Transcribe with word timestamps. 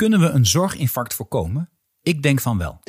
Kunnen 0.00 0.20
we 0.20 0.28
een 0.28 0.46
zorginfarct 0.46 1.14
voorkomen? 1.14 1.70
Ik 2.02 2.22
denk 2.22 2.40
van 2.40 2.58
wel. 2.58 2.80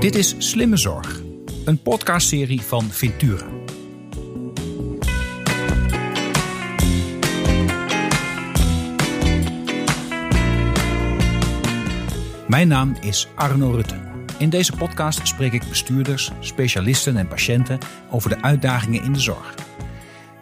Dit 0.00 0.14
is 0.14 0.34
Slimme 0.38 0.76
Zorg, 0.76 1.20
een 1.64 1.82
podcastserie 1.82 2.60
van 2.60 2.84
Ventura. 2.84 3.46
Mijn 12.48 12.68
naam 12.68 12.96
is 13.00 13.28
Arno 13.34 13.70
Rutte. 13.70 14.00
In 14.38 14.50
deze 14.50 14.72
podcast 14.72 15.26
spreek 15.26 15.52
ik 15.52 15.68
bestuurders, 15.68 16.30
specialisten 16.40 17.16
en 17.16 17.28
patiënten 17.28 17.78
over 18.10 18.30
de 18.30 18.42
uitdagingen 18.42 19.02
in 19.02 19.12
de 19.12 19.20
zorg. 19.20 19.54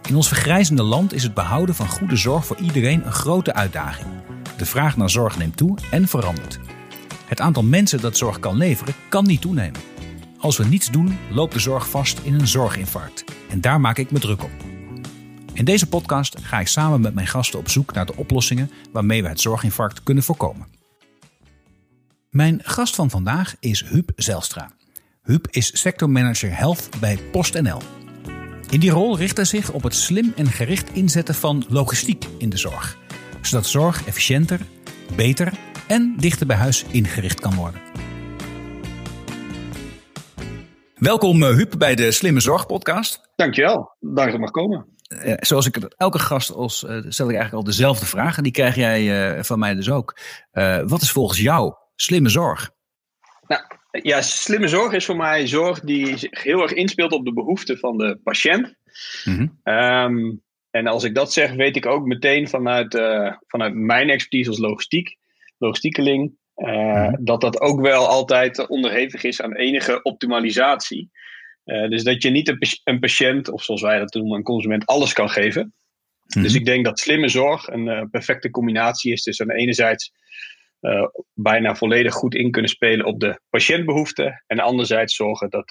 In 0.08 0.16
ons 0.16 0.28
vergrijzende 0.28 0.82
land 0.82 1.12
is 1.12 1.22
het 1.22 1.34
behouden 1.34 1.74
van 1.74 1.88
goede 1.88 2.16
zorg 2.16 2.46
voor 2.46 2.58
iedereen 2.58 3.06
een 3.06 3.12
grote 3.12 3.54
uitdaging. 3.54 4.24
De 4.64 4.70
vraag 4.70 4.96
naar 4.96 5.10
zorg 5.10 5.38
neemt 5.38 5.56
toe 5.56 5.78
en 5.90 6.08
verandert. 6.08 6.58
Het 7.26 7.40
aantal 7.40 7.62
mensen 7.62 8.00
dat 8.00 8.16
zorg 8.16 8.38
kan 8.38 8.56
leveren 8.56 8.94
kan 9.08 9.24
niet 9.24 9.40
toenemen. 9.40 9.80
Als 10.38 10.56
we 10.56 10.64
niets 10.64 10.90
doen, 10.90 11.18
loopt 11.30 11.52
de 11.52 11.58
zorg 11.58 11.90
vast 11.90 12.18
in 12.18 12.34
een 12.34 12.46
zorginfarct. 12.46 13.24
En 13.48 13.60
daar 13.60 13.80
maak 13.80 13.98
ik 13.98 14.10
me 14.10 14.18
druk 14.18 14.42
op. 14.42 14.50
In 15.52 15.64
deze 15.64 15.88
podcast 15.88 16.38
ga 16.40 16.60
ik 16.60 16.66
samen 16.66 17.00
met 17.00 17.14
mijn 17.14 17.26
gasten 17.26 17.58
op 17.58 17.68
zoek 17.68 17.92
naar 17.92 18.06
de 18.06 18.16
oplossingen 18.16 18.70
waarmee 18.92 19.22
we 19.22 19.28
het 19.28 19.40
zorginfarct 19.40 20.02
kunnen 20.02 20.24
voorkomen. 20.24 20.66
Mijn 22.30 22.60
gast 22.62 22.94
van 22.94 23.10
vandaag 23.10 23.56
is 23.60 23.84
Huub 23.88 24.10
Zelstra. 24.16 24.70
Huub 25.22 25.46
is 25.50 25.80
sectormanager 25.80 26.56
Health 26.56 26.88
bij 27.00 27.18
PostNL. 27.32 27.82
In 28.70 28.80
die 28.80 28.90
rol 28.90 29.16
richt 29.16 29.36
hij 29.36 29.46
zich 29.46 29.72
op 29.72 29.82
het 29.82 29.94
slim 29.94 30.32
en 30.36 30.46
gericht 30.46 30.92
inzetten 30.92 31.34
van 31.34 31.64
logistiek 31.68 32.26
in 32.38 32.48
de 32.48 32.56
zorg, 32.56 32.98
zodat 33.46 33.66
zorg 33.66 34.06
efficiënter, 34.06 34.60
beter 35.16 35.52
en 35.88 36.14
dichter 36.16 36.46
bij 36.46 36.56
huis 36.56 36.84
ingericht 36.84 37.40
kan 37.40 37.54
worden. 37.54 37.80
Welkom 40.94 41.42
uh, 41.42 41.48
Huub 41.48 41.74
bij 41.78 41.94
de 41.94 42.12
Slimme 42.12 42.40
Zorg 42.40 42.66
podcast. 42.66 43.30
Dankjewel, 43.36 43.96
dank 44.00 44.30
dat 44.30 44.40
mag 44.40 44.50
komen. 44.50 44.86
Uh, 45.24 45.34
zoals 45.38 45.66
ik 45.66 45.76
elke 45.76 46.18
gast 46.18 46.52
als, 46.52 46.82
uh, 46.82 46.90
stel 46.90 47.28
ik 47.28 47.34
eigenlijk 47.34 47.52
al 47.52 47.64
dezelfde 47.64 48.06
vraag 48.06 48.36
en 48.36 48.42
die 48.42 48.52
krijg 48.52 48.74
jij 48.74 49.44
van 49.44 49.58
mij 49.58 49.74
dus 49.74 49.90
ook. 49.90 50.18
wat 50.84 51.02
is 51.02 51.10
volgens 51.10 51.40
jou 51.40 51.74
slimme 51.94 52.28
zorg? 52.28 52.70
Nou, 53.46 53.62
ja, 53.90 54.22
slimme 54.22 54.68
zorg 54.68 54.92
is 54.92 55.04
voor 55.04 55.16
mij 55.16 55.46
zorg 55.46 55.80
die 55.80 56.18
zich 56.18 56.42
heel 56.42 56.62
erg 56.62 56.72
inspeelt 56.72 57.12
op 57.12 57.24
de 57.24 57.32
behoeften 57.32 57.78
van 57.78 57.96
de 57.96 58.20
patiënt. 58.22 58.74
Mm 59.24 59.60
um, 59.64 60.42
en 60.74 60.86
als 60.86 61.04
ik 61.04 61.14
dat 61.14 61.32
zeg, 61.32 61.52
weet 61.52 61.76
ik 61.76 61.86
ook 61.86 62.04
meteen 62.04 62.48
vanuit, 62.48 62.94
uh, 62.94 63.32
vanuit 63.46 63.74
mijn 63.74 64.10
expertise 64.10 64.48
als 64.48 64.58
logistiek, 64.58 65.16
logistiekeling, 65.58 66.36
uh, 66.56 67.08
mm 67.08 67.24
dat 67.24 67.40
dat 67.40 67.60
ook 67.60 67.80
wel 67.80 68.06
altijd 68.06 68.68
onderhevig 68.68 69.24
is 69.24 69.42
aan 69.42 69.54
enige 69.54 70.02
optimalisatie. 70.02 71.10
Uh, 71.64 71.88
dus 71.88 72.02
dat 72.02 72.22
je 72.22 72.30
niet 72.30 72.48
een, 72.48 72.58
een, 72.84 72.98
patiënt, 72.98 73.50
of 73.50 73.62
zoals 73.62 73.82
wij 73.82 73.98
dat 73.98 74.14
noemen, 74.14 74.36
een 74.36 74.42
consument, 74.42 74.86
alles 74.86 75.12
kan 75.12 75.30
geven. 75.30 75.74
Mm 76.36 76.42
Dus 76.42 76.54
ik 76.54 76.64
denk 76.64 76.84
dat 76.84 76.98
slimme 76.98 77.28
zorg 77.28 77.66
een 77.66 78.08
perfecte 78.10 78.50
combinatie 78.50 79.12
is 79.12 79.22
tussen 79.22 79.50
enerzijds 79.50 80.12
uh, 80.80 81.06
bijna 81.34 81.74
volledig 81.74 82.14
goed 82.14 82.34
in 82.34 82.50
kunnen 82.50 82.70
spelen 82.70 83.06
op 83.06 83.20
de 83.20 83.40
patiëntbehoeften. 83.50 84.44
En 84.46 84.58
anderzijds 84.58 85.16
zorgen 85.16 85.50
dat, 85.50 85.68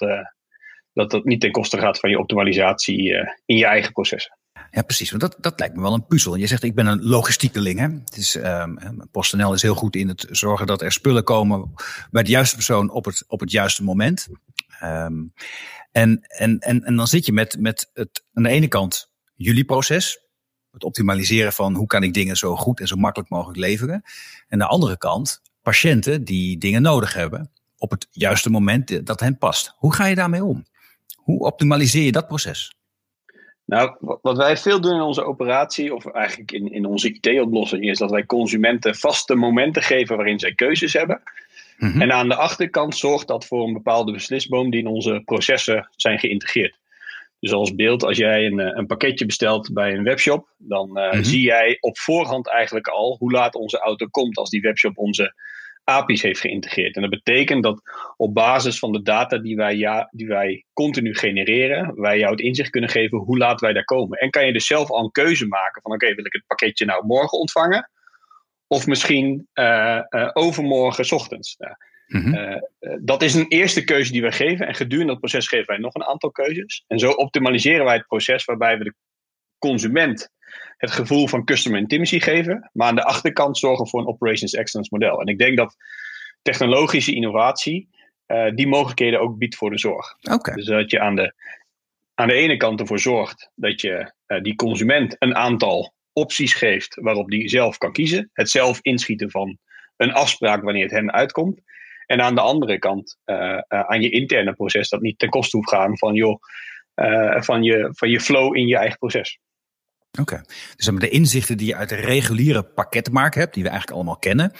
dat 0.92 1.10
dat 1.10 1.24
niet 1.24 1.40
ten 1.40 1.50
koste 1.50 1.78
gaat 1.78 1.98
van 1.98 2.10
je 2.10 2.18
optimalisatie 2.18 2.96
in 3.44 3.56
je 3.56 3.66
eigen 3.66 3.92
processen. 3.92 4.38
Ja, 4.74 4.82
precies. 4.82 5.10
Want 5.10 5.22
dat, 5.22 5.36
dat 5.40 5.58
lijkt 5.58 5.74
me 5.74 5.82
wel 5.82 5.94
een 5.94 6.06
puzzel. 6.06 6.34
Je 6.34 6.46
zegt, 6.46 6.62
ik 6.62 6.74
ben 6.74 6.86
een 6.86 7.02
logistiekeling. 7.02 7.78
Hè? 7.78 7.88
Het 7.88 8.16
is, 8.16 8.34
um, 8.34 9.08
PostNL 9.10 9.52
is 9.52 9.62
heel 9.62 9.74
goed 9.74 9.96
in 9.96 10.08
het 10.08 10.26
zorgen 10.30 10.66
dat 10.66 10.82
er 10.82 10.92
spullen 10.92 11.24
komen 11.24 11.72
bij 12.10 12.22
de 12.22 12.30
juiste 12.30 12.54
persoon 12.54 12.90
op 12.90 13.04
het, 13.04 13.24
op 13.26 13.40
het 13.40 13.50
juiste 13.50 13.84
moment. 13.84 14.28
Um, 14.82 15.32
en, 15.92 16.20
en, 16.20 16.58
en, 16.58 16.84
en 16.84 16.96
dan 16.96 17.06
zit 17.06 17.26
je 17.26 17.32
met, 17.32 17.56
met 17.60 17.90
het, 17.92 18.24
aan 18.32 18.42
de 18.42 18.48
ene 18.48 18.68
kant 18.68 19.10
jullie 19.34 19.64
proces, 19.64 20.20
het 20.70 20.84
optimaliseren 20.84 21.52
van 21.52 21.74
hoe 21.74 21.86
kan 21.86 22.02
ik 22.02 22.14
dingen 22.14 22.36
zo 22.36 22.56
goed 22.56 22.80
en 22.80 22.86
zo 22.86 22.96
makkelijk 22.96 23.30
mogelijk 23.30 23.58
leveren. 23.58 23.94
En 23.94 24.02
aan 24.48 24.58
de 24.58 24.66
andere 24.66 24.98
kant 24.98 25.40
patiënten 25.62 26.24
die 26.24 26.58
dingen 26.58 26.82
nodig 26.82 27.14
hebben 27.14 27.50
op 27.76 27.90
het 27.90 28.06
juiste 28.10 28.50
moment 28.50 29.06
dat 29.06 29.20
hen 29.20 29.38
past. 29.38 29.74
Hoe 29.76 29.94
ga 29.94 30.06
je 30.06 30.14
daarmee 30.14 30.44
om? 30.44 30.66
Hoe 31.16 31.44
optimaliseer 31.44 32.04
je 32.04 32.12
dat 32.12 32.26
proces? 32.26 32.74
Nou, 33.64 33.96
wat 34.22 34.36
wij 34.36 34.56
veel 34.56 34.80
doen 34.80 34.94
in 34.94 35.00
onze 35.00 35.24
operatie, 35.24 35.94
of 35.94 36.06
eigenlijk 36.06 36.52
in, 36.52 36.72
in 36.72 36.84
onze 36.84 37.12
IT-oplossing, 37.12 37.84
is 37.84 37.98
dat 37.98 38.10
wij 38.10 38.26
consumenten 38.26 38.94
vaste 38.94 39.34
momenten 39.34 39.82
geven 39.82 40.16
waarin 40.16 40.38
zij 40.38 40.54
keuzes 40.54 40.92
hebben. 40.92 41.22
Mm 41.78 41.90
-hmm. 41.90 42.02
En 42.02 42.12
aan 42.12 42.28
de 42.28 42.36
achterkant 42.36 42.96
zorgt 42.96 43.28
dat 43.28 43.46
voor 43.46 43.66
een 43.66 43.72
bepaalde 43.72 44.12
beslisboom 44.12 44.70
die 44.70 44.80
in 44.80 44.86
onze 44.86 45.22
processen 45.24 45.88
zijn 45.96 46.18
geïntegreerd. 46.18 46.78
Dus 47.40 47.52
als 47.52 47.74
beeld, 47.74 48.04
als 48.04 48.16
jij 48.16 48.46
een, 48.46 48.60
eh, 48.60 48.70
een 48.78 48.86
pakketje 48.86 49.26
bestelt 49.26 49.72
bij 49.72 49.94
een 49.94 50.04
webshop, 50.04 50.48
dan 50.56 50.98
uh, 50.98 51.04
mm-hmm. 51.04 51.24
zie 51.24 51.40
jij 51.40 51.76
op 51.80 51.98
voorhand 51.98 52.48
eigenlijk 52.48 52.86
al 52.86 53.16
hoe 53.18 53.32
laat 53.32 53.54
onze 53.54 53.78
auto 53.78 54.06
komt 54.06 54.36
als 54.36 54.50
die 54.50 54.60
webshop 54.60 54.98
onze 54.98 55.34
API's 55.84 56.22
heeft 56.22 56.40
geïntegreerd. 56.40 56.94
En 56.94 57.00
dat 57.00 57.10
betekent 57.10 57.62
dat 57.62 57.82
op 58.16 58.34
basis 58.34 58.78
van 58.78 58.92
de 58.92 59.02
data 59.02 59.38
die 59.38 59.56
wij, 59.56 59.76
ja, 59.76 60.08
die 60.10 60.26
wij 60.26 60.64
continu 60.72 61.14
genereren, 61.14 62.00
wij 62.00 62.18
jou 62.18 62.30
het 62.30 62.40
inzicht 62.40 62.70
kunnen 62.70 62.90
geven 62.90 63.18
hoe 63.18 63.38
laat 63.38 63.60
wij 63.60 63.72
daar 63.72 63.84
komen. 63.84 64.18
En 64.18 64.30
kan 64.30 64.46
je 64.46 64.52
dus 64.52 64.66
zelf 64.66 64.90
al 64.90 65.04
een 65.04 65.10
keuze 65.10 65.46
maken 65.46 65.82
van 65.82 65.92
oké, 65.92 66.04
okay, 66.04 66.16
wil 66.16 66.26
ik 66.26 66.32
het 66.32 66.46
pakketje 66.46 66.84
nou 66.84 67.06
morgen 67.06 67.38
ontvangen? 67.38 67.90
Of 68.66 68.86
misschien 68.86 69.48
uh, 69.54 70.00
uh, 70.10 70.30
overmorgen 70.32 71.12
ochtends. 71.16 71.56
Mm-hmm. 72.06 72.34
Uh, 72.34 72.56
dat 73.00 73.22
is 73.22 73.34
een 73.34 73.48
eerste 73.48 73.84
keuze 73.84 74.12
die 74.12 74.22
wij 74.22 74.32
geven. 74.32 74.66
En 74.66 74.74
gedurende 74.74 75.12
dat 75.12 75.20
proces 75.20 75.48
geven 75.48 75.66
wij 75.66 75.78
nog 75.78 75.94
een 75.94 76.04
aantal 76.04 76.30
keuzes. 76.30 76.84
En 76.86 76.98
zo 76.98 77.10
optimaliseren 77.10 77.84
wij 77.84 77.94
het 77.94 78.06
proces 78.06 78.44
waarbij 78.44 78.78
we 78.78 78.84
de 78.84 78.94
consument 79.58 80.30
het 80.76 80.90
gevoel 80.90 81.28
van 81.28 81.44
customer 81.44 81.80
intimacy 81.80 82.20
geven. 82.20 82.70
Maar 82.72 82.88
aan 82.88 82.94
de 82.94 83.04
achterkant 83.04 83.58
zorgen 83.58 83.88
voor 83.88 84.00
een 84.00 84.06
operations 84.06 84.52
excellence 84.52 84.90
model. 84.92 85.20
En 85.20 85.26
ik 85.26 85.38
denk 85.38 85.56
dat 85.56 85.76
technologische 86.42 87.14
innovatie 87.14 87.88
uh, 88.26 88.50
die 88.54 88.66
mogelijkheden 88.66 89.20
ook 89.20 89.38
biedt 89.38 89.56
voor 89.56 89.70
de 89.70 89.78
zorg. 89.78 90.16
Okay. 90.32 90.54
Dus 90.54 90.66
dat 90.66 90.90
je 90.90 91.00
aan 91.00 91.14
de, 91.14 91.34
aan 92.14 92.28
de 92.28 92.34
ene 92.34 92.56
kant 92.56 92.80
ervoor 92.80 92.98
zorgt 92.98 93.50
dat 93.54 93.80
je 93.80 94.12
uh, 94.26 94.40
die 94.40 94.54
consument 94.54 95.16
een 95.18 95.34
aantal 95.34 95.94
opties 96.12 96.54
geeft 96.54 96.94
waarop 97.00 97.30
die 97.30 97.48
zelf 97.48 97.78
kan 97.78 97.92
kiezen. 97.92 98.30
Het 98.32 98.50
zelf 98.50 98.78
inschieten 98.82 99.30
van 99.30 99.58
een 99.96 100.12
afspraak 100.12 100.62
wanneer 100.62 100.82
het 100.82 100.92
hem 100.92 101.10
uitkomt. 101.10 101.60
En 102.06 102.20
aan 102.20 102.34
de 102.34 102.40
andere 102.40 102.78
kant 102.78 103.18
uh, 103.26 103.36
uh, 103.36 103.60
aan 103.68 104.02
je 104.02 104.10
interne 104.10 104.52
proces 104.52 104.88
dat 104.88 105.00
niet 105.00 105.18
ten 105.18 105.28
koste 105.28 105.56
hoeft 105.56 105.68
gaan 105.68 105.98
van, 105.98 106.14
joh, 106.14 106.40
van, 107.42 107.62
je, 107.62 107.88
van 107.90 108.10
je 108.10 108.20
flow 108.20 108.56
in 108.56 108.66
je 108.66 108.76
eigen 108.76 108.98
proces. 108.98 109.38
Oké, 110.20 110.32
okay. 110.32 110.44
dus 110.76 110.86
de 110.86 111.08
inzichten 111.08 111.56
die 111.56 111.66
je 111.66 111.76
uit 111.76 111.88
de 111.88 111.94
reguliere 111.94 112.62
pakketmarkt 112.62 113.34
hebt, 113.34 113.54
die 113.54 113.62
we 113.62 113.68
eigenlijk 113.68 113.98
allemaal 113.98 114.18
kennen, 114.18 114.52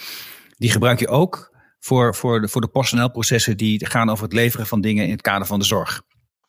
die 0.57 0.71
gebruik 0.71 0.99
je 0.99 1.07
ook 1.07 1.53
voor, 1.79 2.15
voor 2.15 2.41
de, 2.41 2.47
voor 2.47 2.61
de 2.61 2.67
PostNL-processen 2.67 3.57
die 3.57 3.85
gaan 3.85 4.09
over 4.09 4.23
het 4.23 4.33
leveren 4.33 4.67
van 4.67 4.81
dingen 4.81 5.05
in 5.05 5.11
het 5.11 5.21
kader 5.21 5.47
van 5.47 5.59
de 5.59 5.65
zorg. 5.65 6.01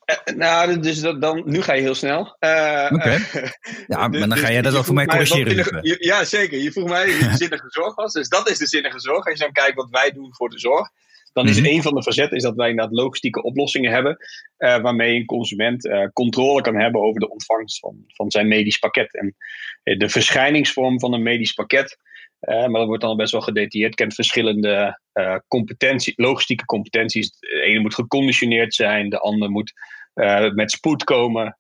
Uh, 0.07 0.37
nou, 0.37 0.81
dus 0.81 1.01
dat, 1.01 1.21
dan, 1.21 1.43
nu 1.45 1.63
ga 1.63 1.73
je 1.73 1.83
heel 1.83 1.95
snel. 1.95 2.37
Uh, 2.41 2.89
Oké. 2.91 2.95
Okay. 2.95 3.21
Ja, 3.87 4.09
maar 4.09 4.21
dan 4.21 4.29
dus, 4.29 4.41
ga 4.41 4.51
jij 4.51 4.63
dat 4.63 4.75
ook 4.75 4.85
voor 4.85 4.95
mij 4.95 5.07
corrigeren. 5.07 5.79
Je, 5.83 5.97
ja, 5.99 6.25
zeker. 6.25 6.59
Je 6.59 6.73
vroeg 6.73 6.89
mij 6.89 7.07
wie 7.07 7.19
de 7.29 7.37
zinnige 7.37 7.67
zorg 7.69 7.95
was. 7.95 8.13
Dus 8.13 8.29
dat 8.29 8.51
is 8.51 8.59
de 8.59 8.67
zinnige 8.67 9.01
zorg. 9.01 9.25
Als 9.25 9.39
je 9.39 9.45
dan 9.45 9.53
kijkt 9.53 9.77
wat 9.77 9.91
wij 9.91 10.11
doen 10.11 10.35
voor 10.35 10.49
de 10.49 10.59
zorg. 10.59 10.89
Dan 11.37 11.49
is 11.49 11.59
mm 11.59 11.65
-hmm. 11.65 11.75
een 11.75 11.83
van 11.83 11.95
de 11.95 12.03
facetten 12.03 12.37
is 12.37 12.43
dat 12.43 12.57
wij 12.57 12.69
inderdaad 12.69 12.95
logistieke 12.95 13.43
oplossingen 13.43 13.93
hebben. 13.93 14.17
Uh, 14.59 14.79
waarmee 14.79 15.17
een 15.17 15.25
consument 15.25 15.89
controle 16.13 16.61
kan 16.61 16.77
hebben 16.77 17.01
over 17.01 17.21
de 17.21 17.31
ontvangst 17.31 17.79
van, 17.79 18.05
van 18.07 18.31
zijn 18.31 18.49
medisch 18.49 18.79
pakket. 18.79 19.15
En 19.15 19.37
de 19.99 20.09
verschijningsvorm 20.09 21.01
van 21.01 21.13
een 21.13 21.23
medisch 21.23 21.53
pakket. 21.53 21.99
maar 22.41 22.71
dat 22.71 22.87
wordt 22.87 23.03
dan 23.03 23.17
best 23.17 23.33
wel 23.33 23.41
gedetailleerd. 23.41 23.95
Kent 23.95 24.15
verschillende 24.15 25.01
competenties, 25.49 26.17
logistieke 26.17 26.65
competenties. 26.65 27.39
De 27.39 27.61
ene 27.61 27.81
moet 27.81 27.95
geconditioneerd 27.95 28.75
zijn. 28.75 29.09
De 29.09 29.19
andere 29.19 29.51
moet 29.51 29.73
met 30.55 30.71
spoed 30.71 31.05
komen. 31.05 31.59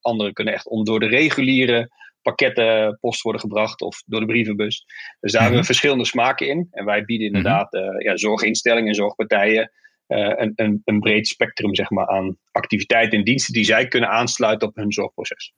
Anderen 0.00 0.32
kunnen 0.32 0.54
echt 0.54 0.68
om 0.68 0.84
door 0.84 1.00
de 1.00 1.08
reguliere 1.08 1.90
pakketten 2.28 2.98
post 3.00 3.22
worden 3.22 3.40
gebracht 3.40 3.80
of 3.80 4.02
door 4.06 4.20
de 4.20 4.26
brievenbus. 4.26 4.76
Dus 4.76 4.86
daar 4.86 5.30
mm-hmm. 5.30 5.40
hebben 5.40 5.60
we 5.60 5.66
verschillende 5.66 6.04
smaken 6.04 6.48
in. 6.48 6.68
En 6.70 6.84
wij 6.84 7.04
bieden 7.04 7.26
inderdaad 7.26 7.74
uh, 7.74 7.82
ja, 7.98 8.16
zorginstellingen 8.16 8.88
en 8.88 8.94
zorgpartijen 8.94 9.72
een, 10.06 10.52
een, 10.54 10.82
een, 10.84 11.00
breed 11.00 11.28
spectrum 11.28 11.74
zeg 11.74 11.90
maar, 11.90 12.06
aan 12.06 12.36
activiteiten 12.50 13.18
en 13.18 13.24
diensten 13.24 13.52
die 13.54 13.64
zij 13.64 13.88
kunnen 13.88 14.08
aansluiten 14.08 14.68
op 14.68 14.76
hun 14.76 14.92
zorgproces. 14.92 15.52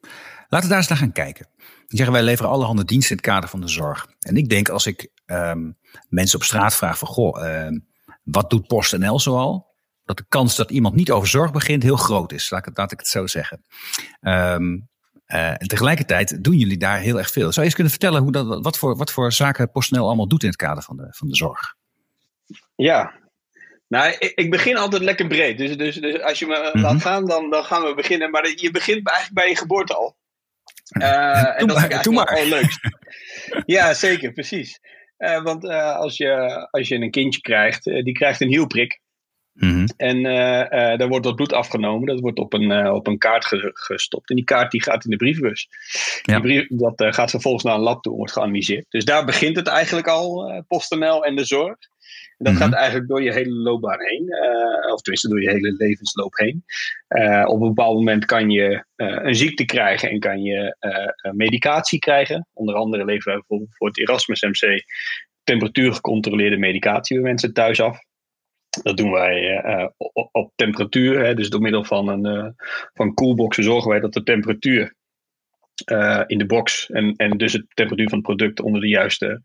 Laten 0.49 0.67
we 0.67 0.69
daar 0.69 0.77
eens 0.77 0.89
naar 0.89 0.99
gaan 0.99 1.13
kijken. 1.13 1.47
Die 1.57 1.97
zeggen 1.97 2.13
wij 2.13 2.23
leveren 2.25 2.51
allerhande 2.51 2.85
diensten 2.85 3.11
in 3.11 3.17
het 3.17 3.27
kader 3.27 3.49
van 3.49 3.61
de 3.61 3.69
zorg. 3.69 4.07
En 4.19 4.37
ik 4.37 4.49
denk 4.49 4.69
als 4.69 4.87
ik 4.87 5.11
um, 5.27 5.79
mensen 6.09 6.39
op 6.39 6.45
straat 6.45 6.77
vraag 6.77 6.99
van 6.99 7.09
goh, 7.09 7.69
wat 8.23 8.51
doet 8.51 8.67
PostNL 8.67 9.21
zoal? 9.21 9.71
dat 10.11 10.19
de 10.19 10.25
kans 10.29 10.57
dat 10.57 10.71
iemand 10.71 10.95
niet 10.95 11.11
over 11.11 11.29
zorg 11.29 11.53
begint 11.53 11.83
heel 11.83 11.97
groot 11.97 12.33
is. 12.33 12.51
Laat 12.51 12.67
ik 12.67 12.77
laat 12.77 12.93
ik 12.93 12.99
het 12.99 13.09
zo 13.09 13.27
zeggen. 13.27 13.65
Um, 14.21 14.89
en 15.31 15.69
tegelijkertijd 15.69 16.45
doen 16.45 16.57
jullie 16.57 16.79
daar 16.79 16.99
heel 16.99 17.19
erg 17.19 17.31
veel. 17.31 17.43
Zou 17.43 17.57
je 17.57 17.63
eens 17.63 17.75
kunnen 17.75 17.93
vertellen 17.93 18.23
hoe 18.23 18.33
dat, 18.33 18.63
wat, 18.63 18.79
voor, 18.79 18.97
wat 18.97 19.13
voor 19.13 19.33
zaken 19.33 19.71
PostNL 19.71 20.07
allemaal 20.07 20.29
doet 20.29 20.43
in 20.43 20.49
het 20.49 20.59
kader 20.59 20.83
van 20.83 20.97
de, 20.97 21.07
van 21.11 21.29
de 21.29 21.37
zorg? 21.37 21.75
Ja, 22.75 23.21
nou, 23.91 24.17
ik, 24.19 24.33
ik, 24.35 24.51
begin 24.51 24.77
altijd 24.77 25.03
lekker 25.03 25.27
breed. 25.27 25.59
Dus, 25.59 25.77
dus, 25.77 25.97
dus 25.97 26.23
als 26.23 26.39
je 26.39 26.47
me 26.47 26.71
laat 26.73 26.93
mhm. 26.93 26.99
gaan, 26.99 27.27
dan, 27.27 27.51
dan 27.51 27.65
gaan 27.65 27.83
we 27.83 27.95
beginnen. 27.95 28.31
Maar 28.31 28.53
je 28.55 28.71
begint 28.71 29.09
eigenlijk 29.09 29.35
bij 29.35 29.49
je 29.49 29.57
geboorte 29.57 29.95
al. 29.95 30.17
Uh, 30.99 31.61
en 31.61 31.67
dat 31.67 31.91
is 31.91 32.07
maar. 32.07 32.27
Al 32.27 32.47
leuk. 32.47 32.79
ja, 33.67 33.95
zeker, 33.95 34.33
precies. 34.33 34.81
Uh, 35.19 35.43
want 35.43 35.65
uh, 35.65 35.97
als, 35.97 36.17
je, 36.17 36.69
als 36.71 36.89
je 36.89 36.95
een 36.95 37.11
kindje 37.11 37.41
krijgt, 37.41 37.85
die 37.85 38.13
krijgt 38.13 38.41
een 38.41 38.49
hielprik. 38.49 39.01
Mm 39.53 39.87
En 39.97 40.23
daar 40.99 41.09
wordt 41.09 41.25
wat 41.25 41.37
bloed 41.37 41.53
afgenomen. 41.53 42.07
Dat 42.07 42.21
wordt 42.21 42.39
op 42.39 42.53
een, 42.53 42.89
op 42.89 43.07
een 43.07 43.19
kaart 43.19 43.47
gestopt. 43.73 44.31
En 44.31 44.37
die 44.37 44.45
kaart 44.45 44.71
die 44.71 44.83
gaat 44.83 45.05
in 45.05 45.11
de 45.11 45.17
brievenbus. 45.17 45.69
Die 46.23 46.41
brief, 46.41 46.67
dat 46.69 47.15
gaat 47.15 47.31
vervolgens 47.31 47.65
naar 47.65 47.75
een 47.75 47.81
lab 47.81 48.03
toe, 48.03 48.17
wordt 48.17 48.33
geanalyseerd. 48.33 48.87
Dus 48.89 49.05
daar 49.05 49.25
begint 49.25 49.57
het 49.57 49.67
eigenlijk 49.67 50.07
al, 50.07 50.65
PostNL 50.69 51.25
en 51.25 51.37
de 51.37 51.45
zorg 51.45 51.77
dat 52.47 52.57
gaat 52.57 52.69
mhm. 52.69 52.79
eigenlijk 52.79 53.09
door 53.09 53.23
je 53.23 53.33
hele 53.33 53.53
loopbaan 53.53 54.01
heen. 54.01 54.35
Of 54.93 55.01
tenminste 55.01 55.29
door 55.29 55.43
je 55.43 55.51
hele 55.51 55.75
levensloop 55.79 56.37
heen. 56.37 56.65
Op 57.47 57.61
een 57.61 57.69
bepaald 57.69 57.95
moment 57.95 58.25
kan 58.25 58.51
je 58.51 58.85
een 58.97 59.35
ziekte 59.35 59.65
krijgen 59.65 60.11
en 60.11 60.21
kan 60.21 60.43
je 60.43 60.77
medicatie 61.33 61.99
krijgen. 61.99 62.47
Onder 62.53 62.75
andere 62.75 63.05
leveren 63.05 63.33
wij 63.33 63.37
bijvoorbeeld 63.37 63.77
voor 63.77 63.89
het 63.89 63.99
Erasmus 63.99 64.43
MC 64.43 64.85
temperatuurgecontroleerde 65.45 66.57
medicatie 66.57 67.17
bij 67.17 67.25
mensen 67.25 67.53
thuis 67.53 67.81
af. 67.81 67.99
Dat 68.83 68.97
doen 68.97 69.11
wij 69.11 69.63
op, 69.97 70.29
op, 70.33 70.53
temperatuur. 70.55 71.25
Hè, 71.25 71.35
dus 71.35 71.51
door 71.51 71.61
middel 71.61 71.85
van 71.85 72.09
een 72.09 72.57
van 72.95 73.15
koelboxen 73.15 73.65
zorgen 73.65 73.91
wij 73.91 74.01
dat 74.01 74.13
de 74.13 74.23
temperatuur 74.23 74.99
uh, 75.87 76.23
in 76.27 76.39
de 76.39 76.47
box 76.47 76.91
en, 76.91 77.15
en 77.17 77.39
dus 77.39 77.53
de 77.53 77.67
temperatuur 77.75 78.09
van 78.09 78.19
het 78.19 78.27
product 78.27 78.61
onder 78.61 78.81
de 78.81 78.89
juiste 78.89 79.41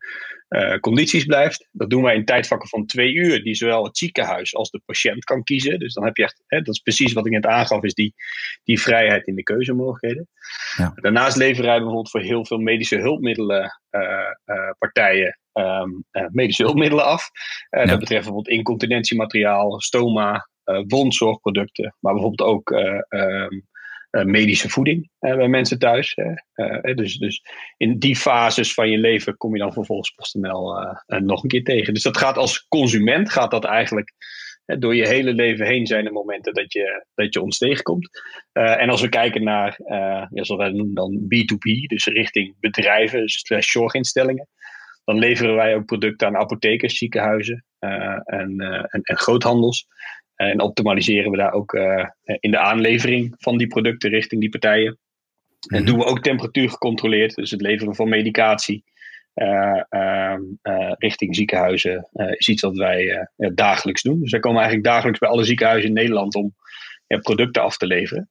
uh, 0.48 0.76
condities 0.78 1.24
blijft. 1.24 1.68
Dat 1.72 1.90
doen 1.90 2.02
wij 2.02 2.14
in 2.14 2.24
tijdvakken 2.24 2.68
van 2.68 2.86
twee 2.86 3.12
uur, 3.12 3.42
die 3.42 3.54
zowel 3.54 3.84
het 3.84 3.98
ziekenhuis 3.98 4.54
als 4.54 4.70
de 4.70 4.80
patiënt 4.84 5.24
kan 5.24 5.42
kiezen. 5.42 5.78
Dus 5.78 5.94
dan 5.94 6.04
heb 6.04 6.16
je 6.16 6.22
echt, 6.22 6.42
hè, 6.46 6.58
dat 6.58 6.74
is 6.74 6.80
precies 6.80 7.12
wat 7.12 7.26
ik 7.26 7.32
net 7.32 7.46
aangaf, 7.46 7.82
is 7.82 7.94
die, 7.94 8.14
die 8.64 8.80
vrijheid 8.80 9.26
in 9.26 9.34
de 9.34 9.42
keuzemogelijkheden. 9.42 10.28
Ja. 10.76 10.92
Daarnaast 10.94 11.36
leveren 11.36 11.66
wij 11.66 11.76
bijvoorbeeld 11.76 12.10
voor 12.10 12.20
heel 12.20 12.46
veel 12.46 12.58
medische 12.58 12.96
hulpmiddelen 12.96 13.80
uh, 13.90 14.70
partijen 14.78 15.38
um, 15.52 16.04
medische 16.32 16.62
hulpmiddelen 16.62 17.04
af. 17.04 17.30
Ja. 17.70 17.84
Dat 17.84 17.98
betreft 17.98 18.24
bijvoorbeeld 18.24 18.56
incontinentiemateriaal, 18.56 19.80
stoma, 19.80 20.48
wondzorgproducten, 20.86 21.96
maar 22.00 22.12
bijvoorbeeld 22.12 22.50
ook 22.50 22.70
um, 22.70 23.04
eh, 23.08 23.46
medische 24.10 24.68
voeding 24.68 25.10
uh, 25.20 25.36
bij 25.36 25.48
mensen 25.48 25.78
thuis. 25.78 26.16
Uh, 26.16 26.94
dus, 26.94 27.18
dus 27.18 27.42
in 27.76 27.98
die 27.98 28.16
fases 28.16 28.74
van 28.74 28.90
je 28.90 28.98
leven 28.98 29.36
kom 29.36 29.52
je 29.52 29.58
dan 29.58 29.72
vervolgens 29.72 30.10
PostNL 30.10 30.74
nog 31.06 31.42
een 31.42 31.48
keer 31.48 31.64
tegen. 31.64 31.94
Dus 31.94 32.02
dat 32.02 32.16
gaat 32.16 32.36
als 32.36 32.66
consument, 32.68 33.30
gaat 33.30 33.50
dat 33.50 33.64
eigenlijk 33.64 34.12
door 34.64 34.94
je 34.94 35.08
hele 35.08 35.32
leven 35.32 35.66
heen 35.66 35.86
zijn 35.86 36.06
er 36.06 36.12
momenten 36.12 36.54
dat 36.54 36.72
je, 36.72 37.06
dat 37.14 37.34
je 37.34 37.42
ons 37.42 37.58
tegenkomt. 37.58 38.08
en 38.52 38.90
als 38.90 39.00
we 39.00 39.08
kijken 39.08 39.44
naar, 39.44 39.80
ja, 40.30 40.44
zoals 40.44 40.72
noemen 40.72 40.94
dan 40.94 41.20
B2B, 41.20 41.86
dus 41.86 42.04
richting 42.06 42.54
bedrijven 42.60 43.28
slash 43.28 43.70
zorginstellingen. 43.70 44.48
Dan 45.04 45.18
leveren 45.18 45.54
wij 45.54 45.74
ook 45.74 45.84
producten 45.84 46.26
aan 46.26 46.36
apothekers, 46.36 46.98
ziekenhuizen 46.98 47.64
en, 47.78 48.60
en, 48.88 49.00
en 49.02 49.18
groothandels. 49.18 49.86
En 50.36 50.60
optimaliseren 50.60 51.30
we 51.30 51.36
daar 51.36 51.52
ook 51.52 51.72
uh, 51.72 52.04
in 52.24 52.50
de 52.50 52.58
aanlevering 52.58 53.34
van 53.38 53.58
die 53.58 53.66
producten 53.66 54.10
richting 54.10 54.40
die 54.40 54.50
partijen. 54.50 54.98
En 55.68 55.82
mhm. 55.82 55.84
doen 55.84 55.98
we 55.98 56.04
ook 56.04 56.22
temperatuur 56.22 56.70
gecontroleerd, 56.70 57.34
dus 57.34 57.50
het 57.50 57.60
leveren 57.60 57.94
van 57.94 58.08
medicatie 58.08 58.84
uh, 59.34 59.82
uh, 59.90 60.36
richting 60.98 61.36
ziekenhuizen 61.36 62.08
is 62.12 62.48
iets 62.48 62.62
wat 62.62 62.76
wij 62.76 63.28
dagelijks 63.54 64.02
doen. 64.02 64.20
Dus 64.20 64.30
wij 64.30 64.40
komen 64.40 64.60
eigenlijk 64.60 64.88
dagelijks 64.88 65.18
bij 65.18 65.28
alle 65.28 65.44
ziekenhuizen 65.44 65.88
in 65.88 65.94
Nederland 65.94 66.34
om 66.34 66.54
producten 67.06 67.62
af 67.62 67.76
te 67.76 67.86
leveren. 67.86 68.30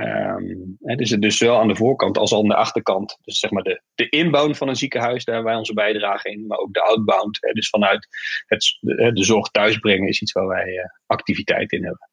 Um, 0.00 0.76
dus, 0.78 1.10
dus 1.10 1.36
zowel 1.36 1.60
aan 1.60 1.68
de 1.68 1.76
voorkant 1.76 2.18
als 2.18 2.34
aan 2.34 2.48
de 2.48 2.54
achterkant. 2.54 3.18
Dus 3.22 3.38
zeg 3.38 3.50
maar 3.50 3.62
de, 3.62 3.82
de 3.94 4.08
inbound 4.08 4.56
van 4.56 4.68
een 4.68 4.76
ziekenhuis, 4.76 5.24
daar 5.24 5.34
hebben 5.34 5.52
wij 5.52 5.60
onze 5.60 5.74
bijdrage 5.74 6.30
in. 6.30 6.46
Maar 6.46 6.58
ook 6.58 6.72
de 6.72 6.82
outbound, 6.82 7.38
dus 7.52 7.68
vanuit 7.68 8.08
het, 8.46 8.78
de, 8.80 9.12
de 9.12 9.24
zorg 9.24 9.48
thuisbrengen, 9.48 10.08
is 10.08 10.20
iets 10.20 10.32
waar 10.32 10.46
wij 10.46 10.66
uh, 10.66 10.84
activiteit 11.06 11.72
in 11.72 11.82
hebben. 11.82 12.10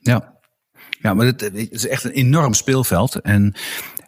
Ja. 0.00 0.36
Ja, 1.00 1.14
maar 1.14 1.26
het, 1.26 1.40
het, 1.40 1.54
is 1.54 1.88
echt 1.88 2.04
een 2.04 2.10
enorm 2.10 2.54
speelveld. 2.54 3.20
En 3.20 3.54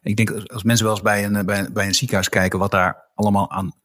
ik 0.03 0.17
denk 0.17 0.31
als 0.31 0.63
mensen 0.63 0.85
wel 0.85 0.95
eens 0.95 1.05
bij 1.05 1.25
een, 1.25 1.47
bij, 1.47 1.73
bij 1.73 1.87
een 1.87 1.95
ziekenhuis 1.95 2.29
kijken 2.29 2.59
wat 2.59 2.71
daar 2.71 3.11
allemaal 3.15 3.51
aan 3.51 3.80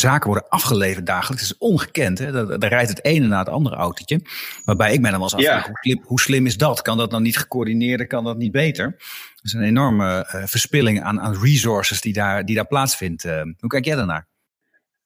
zaken 0.00 0.30
worden 0.30 0.48
afgeleverd 0.48 1.06
dagelijks. 1.06 1.48
Dat 1.48 1.56
is 1.56 1.68
ongekend. 1.68 2.18
Hè? 2.18 2.58
Daar, 2.58 2.70
rijdt 2.70 2.88
het 2.88 3.04
ene 3.04 3.26
na 3.26 3.38
het 3.38 3.48
andere 3.48 3.76
autootje. 3.76 4.20
Waarbij 4.64 4.92
ik 4.92 5.00
mij 5.00 5.10
dan 5.10 5.20
wel 5.20 5.32
eens 5.32 5.46
afvraag, 5.46 5.66
hoe, 5.66 5.78
slim, 5.80 6.02
hoe, 6.04 6.20
slim, 6.20 6.46
is 6.46 6.56
dat? 6.56 6.82
Kan 6.82 6.96
dat 6.96 7.10
dan 7.10 7.22
niet 7.22 7.38
gecoördineerd? 7.38 8.06
Kan 8.06 8.24
dat 8.24 8.36
niet 8.36 8.52
beter? 8.52 8.90
Dat 9.34 9.44
is 9.44 9.52
een 9.52 9.62
enorme 9.62 10.30
uh, 10.34 10.42
verspilling 10.46 11.02
aan, 11.02 11.20
aan 11.20 11.42
resources 11.42 12.00
die 12.00 12.12
daar, 12.12 12.44
die 12.44 12.54
daar 12.54 12.66
plaatsvindt. 12.66 13.24
Uh, 13.24 13.42
hoe 13.58 13.68
kijk 13.68 13.84
jij 13.84 13.96
daarnaar? 13.96 14.26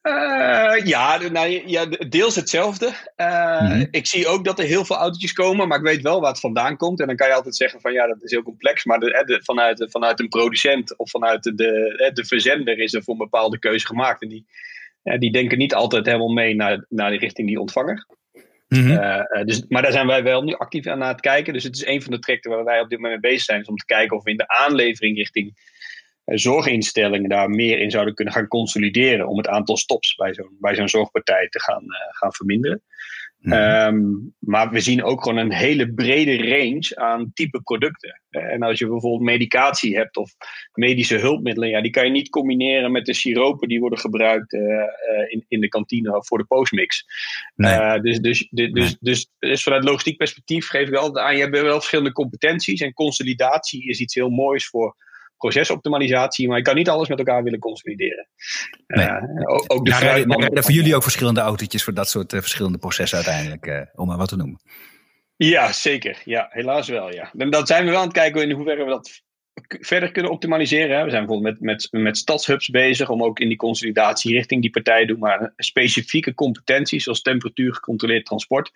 Uh, 0.03 0.87
ja, 0.87 1.19
nou, 1.31 1.63
ja, 1.67 1.87
deels 2.09 2.35
hetzelfde. 2.35 2.87
Uh, 3.17 3.61
mm 3.61 3.67
-hmm. 3.67 3.89
Ik 3.91 4.07
zie 4.07 4.27
ook 4.27 4.45
dat 4.45 4.59
er 4.59 4.65
heel 4.65 4.85
veel 4.85 4.97
autootjes 4.97 5.33
komen, 5.33 5.69
maar 5.69 5.79
ik 5.79 5.85
weet 5.85 6.03
wel 6.03 6.21
waar 6.21 6.31
het 6.31 6.41
vandaan 6.41 6.77
komt. 6.77 7.01
En 7.01 7.07
dan 7.07 7.17
kan 7.17 7.29
je 7.29 7.35
altijd 7.35 7.57
zeggen 7.57 7.81
van 7.81 7.93
ja, 7.93 8.07
dat 8.07 8.23
is 8.23 8.31
heel 8.31 8.43
complex. 8.43 8.85
Maar 8.85 8.99
de, 8.99 9.23
de, 9.27 9.41
vanuit, 9.45 9.87
vanuit 9.91 10.21
een 10.21 10.29
producent 10.29 10.97
of 10.97 11.11
vanuit 11.11 11.43
de, 11.43 12.11
de 12.15 12.25
verzender 12.25 12.79
is 12.79 12.95
er 12.95 13.03
voor 13.03 13.13
een 13.13 13.21
bepaalde 13.21 13.59
keuze 13.59 13.87
gemaakt. 13.87 14.23
En 14.23 14.29
die, 14.29 14.47
die 15.03 15.33
denken 15.33 15.59
niet 15.59 15.75
altijd 15.75 16.07
helemaal 16.07 16.33
mee 16.33 16.55
naar, 16.55 16.87
naar 16.89 17.11
de 17.11 17.19
richting 17.19 17.49
die 17.49 17.61
ontvanger. 17.61 18.07
Mm 18.69 19.01
dus, 19.45 19.65
maar 19.69 19.83
daar 19.83 19.93
zijn 19.93 20.07
wij 20.07 20.23
wel 20.23 20.43
nu 20.43 20.55
actief 20.55 20.87
aan, 20.87 21.03
aan 21.03 21.09
het 21.09 21.21
kijken. 21.21 21.53
Dus 21.53 21.65
het 21.65 21.77
is 21.77 21.87
een 21.87 22.03
van 22.03 22.13
de 22.13 22.19
trajecten 22.19 22.51
waar 22.51 22.65
wij 22.65 22.81
op 22.81 22.89
dit 22.89 22.99
moment 22.99 23.21
mee 23.21 23.31
bezig 23.31 23.45
zijn. 23.45 23.69
om 23.69 23.77
te 23.77 23.85
kijken 23.85 24.17
of 24.17 24.25
we 24.25 24.31
in 24.31 24.37
de 24.37 24.49
aanlevering 24.49 25.17
richting 25.17 25.53
uh, 26.25 26.37
zorginstellingen 26.37 27.29
daar 27.29 27.51
meer 27.51 27.79
in 27.79 27.91
zouden 27.91 28.15
kunnen 28.15 28.35
gaan 28.35 28.49
consolideren. 28.49 29.27
Om 29.27 29.37
het 29.37 29.49
aantal 29.49 29.77
stops 29.77 30.15
bij 30.15 30.35
zo'n 30.35 30.57
bij 30.61 30.75
zo'n 30.75 30.89
zorgpartij 30.89 31.49
te 31.49 31.61
gaan, 31.61 31.83
uh, 31.83 31.97
gaan 32.11 32.33
verminderen. 32.33 32.83
Mhm. 33.39 33.53
Ehm, 33.53 34.01
maar 34.39 34.71
we 34.71 34.81
zien 34.81 35.03
ook 35.03 35.23
gewoon 35.23 35.39
een 35.39 35.53
hele 35.53 35.93
brede 35.93 36.37
range 36.37 36.93
aan 36.95 37.31
type 37.35 37.63
producten. 37.63 38.23
En 38.31 38.63
als 38.63 38.79
je 38.79 38.87
bijvoorbeeld 38.87 39.31
medicatie 39.31 39.97
hebt 39.97 40.17
of 40.17 40.31
medische 40.73 41.17
hulpmiddelen, 41.17 41.69
ja, 41.69 41.81
die 41.81 41.91
kan 41.91 42.05
je 42.05 42.11
niet 42.11 42.29
combineren 42.29 42.93
met 42.93 43.07
de 43.07 43.15
siropen 43.15 43.69
die 43.69 43.81
worden 43.81 43.99
gebruikt 43.99 44.53
uh, 44.53 44.61
in, 45.29 45.45
in 45.49 45.61
de 45.61 45.69
kantine 45.69 46.25
voor 46.25 46.39
de 46.39 46.45
postmix. 46.45 47.05
Nee. 47.55 47.75
Uh, 47.75 48.01
dus, 48.01 48.19
dus, 48.19 48.49
dus, 48.51 48.73
dus, 48.73 48.97
dus, 49.01 49.31
dus, 49.39 49.63
vanuit 49.63 49.85
logistiek 49.85 50.17
perspectief 50.17 50.69
geef 50.69 50.89
ik 50.89 50.95
altijd 50.95 51.25
aan, 51.25 51.37
je 51.37 51.43
hebt 51.43 51.61
wel 51.61 51.75
verschillende 51.75 52.13
competenties 52.13 52.81
en 52.81 52.93
consolidatie 52.93 53.89
is 53.89 54.01
iets 54.01 54.15
heel 54.15 54.31
moois 54.31 54.69
voor 54.69 54.97
procesoptimalisatie, 55.39 56.49
maar 56.49 56.57
je 56.57 56.63
kan 56.63 56.75
niet 56.75 56.89
alles 56.89 57.09
met 57.09 57.19
elkaar 57.19 57.43
willen 57.43 57.59
consolideren. 57.59 58.29
Nee. 58.87 59.07
Uh, 59.07 59.15
ook, 59.67 59.85
de 59.85 59.91
ja, 59.91 60.63
voor 60.63 60.73
jullie 60.73 60.97
ook 60.97 61.03
verschillende 61.03 61.41
autootjes 61.41 61.85
voor 61.85 61.95
dat 61.95 62.09
soort 62.09 62.33
uh, 62.33 62.41
verschillende 62.41 62.79
processen 62.79 63.17
uiteindelijk, 63.17 63.67
uh, 63.67 63.81
om 63.95 64.07
maar 64.07 64.17
wat 64.17 64.29
te 64.29 64.37
noemen. 64.37 64.61
Ja, 65.37 65.73
zeker. 65.73 66.23
Ja, 66.25 66.47
helaas 66.51 66.89
wel. 66.89 67.13
Ja. 67.13 67.33
En 67.37 67.51
dat 67.51 67.67
zijn 67.67 67.85
we 67.85 67.91
wel 67.91 67.99
aan 67.99 68.05
het 68.07 68.17
kijken 68.17 68.43
in 68.43 68.51
hoeverre 68.51 68.85
we 68.85 68.91
dat 68.91 69.23
verder 69.67 70.13
kunnen 70.13 70.33
optimaliseren. 70.33 71.05
We 71.05 71.11
zijn 71.11 71.27
bijvoorbeeld 71.27 71.61
met, 71.61 71.89
met, 71.91 72.03
met 72.03 72.17
stadshubs 72.17 72.69
bezig 72.69 73.09
om 73.11 73.23
ook 73.23 73.39
in 73.39 73.49
die 73.49 73.57
consolidatie 73.57 74.33
richting 74.33 74.63
die 74.63 74.71
partij 74.71 75.01
te 75.01 75.07
doen. 75.07 75.19
Maar 75.19 75.53
specifieke 75.57 76.35
competenties 76.35 77.05
zoals 77.05 77.23
temperatuur 77.23 77.75
gecontroleerd 77.75 78.25
transport 78.25 78.71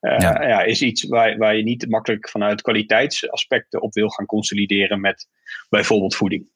uh, 0.00 0.18
ja. 0.18 0.42
ja. 0.42 0.62
is 0.62 0.82
iets 0.82 1.04
waar, 1.04 1.36
waar 1.36 1.56
je 1.56 1.62
niet 1.62 1.88
makkelijk 1.88 2.28
vanuit 2.28 2.62
kwaliteitsaspecten 2.62 3.82
op 3.82 3.94
wil 3.94 4.08
gaan 4.08 4.26
consolideren 4.26 5.00
met 5.00 5.28
bijvoorbeeld 5.68 6.14
voeding. 6.14 6.50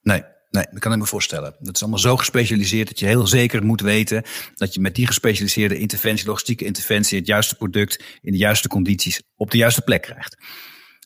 Nee, 0.00 0.22
Nee, 0.50 0.66
dat 0.70 0.78
kan 0.78 0.92
ik 0.92 0.98
me 0.98 1.06
voorstellen. 1.06 1.56
Dat 1.58 1.74
is 1.74 1.80
allemaal 1.80 2.00
zo 2.00 2.16
gespecialiseerd 2.16 2.88
dat 2.88 2.98
je 2.98 3.06
heel 3.06 3.26
zeker 3.26 3.64
moet 3.64 3.80
weten 3.80 4.22
dat 4.54 4.74
je 4.74 4.80
met 4.80 4.94
die 4.94 5.06
gespecialiseerde 5.06 5.78
interventie, 5.78 6.26
logistieke 6.26 6.64
interventie, 6.64 7.18
het 7.18 7.26
juiste 7.26 7.56
product 7.56 8.04
in 8.20 8.32
de 8.32 8.38
juiste 8.38 8.68
condities 8.68 9.22
op 9.36 9.50
de 9.50 9.56
juiste 9.56 9.82
plek 9.82 10.02
krijgt. 10.02 10.36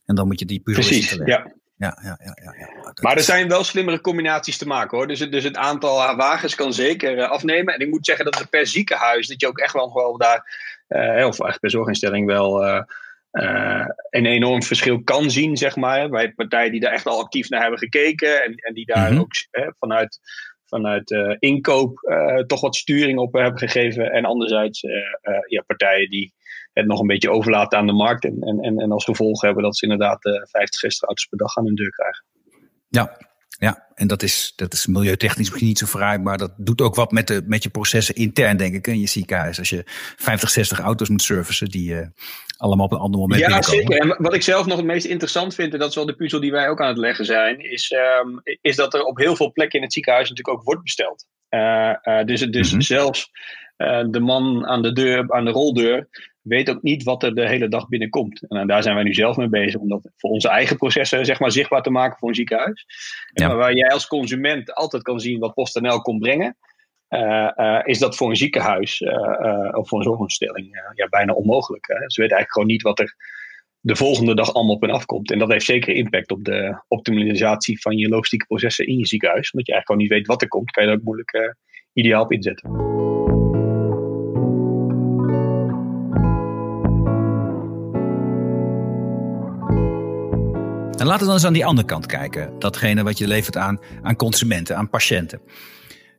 En 0.05 0.15
dan 0.15 0.27
moet 0.27 0.39
je 0.39 0.47
die 0.47 0.61
puzzel 0.61 0.83
Precies, 0.83 1.21
ja 1.25 1.56
ja, 1.77 1.99
ja, 2.03 2.19
ja, 2.25 2.37
ja, 2.43 2.55
ja. 2.59 2.93
Maar 3.01 3.17
er 3.17 3.23
zijn 3.23 3.49
wel 3.49 3.65
slimmere 3.65 4.01
combinaties 4.01 4.59
te 4.59 4.67
maken 4.67 4.97
hoor. 4.97 5.07
Dus, 5.07 5.21
het, 5.21 5.33
dus 5.33 5.45
het 5.45 5.57
aantal 5.57 6.17
wagens 6.17 6.55
kan 6.55 6.73
zeker 6.73 7.19
uh, 7.19 7.31
afnemen. 7.31 7.75
En 7.75 7.81
ik 7.81 7.89
moet 7.89 8.07
zeggen 8.07 8.25
dat 8.25 8.41
er 8.41 8.49
per 8.49 8.67
ziekenhuis, 8.67 9.27
dat 9.27 9.41
je 9.41 9.47
ook 9.47 9.59
echt 9.59 9.73
wel, 9.73 9.93
wel 9.95 10.19
daar, 10.19 10.37
uh, 10.89 11.09
of 11.09 11.21
eigenlijk 11.21 11.61
per 11.61 11.71
zorginstelling 11.71 12.27
wel 12.27 12.67
uh, 12.67 12.83
een 14.11 14.27
enorm 14.27 14.63
verschil 14.63 15.03
kan 15.03 15.31
zien, 15.31 15.57
zeg 15.57 15.77
maar. 15.77 16.09
Bij 16.09 16.33
partijen 16.33 16.71
die 16.71 16.81
daar 16.81 16.93
echt 16.93 17.07
al 17.07 17.21
actief 17.21 17.49
naar 17.49 17.61
hebben 17.61 17.79
gekeken 17.79 18.43
en, 18.43 18.55
en 18.55 18.75
die 18.75 18.87
daar 18.87 19.11
mm 19.11 19.17
-hmm. 19.17 19.21
ook 19.21 19.33
vanuit, 19.79 20.19
vanuit 20.67 21.37
inkoop 21.39 22.01
toch 22.47 22.61
wat 22.61 22.77
sturing 22.77 23.19
op 23.19 23.33
hebben 23.33 23.59
gegeven. 23.59 24.13
En 24.13 24.25
anderzijds 24.25 24.81
ja, 25.47 25.63
partijen 25.67 26.11
die 26.11 26.35
het 26.79 26.87
nog 26.87 27.01
een 27.01 27.07
beetje 27.07 27.31
overlaten 27.31 27.79
aan 27.79 27.87
de 27.87 27.93
markt. 27.93 28.25
En, 28.25 28.41
en, 28.41 28.79
en 28.79 28.93
als 28.93 29.05
gevolg 29.05 29.41
hebben 29.41 29.63
dat 29.63 29.77
ze 29.77 29.85
inderdaad 29.85 30.25
uh, 30.25 30.33
50, 30.33 30.81
60 30.81 31.09
auto's 31.09 31.27
per 31.27 31.39
dag 31.39 31.57
aan 31.57 31.65
hun 31.65 31.75
deur 31.75 31.91
krijgen. 31.91 32.25
Ja, 32.89 33.17
ja, 33.59 33.87
en 33.95 34.07
dat 34.07 34.23
is, 34.23 34.53
dat 34.57 34.73
is 34.73 34.87
milieutechnisch 34.87 35.49
misschien 35.49 35.69
niet 35.69 35.79
zo 35.79 35.87
fraai, 35.87 36.19
maar 36.19 36.39
dat 36.39 36.53
doet 36.57 36.81
ook 36.81 36.95
wat 36.95 37.11
met, 37.11 37.27
de, 37.27 37.43
met 37.47 37.63
je 37.63 37.69
processen 37.69 38.15
intern, 38.15 38.57
denk 38.57 38.75
ik, 38.75 38.87
in 38.87 39.01
je 39.01 39.07
ziekenhuis. 39.07 39.59
Als 39.59 39.69
je 39.69 39.83
50, 40.17 40.51
60 40.51 40.79
auto's 40.79 41.09
moet 41.09 41.23
servicen 41.23 41.69
die 41.69 41.93
uh, 41.93 42.07
allemaal 42.57 42.87
op 42.87 42.93
een 42.93 42.99
ander 42.99 43.21
moment 43.21 43.41
Ja, 43.41 43.63
zeker. 43.63 43.99
En 43.99 44.17
wat 44.19 44.35
ik 44.35 44.43
zelf 44.43 44.67
nog 44.67 44.77
het 44.77 44.87
meest 44.87 45.07
interessant 45.07 45.55
vind, 45.55 45.73
en 45.73 45.79
dat 45.79 45.89
is 45.89 45.95
wel 45.95 46.07
de 46.07 46.17
puzzel 46.17 46.41
die 46.41 46.51
wij 46.51 46.69
ook 46.69 46.81
aan 46.81 46.89
het 46.89 46.99
leggen 46.99 47.25
zijn, 47.25 47.61
is, 47.71 47.93
um, 48.23 48.41
is 48.61 48.77
dat 48.77 48.95
er 48.95 49.03
op 49.03 49.19
heel 49.19 49.37
veel 49.37 49.53
plekken 49.53 49.79
in 49.79 49.85
het 49.85 49.93
ziekenhuis 49.93 50.29
natuurlijk 50.29 50.59
ook 50.59 50.65
wordt 50.65 50.83
besteld. 50.83 51.27
Uh, 51.51 51.95
uh, 52.03 52.25
dus 52.25 52.41
dus 52.41 52.67
mm 52.67 52.73
-hmm. 52.73 52.81
zelfs 52.81 53.31
de 54.11 54.21
man 54.21 54.67
aan 54.67 54.83
de 54.83 54.93
deur, 54.93 55.33
aan 55.33 55.45
de 55.45 55.51
roldeur, 55.51 56.09
weet 56.49 56.71
ook 56.71 56.83
niet 56.83 57.03
wat 57.03 57.23
er 57.23 57.35
de 57.35 57.49
hele 57.49 57.69
dag 57.69 57.89
binnenkomt. 57.89 58.49
En 58.49 58.67
daar 58.67 58.83
zijn 58.83 58.95
wij 58.95 59.05
nu 59.05 59.15
zelf 59.15 59.37
mee 59.37 59.49
bezig 59.49 59.81
om 59.81 59.89
dat 59.89 60.11
voor 60.17 60.31
onze 60.31 60.49
eigen 60.49 60.77
processen 60.77 61.25
zeg 61.25 61.41
maar, 61.41 61.53
zichtbaar 61.53 61.83
te 61.83 61.91
maken 61.91 62.19
voor 62.19 62.29
een 62.29 62.35
ziekenhuis. 62.35 62.87
Ja. 63.33 63.47
Maar 63.47 63.57
waar 63.57 63.75
jij 63.75 63.89
als 63.89 64.07
consument 64.07 64.75
altijd 64.75 65.03
kan 65.03 65.21
zien 65.21 65.39
wat 65.39 65.55
PostNL 65.55 66.01
komt 66.01 66.21
brengen, 66.21 66.57
uh, 67.09 67.51
uh, 67.57 67.81
is 67.85 67.99
dat 67.99 68.17
voor 68.17 68.29
een 68.29 68.37
ziekenhuis 68.37 69.01
uh, 69.01 69.69
of 69.73 69.89
voor 69.89 69.99
een 69.99 70.05
zorginstelling 70.05 70.69
ja, 70.95 71.09
bijna 71.09 71.33
onmogelijk. 71.33 71.87
Hè? 71.87 71.95
Ze 71.95 72.21
weten 72.21 72.37
eigenlijk 72.37 72.53
gewoon 72.53 72.69
niet 72.69 72.83
wat 72.83 72.99
er 72.99 73.15
de 73.81 73.97
volgende 73.97 74.35
dag 74.35 74.55
allemaal 74.55 74.75
op 74.75 74.83
en 74.83 74.91
afkomt. 74.91 75.31
En 75.31 75.39
dat 75.39 75.51
heeft 75.51 75.65
zeker 75.65 75.95
impact 75.95 76.31
op 76.31 76.45
de 76.45 76.83
optimalisatie 76.89 77.81
van 77.81 77.97
je 77.97 78.09
logistieke 78.09 78.47
processen 78.47 78.87
in 78.87 78.99
je 78.99 79.07
ziekenhuis. 79.07 79.51
Omdat 79.51 79.67
je 79.67 79.73
eigenlijk 79.73 79.87
gewoon 79.87 80.01
niet 80.01 80.11
weet 80.11 80.27
wat 80.27 80.43
er 80.43 80.49
komt, 80.49 80.71
kan 80.71 80.83
je 80.83 80.89
daar 80.89 80.99
ook 80.99 81.05
moeilijk 81.05 81.57
ideaal 81.93 82.23
op 82.23 82.33
inzetten. 82.33 83.16
En 90.97 91.07
laten 91.07 91.21
we 91.21 91.25
dan 91.25 91.35
eens 91.35 91.45
aan 91.45 91.53
die 91.53 91.67
andere 91.67 91.87
kant 91.87 92.07
kijken. 92.07 92.59
Datgene 92.59 93.03
wat 93.03 93.19
je 93.19 93.27
levert 93.27 93.57
aan, 93.57 93.79
aan 94.03 94.17
consumenten, 94.17 94.77
aan 94.77 94.91
patiënten. 94.91 95.41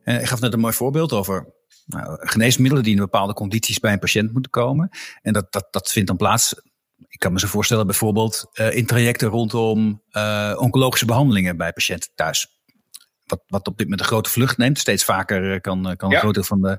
Uh, 0.04 0.20
ik 0.20 0.26
gaf 0.26 0.40
net 0.40 0.52
een 0.52 0.60
mooi 0.60 0.72
voorbeeld 0.72 1.12
over 1.12 1.54
nou, 1.86 2.26
geneesmiddelen 2.26 2.84
die 2.84 2.94
in 2.94 3.00
bepaalde 3.00 3.32
condities 3.32 3.78
bij 3.78 3.92
een 3.92 3.98
patiënt 3.98 4.32
moeten 4.32 4.50
komen. 4.50 4.88
En 5.22 5.32
dat, 5.32 5.52
dat, 5.52 5.68
dat 5.70 5.90
vindt 5.90 6.08
dan 6.08 6.16
plaats. 6.16 6.54
Ik 7.08 7.18
kan 7.18 7.32
me 7.32 7.38
zo 7.38 7.46
voorstellen, 7.46 7.86
bijvoorbeeld 7.86 8.46
uh, 8.52 8.76
in 8.76 8.86
trajecten 8.86 9.28
rondom 9.28 10.02
uh, 10.10 10.54
oncologische 10.56 11.06
behandelingen 11.06 11.56
bij 11.56 11.72
patiënten 11.72 12.10
thuis 12.14 12.57
wat, 13.30 13.42
wat 13.46 13.66
op 13.66 13.76
dit 13.76 13.86
moment 13.86 14.00
een 14.00 14.06
grote 14.06 14.30
vlucht 14.30 14.56
neemt. 14.56 14.78
Steeds 14.78 15.04
vaker 15.04 15.60
kan, 15.60 15.96
kan 15.96 16.08
ja. 16.08 16.14
een 16.14 16.20
groot 16.20 16.34
deel 16.34 16.42
van 16.42 16.60
de, 16.60 16.76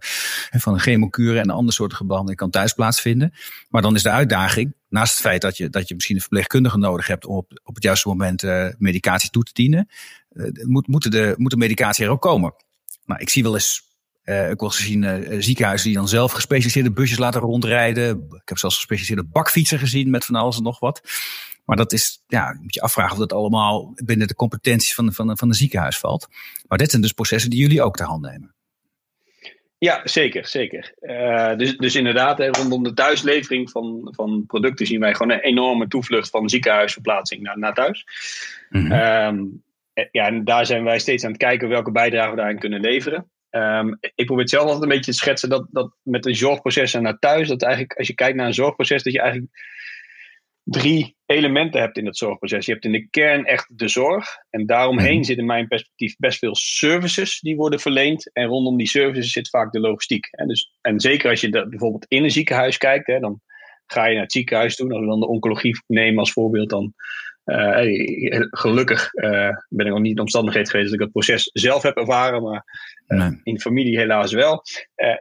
van 0.50 0.74
de 0.74 0.80
chemokuren 0.80 1.42
en 1.42 1.50
andere 1.50 1.74
soorten 1.74 2.08
behandeling 2.08 2.40
kan 2.40 2.50
thuis 2.50 2.74
plaatsvinden. 2.74 3.34
Maar 3.70 3.82
dan 3.82 3.96
is 3.96 4.04
de 4.04 4.10
uitdaging, 4.10 4.74
naast 4.90 5.14
het 5.14 5.22
feit 5.22 5.42
dat 5.42 5.58
je, 5.58 5.70
dat 5.70 5.88
je 5.88 5.94
misschien 5.94 6.16
een 6.16 6.22
verpleegkundige 6.22 6.78
nodig 6.78 7.08
hebt 7.08 7.26
om 7.26 7.36
op, 7.36 7.62
op 7.64 7.76
het 7.76 7.84
juiste 7.84 8.08
moment 8.08 8.44
uh, 8.44 8.68
medicatie 8.78 9.30
toe 9.30 9.44
te 9.44 9.54
dienen, 9.54 9.90
uh, 10.32 10.66
moet, 10.66 10.88
moeten 10.88 11.12
de, 11.12 11.34
moet 11.38 11.52
de 11.52 11.58
medicatie 11.58 12.06
er 12.06 12.12
ook 12.12 12.22
komen. 12.22 12.54
Nou, 13.06 13.22
ik 13.22 13.30
zie 13.30 13.44
wel 13.44 13.54
eens 13.54 13.88
uh, 14.30 14.50
ik 14.50 14.60
wel 14.60 14.70
gezien 14.70 15.04
uh, 15.04 15.42
ziekenhuizen 15.42 15.88
die 15.88 15.98
dan 15.98 16.08
zelf 16.08 16.32
gespecialiseerde 16.32 16.92
busjes 16.92 17.18
laten 17.18 17.42
rondrijden. 17.42 18.28
Ik 18.42 18.50
heb 18.50 18.58
zelfs 18.58 18.76
gespecialiseerde 18.76 19.30
bakfietsen 19.32 19.80
gezien 19.80 20.10
met 20.10 20.26
van 20.26 20.36
alles 20.36 20.58
en 20.58 20.64
nog 20.64 20.80
wat. 20.80 21.02
Maar 21.70 21.78
dat 21.78 21.94
is, 21.94 22.24
ja, 22.28 22.58
moet 22.62 22.74
je 22.74 22.82
afvragen 22.82 23.12
of 23.12 23.18
dat 23.18 23.34
allemaal 23.34 23.94
binnen 23.96 24.28
de 24.28 24.36
competenties 24.36 24.96
van, 24.96 25.14
van, 25.14 25.38
van 25.38 25.48
een 25.48 25.54
ziekenhuis 25.54 25.98
valt. 25.98 26.28
Maar 26.68 26.78
dit 26.78 26.90
zijn 26.90 27.02
dus 27.02 27.12
processen 27.12 27.50
die 27.50 27.60
jullie 27.60 27.82
ook 27.82 27.96
ter 27.96 28.06
hand 28.06 28.22
nemen. 28.22 28.54
Ja, 29.78 30.02
zeker, 30.04 30.48
zeker. 30.48 30.94
Uh, 31.02 31.56
dus, 31.58 31.78
dus 31.78 31.96
inderdaad, 31.96 32.38
hè, 32.38 32.48
rondom 32.48 32.84
de 32.84 32.94
thuislevering 32.94 33.70
van, 33.70 34.14
van 34.16 34.44
producten 34.48 34.86
zien 34.86 35.00
wij 35.00 35.14
gewoon 35.14 35.32
een 35.32 35.40
enorme 35.40 35.88
toevlucht 35.88 36.30
van 36.30 36.50
ziekenhuisverplaatsing 36.50 37.42
naar, 37.42 37.60
naar 37.60 37.74
thuis. 37.74 38.06
Mm 38.70 38.82
-hmm. 38.82 38.92
um, 38.92 39.64
ja, 40.12 40.26
en 40.26 40.44
daar 40.44 40.66
zijn 40.66 40.84
wij 40.84 41.00
steeds 41.00 41.24
aan 41.24 41.32
het 41.32 41.40
kijken 41.40 41.70
welke 41.70 41.92
bijdrage 41.92 42.30
we 42.30 42.36
daarin 42.36 42.60
kunnen 42.60 42.82
leveren. 42.82 43.30
Um, 43.50 43.98
ik 44.00 44.26
probeer 44.26 44.44
het 44.44 44.50
zelf 44.50 44.64
altijd 44.64 44.84
een 44.84 44.90
beetje 44.90 45.12
te 45.12 45.18
schetsen 45.18 45.50
dat, 45.50 45.68
dat 45.72 45.96
met 46.04 46.26
een 46.26 46.36
zorgproces 46.36 46.94
naar 46.94 47.20
thuis, 47.20 47.48
dat 47.48 47.62
eigenlijk 47.62 47.98
als 47.98 48.08
je 48.08 48.14
kijkt 48.14 48.38
naar 48.38 48.48
een 48.48 48.54
zorgproces, 48.54 49.04
dat 49.04 49.14
je 49.14 49.22
eigenlijk 49.22 49.52
drie 50.70 51.16
elementen 51.26 51.82
hebt 51.82 51.98
in 51.98 52.06
het 52.06 52.18
zorgproces. 52.18 52.66
Je 52.66 52.72
hebt 52.72 52.86
in 52.86 52.92
de 52.92 53.10
kern 53.10 53.46
echt 53.46 53.78
de 53.78 53.88
zorg. 53.88 54.28
En 54.50 54.66
daaromheen 54.66 55.18
mm. 55.18 55.24
zit 55.24 55.38
in 55.38 55.46
mijn 55.46 55.68
perspectief 55.68 56.16
best 56.18 56.40
veel 56.40 56.56
services 56.56 57.40
die 57.40 57.56
worden 57.56 57.80
verleend. 57.80 58.34
En 58.34 58.46
rondom 58.46 58.78
die 58.78 58.88
services 58.88 59.32
zit 59.32 59.50
vaak 59.50 59.72
de 59.72 59.80
logistiek. 59.80 60.28
En, 60.32 60.48
dus, 60.48 60.74
en 60.82 61.00
zeker 61.00 61.30
als 61.30 61.42
je 61.42 61.50
dat 61.50 61.70
bijvoorbeeld 61.70 62.06
in 62.08 62.24
een 62.24 62.32
ziekenhuis 62.32 62.78
kijkt, 62.78 63.08
hè, 63.08 63.20
dan 63.20 63.42
ga 63.86 64.06
je 64.06 64.14
naar 64.14 64.24
het 64.24 64.32
ziekenhuis 64.32 64.76
toe. 64.76 64.92
Als 64.92 65.00
we 65.00 65.06
dan 65.06 65.20
de 65.20 65.28
oncologie 65.28 65.84
nemen 65.88 66.20
als 66.20 66.32
voorbeeld, 66.32 66.70
dan 66.70 66.94
uh, 67.50 68.48
gelukkig 68.50 69.14
uh, 69.14 69.50
ben 69.70 69.86
ik 69.86 69.92
nog 69.92 70.00
niet 70.00 70.10
in 70.10 70.16
de 70.16 70.22
omstandigheid 70.22 70.70
geweest 70.70 70.90
dat 70.90 71.00
ik 71.00 71.04
het 71.06 71.12
proces 71.12 71.50
zelf 71.54 71.84
heb 71.84 71.98
ervaren, 71.98 72.44
maar 72.44 72.64
uh, 73.08 73.20
nee. 73.20 73.40
in 73.44 73.60
familie 73.60 73.98
helaas 73.98 74.34
wel. 74.34 74.64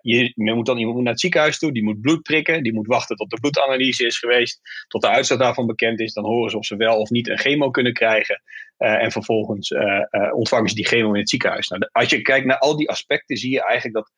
je, 0.02 0.32
je, 0.34 0.54
moet 0.54 0.66
dan 0.66 0.78
iemand 0.78 0.98
naar 0.98 1.12
het 1.12 1.20
ziekenhuis 1.20 1.58
toe, 1.58 1.72
die 1.72 1.84
moet 1.84 2.00
bloed 2.00 2.22
prikken, 2.22 2.62
die 2.62 2.74
moet 2.74 2.86
wachten 2.86 3.16
tot 3.16 3.30
de 3.30 3.40
bloedanalyse 3.40 4.06
is 4.06 4.18
geweest, 4.18 4.60
tot 4.88 5.02
de 5.02 5.08
uitslag 5.08 5.38
daarvan 5.38 5.66
bekend 5.66 6.00
is. 6.00 6.12
Dan 6.12 6.24
horen 6.24 6.50
ze 6.50 6.58
of 6.58 6.64
ze 6.64 6.76
wel 6.76 6.98
of 6.98 7.10
niet 7.10 7.28
een 7.28 7.38
chemo 7.38 7.70
kunnen 7.70 7.92
krijgen. 7.92 8.42
en 8.76 9.12
vervolgens 9.12 9.74
ontvangen 10.34 10.68
ze 10.68 10.74
die 10.74 10.86
chemo 10.86 11.12
in 11.12 11.20
het 11.20 11.28
ziekenhuis. 11.28 11.68
Nou, 11.68 11.88
als 11.92 12.10
je 12.10 12.22
kijkt 12.22 12.46
naar 12.46 12.58
al 12.58 12.76
die 12.76 12.90
aspecten, 12.90 13.36
zie 13.36 13.52
je 13.52 13.64
eigenlijk 13.64 13.94
dat 13.94 14.12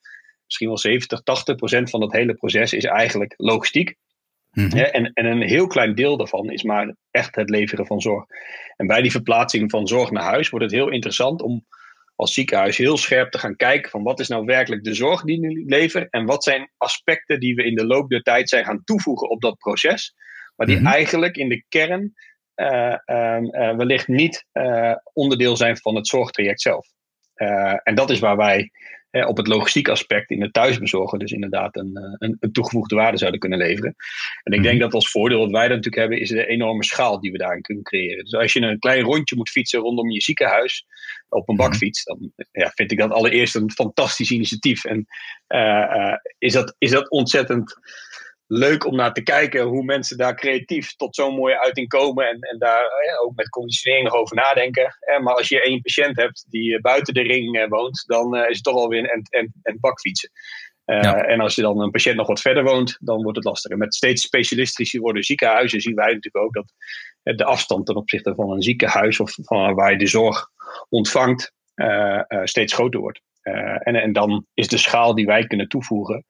misschien 0.45 0.69
wel 0.69 0.79
70, 0.79 1.23
80 1.23 1.57
procent 1.57 1.91
van 1.91 2.01
dat 2.01 2.13
hele 2.13 2.35
proces 2.35 2.73
is 2.73 2.85
eigenlijk 2.85 3.35
logistiek. 3.37 3.97
Mm-hmm. 4.51 4.79
Ja, 4.79 4.85
en, 4.85 5.13
en 5.13 5.25
een 5.25 5.43
heel 5.43 5.67
klein 5.67 5.95
deel 5.95 6.17
daarvan 6.17 6.51
is 6.51 6.63
maar 6.63 6.95
echt 7.11 7.35
het 7.35 7.51
leveren 7.51 7.87
van 7.87 8.01
zorg. 8.01 8.25
En 8.77 8.87
bij 8.87 9.03
die 9.03 9.11
verplaatsing 9.11 9.71
van 9.71 9.87
zorg 9.87 10.11
naar 10.11 10.23
huis 10.23 10.49
wordt 10.49 10.65
het 10.65 10.75
heel 10.75 10.91
interessant 10.91 11.43
om 11.43 11.67
als 12.21 12.35
ziekenhuis 12.35 12.77
heel 12.77 12.97
scherp 12.97 13.31
te 13.31 13.39
gaan 13.39 13.57
kijken 13.57 13.91
van 13.91 14.03
wat 14.03 14.21
is 14.21 14.29
nou 14.29 14.45
werkelijk 14.45 14.85
de 14.85 14.95
zorg 14.95 15.23
die 15.23 15.39
nu 15.39 15.65
leveren 15.67 16.09
en 16.11 16.25
wat 16.27 16.45
zijn 16.45 16.71
aspecten 16.77 17.41
die 17.41 17.55
we 17.55 17.65
in 17.65 17.75
de 17.75 17.87
loop 17.87 18.09
der 18.09 18.23
tijd 18.23 18.49
zijn 18.49 18.65
gaan 18.65 18.85
toevoegen 18.85 19.31
op 19.31 19.41
dat 19.41 19.59
proces, 19.59 20.15
maar 20.57 20.67
die 20.67 20.77
mm-hmm. 20.77 20.93
eigenlijk 20.93 21.37
in 21.37 21.49
de 21.49 21.65
kern 21.69 22.13
uh, 22.57 22.97
uh, 23.07 23.77
wellicht 23.77 24.09
niet 24.09 24.45
uh, 24.53 24.95
onderdeel 25.13 25.57
zijn 25.57 25.77
van 25.77 25.95
het 25.95 26.07
zorgtraject 26.07 26.61
zelf. 26.61 26.87
En 27.83 27.95
dat 27.95 28.11
is 28.11 28.19
waar 28.19 28.37
wij 28.37 28.71
op 29.11 29.37
het 29.37 29.47
logistiek 29.47 29.89
aspect 29.89 30.31
in 30.31 30.43
het 30.43 30.53
thuisbezorgen 30.53 31.19
dus 31.19 31.33
inderdaad 31.33 31.77
een, 31.77 31.97
eh, 31.97 32.15
een, 32.19 32.37
een, 32.41 32.53
toegevoegde 32.53 32.95
waarde 32.95 33.19
zouden 33.19 33.41
kunnen 33.41 33.59
leveren. 33.59 33.95
En 34.43 34.53
ik 34.53 34.63
denk 34.63 34.75
mhm. 34.75 34.85
dat 34.85 34.95
als 34.95 35.11
voordeel 35.11 35.39
wat 35.39 35.51
wij 35.51 35.69
dan 35.69 35.77
natuurlijk 35.77 35.97
hebben, 35.97 36.21
is 36.21 36.29
de 36.29 36.47
enorme 36.47 36.85
schaal 36.85 37.21
die 37.21 37.33
we 37.33 37.39
daarin 37.39 37.63
kunnen 37.63 37.85
creëren. 37.85 38.25
Dus 38.25 38.35
als 38.35 38.53
je 38.53 38.61
een 38.61 38.79
klein 38.79 39.03
rondje 39.03 39.37
moet 39.37 39.51
fietsen 39.51 39.81
rondom 39.81 40.11
je 40.11 40.23
ziekenhuis 40.23 40.87
op 41.29 41.49
een 41.49 41.55
mhm. 41.55 41.65
bakfiets, 41.65 42.05
dan 42.05 42.33
ja, 42.53 42.71
vind 42.75 42.93
ik 42.93 42.99
dat 42.99 43.11
allereerst 43.11 43.55
een 43.55 43.71
fantastisch 43.71 44.31
initiatief. 44.31 44.85
En 44.85 45.07
uh, 45.49 45.61
uh, 45.61 46.15
is, 46.39 46.53
dat, 46.53 46.75
is 46.79 46.91
dat 46.91 47.11
ontzettend 47.11 47.79
leuk 48.53 48.87
om 48.87 48.97
naar 48.97 49.13
te 49.13 49.23
kijken 49.23 49.63
hoe 49.63 49.85
mensen 49.85 50.17
daar 50.17 50.35
creatief 50.35 50.95
tot 50.97 51.15
zo'n 51.15 51.35
mooie 51.35 51.63
uiting 51.63 51.89
komen. 51.89 52.29
En, 52.29 52.41
en 52.41 52.59
daar 52.59 52.83
ja, 52.83 53.17
ook 53.23 53.35
met 53.35 53.49
conditionering 53.49 54.05
nog 54.05 54.15
over 54.15 54.37
nadenken. 54.37 54.97
maar 55.23 55.35
als 55.35 55.49
je 55.49 55.63
één 55.63 55.81
patiënt 55.81 56.17
hebt 56.17 56.45
die 56.49 56.81
buiten 56.81 57.15
de 57.15 57.23
ring 57.23 57.69
woont, 57.69 58.03
dan 58.07 58.37
is 58.37 58.55
het 58.55 58.63
toch 58.63 58.75
alweer 58.75 59.13
een, 59.13 59.27
een, 59.31 59.53
een 59.63 59.79
bakfietsen. 59.81 60.31
Uh, 60.87 61.03
ja. 61.03 61.25
En 61.25 61.41
als 61.41 61.55
je 61.55 61.63
dan 61.63 61.81
een 61.81 61.91
patiënt 61.91 62.17
nog 62.17 62.27
wat 62.27 62.41
verder 62.41 62.65
woont, 62.65 62.97
dan 63.01 63.23
wordt 63.23 63.37
het 63.37 63.47
lastiger. 63.47 63.79
Met 63.79 63.95
steeds 63.95 64.23
specialistischer 64.23 65.01
worden 65.01 65.23
ziekenhuizen 65.23 65.81
zien 65.81 65.95
wij 65.95 66.07
natuurlijk 66.07 66.45
ook 66.45 66.55
dat 66.55 66.73
de 67.37 67.45
afstand 67.45 67.87
ten 67.87 67.97
opzichte 67.97 68.35
van 68.35 68.51
een 68.51 68.63
ziekenhuis 68.63 69.21
of 69.21 69.35
van 69.43 69.75
waar 69.75 69.91
je 69.91 69.99
de 69.99 70.07
zorg 70.07 70.49
ontvangt 70.89 71.53
uh, 71.75 72.23
uh, 72.29 72.41
steeds 72.45 72.73
groter 72.73 73.01
wordt. 73.01 73.21
en, 73.43 73.95
en 73.95 74.13
dan 74.13 74.47
is 74.55 74.69
de 74.69 74.79
schaal 74.79 75.15
die 75.15 75.27
wij 75.27 75.47
kunnen 75.47 75.69
toevoegen 75.69 76.25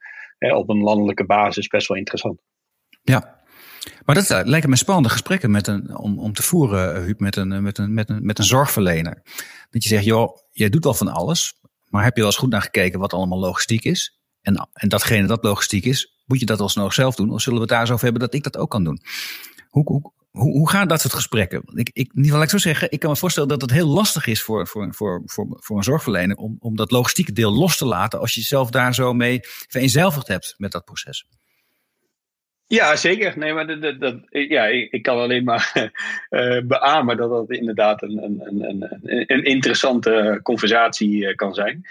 op 0.49 0.69
een 0.69 0.83
landelijke 0.83 1.27
basis 1.27 1.67
best 1.67 1.89
wel 1.89 1.97
interessant. 1.97 2.41
Ja, 3.03 3.41
maar 4.05 4.15
dat 4.15 4.31
uh, 4.31 4.41
lijken 4.45 4.71
me 4.71 4.77
spannende 4.77 5.09
gesprekken 5.09 5.51
met 5.51 5.67
een, 5.67 5.97
om, 5.97 6.19
om 6.19 6.33
te 6.33 6.43
voeren, 6.43 6.97
uh, 6.97 7.03
Huub, 7.05 7.21
met 7.21 7.37
een, 7.37 7.63
met, 7.63 7.79
een, 7.79 7.95
met, 7.95 8.09
een, 8.09 8.25
met 8.25 8.39
een 8.39 8.45
zorgverlener. 8.45 9.23
Dat 9.71 9.83
je 9.83 9.89
zegt, 9.89 10.05
joh, 10.05 10.37
jij 10.51 10.69
doet 10.69 10.87
al 10.87 10.95
van 10.95 11.09
alles, 11.09 11.61
maar 11.89 12.05
heb 12.05 12.15
je 12.15 12.21
wel 12.21 12.31
eens 12.31 12.41
goed 12.41 12.51
naar 12.51 12.63
gekeken 12.63 13.01
wat 13.01 13.13
allemaal 13.13 13.39
logistiek 13.39 13.85
is? 13.85 14.21
En, 14.41 14.69
en 14.73 14.89
datgene 14.89 15.27
dat 15.27 15.45
logistiek 15.45 15.85
is, 15.85 16.23
moet 16.27 16.41
je 16.41 16.47
dat 16.47 16.61
alsnog 16.61 16.93
zelf 16.93 17.15
doen? 17.15 17.31
Of 17.31 17.41
zullen 17.41 17.59
we 17.59 17.65
het 17.65 17.75
daar 17.75 17.87
zo 17.87 17.93
over 17.93 18.05
hebben 18.05 18.23
dat 18.23 18.35
ik 18.35 18.43
dat 18.43 18.57
ook 18.57 18.71
kan 18.71 18.85
doen? 18.85 19.01
Hoe, 19.69 19.85
hoe, 19.85 20.13
hoe, 20.31 20.59
hoe 20.59 20.71
gaan 20.71 20.89
dat 20.89 21.01
soort 21.01 21.15
gesprekken? 21.15 21.63
Ik, 21.75 21.91
ik, 21.93 22.11
niet 22.15 22.33
ik 22.33 22.51
zo 22.51 22.59
zeggen, 22.59 22.91
ik 22.91 23.01
kan 23.01 23.11
me 23.11 23.17
voorstellen 23.17 23.49
dat 23.49 23.61
het 23.61 23.71
heel 23.71 23.87
lastig 23.87 24.27
is 24.27 24.43
voor, 24.43 24.67
voor, 24.67 24.95
voor, 24.95 25.23
voor, 25.25 25.47
voor 25.61 25.77
een 25.77 25.83
zorgverlener 25.83 26.37
om, 26.37 26.57
om 26.61 26.77
dat 26.77 26.91
logistieke 26.91 27.33
deel 27.33 27.53
los 27.53 27.77
te 27.77 27.87
laten 27.87 28.21
als 28.21 28.35
je 28.35 28.41
zelf 28.41 28.71
daar 28.71 28.95
zo 28.95 29.13
mee 29.13 29.41
vereenzelvigd 29.43 30.29
hebt 30.29 30.55
met 30.57 30.73
dat 30.73 30.85
proces. 30.85 31.27
Ja, 32.67 32.97
zeker. 32.97 33.39
Nee, 33.39 33.53
maar 33.53 33.81
dat, 33.81 34.01
dat, 34.01 34.17
ja, 34.29 34.67
ik, 34.67 35.03
kan 35.03 35.19
alleen 35.19 35.45
maar 35.45 35.91
uh, 36.31 36.61
beamen 36.73 37.17
dat 37.17 37.31
dat 37.31 37.51
inderdaad 37.51 38.03
een, 38.03 38.23
een, 38.23 38.63
een, 38.63 39.25
een 39.27 39.45
interessante 39.45 40.41
conversatie 40.43 41.17
uh, 41.17 41.35
kan 41.35 41.55
zijn. 41.55 41.85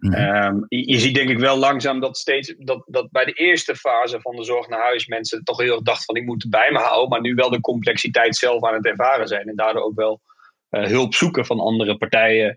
-hmm. 0.00 0.14
um, 0.14 0.64
je, 0.68 0.98
ziet 0.98 1.14
denk 1.14 1.28
ik 1.28 1.38
wel 1.38 1.56
langzaam 1.56 2.00
dat 2.00 2.16
steeds 2.16 2.54
dat, 2.58 2.82
dat 2.86 3.10
bij 3.10 3.24
de 3.24 3.32
eerste 3.32 3.76
fase 3.76 4.20
van 4.20 4.36
de 4.36 4.44
zorg 4.44 4.68
naar 4.68 4.82
huis 4.82 5.06
mensen 5.06 5.44
toch 5.44 5.58
heel 5.58 5.72
erg 5.72 5.82
dachten 5.82 6.04
van 6.04 6.16
ik 6.16 6.24
moet 6.24 6.42
het 6.42 6.50
bij 6.50 6.70
me 6.72 6.78
houden, 6.78 7.08
maar 7.08 7.20
nu 7.20 7.34
wel 7.34 7.50
de 7.50 7.60
complexiteit 7.60 8.36
zelf 8.36 8.64
aan 8.64 8.74
het 8.74 8.86
ervaren 8.86 9.28
zijn 9.28 9.48
en 9.48 9.56
daardoor 9.56 9.82
ook 9.82 9.96
wel 9.96 10.20
hulp 10.70 11.14
zoeken 11.14 11.46
van 11.46 11.60
andere 11.60 11.96
partijen 11.96 12.54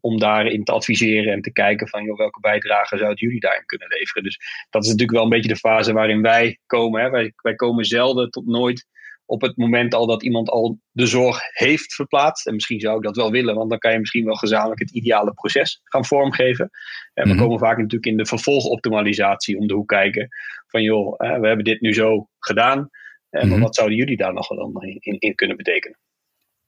om 0.00 0.18
daarin 0.18 0.64
te 0.64 0.72
adviseren 0.72 1.32
en 1.32 1.42
te 1.42 1.52
kijken 1.52 1.88
van 1.88 2.04
joh, 2.04 2.16
welke 2.16 2.40
bijdrage 2.40 2.96
zouden 2.96 3.18
jullie 3.18 3.40
daarin 3.40 3.66
kunnen 3.66 3.88
leveren. 3.88 4.22
Dus 4.22 4.38
dat 4.70 4.82
is 4.82 4.88
natuurlijk 4.88 5.16
wel 5.16 5.24
een 5.24 5.34
beetje 5.34 5.52
de 5.52 5.56
fase 5.56 5.92
waarin 5.92 6.22
wij 6.22 6.58
komen. 6.66 7.02
Hè. 7.02 7.10
Wij, 7.10 7.32
wij 7.36 7.54
komen 7.54 7.84
zelden 7.84 8.30
tot 8.30 8.46
nooit 8.46 8.86
op 9.28 9.40
het 9.40 9.56
moment 9.56 9.94
al 9.94 10.06
dat 10.06 10.22
iemand 10.22 10.50
al 10.50 10.78
de 10.90 11.06
zorg 11.06 11.40
heeft 11.52 11.94
verplaatst. 11.94 12.46
En 12.46 12.54
misschien 12.54 12.80
zou 12.80 12.96
ik 12.96 13.02
dat 13.02 13.16
wel 13.16 13.30
willen, 13.30 13.54
want 13.54 13.70
dan 13.70 13.78
kan 13.78 13.92
je 13.92 13.98
misschien 13.98 14.24
wel 14.24 14.34
gezamenlijk 14.34 14.80
het 14.80 14.90
ideale 14.90 15.32
proces 15.32 15.80
gaan 15.84 16.04
vormgeven. 16.04 16.70
En 17.14 17.24
we 17.24 17.34
mhm. 17.34 17.42
komen 17.42 17.58
vaak 17.58 17.76
natuurlijk 17.76 18.06
in 18.06 18.16
de 18.16 18.26
vervolgoptimalisatie 18.26 19.58
om 19.58 19.66
de 19.66 19.74
hoek 19.74 19.88
kijken. 19.88 20.28
Van 20.66 20.82
joh, 20.82 21.18
we 21.18 21.46
hebben 21.46 21.64
dit 21.64 21.80
nu 21.80 21.94
zo 21.94 22.28
gedaan. 22.38 22.90
En 23.30 23.48
mhm. 23.48 23.60
wat 23.60 23.74
zouden 23.74 23.96
jullie 23.98 24.16
daar 24.16 24.32
nog 24.32 24.48
dan 24.48 24.82
in, 24.82 25.18
in 25.18 25.34
kunnen 25.34 25.56
betekenen? 25.56 25.98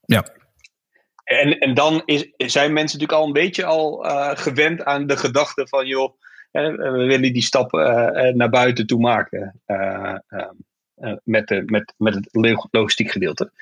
Ja, 0.00 0.24
en, 1.30 1.58
en 1.58 1.74
dan 1.74 2.02
is, 2.04 2.32
zijn 2.36 2.72
mensen 2.72 2.98
natuurlijk 2.98 3.18
al 3.18 3.26
een 3.26 3.42
beetje 3.42 3.64
al 3.64 4.06
uh, 4.06 4.30
gewend 4.34 4.84
aan 4.84 5.06
de 5.06 5.16
gedachte 5.16 5.68
van, 5.68 5.86
joh, 5.86 6.18
we 6.50 7.04
willen 7.06 7.32
die 7.32 7.42
stap 7.42 7.72
uh, 7.72 7.82
naar 8.32 8.48
buiten 8.48 8.86
toe 8.86 9.00
maken. 9.00 9.60
Uh, 9.66 10.16
uh, 10.28 10.50
met, 11.25 11.49
de, 11.49 11.62
met, 11.66 11.95
met 11.97 12.14
het 12.14 12.28
logistiek 12.71 13.11
gedeelte. 13.11 13.52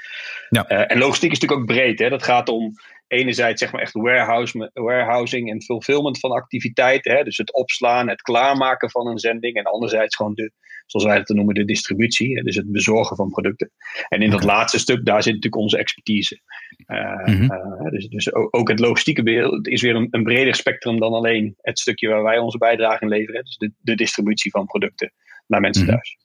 Ja. 0.49 0.71
Uh, 0.71 0.93
en 0.93 0.99
logistiek 0.99 1.33
is 1.33 1.39
natuurlijk 1.39 1.71
ook 1.71 1.77
breed. 1.77 1.99
Hè? 1.99 2.09
Dat 2.09 2.23
gaat 2.23 2.49
om 2.49 2.73
enerzijds 3.07 3.61
zeg 3.61 3.73
maar 3.73 3.81
echt 3.81 3.93
warehouse, 3.93 4.71
warehousing 4.75 5.51
en 5.51 5.63
fulfillment 5.63 6.19
van 6.19 6.31
activiteiten. 6.31 7.17
Hè? 7.17 7.23
Dus 7.23 7.37
het 7.37 7.55
opslaan, 7.55 8.09
het 8.09 8.23
klaarmaken 8.23 8.91
van 8.91 9.07
een 9.07 9.19
zending. 9.19 9.57
En 9.57 9.65
anderzijds 9.65 10.17
gewoon 10.17 10.35
de, 10.35 10.53
zoals 10.87 11.07
wij 11.07 11.17
het 11.17 11.29
noemen, 11.29 11.55
de 11.55 11.65
distributie. 11.65 12.37
Hè? 12.37 12.43
Dus 12.43 12.57
het 12.57 12.73
bezorgen 12.73 13.17
van 13.17 13.31
producten. 13.31 13.71
En 14.09 14.23
in 14.23 14.31
dat 14.31 14.45
laatste 14.45 14.79
stuk, 14.79 15.05
daar 15.05 15.23
zit 15.23 15.35
natuurlijk 15.35 15.63
onze 15.63 15.79
expertise. 15.79 16.41
Uh, 16.87 17.25
mm-hmm. 17.25 17.91
dus 17.91 18.09
dus 18.09 18.33
ook, 18.33 18.69
het 18.69 18.79
logistieke 18.79 19.23
beeld 19.23 19.69
is 19.69 19.83
weer 19.83 19.95
een, 19.95 20.09
een, 20.11 20.23
breder 20.23 20.55
spectrum 20.55 21.01
dan 21.01 21.13
alleen 21.13 21.55
het 21.61 21.79
stukje 21.79 22.09
waar 22.09 22.23
wij 22.23 22.39
onze 22.39 22.59
bijdrage 22.59 23.03
in 23.03 23.09
leveren. 23.09 23.45
Dus 23.45 23.57
de, 23.57 23.73
de 23.79 23.95
distributie 23.95 24.51
van 24.51 24.67
producten 24.67 25.13
naar 25.47 25.61
mensen 25.61 25.83
mm-hmm. 25.83 25.99
thuis. 25.99 26.17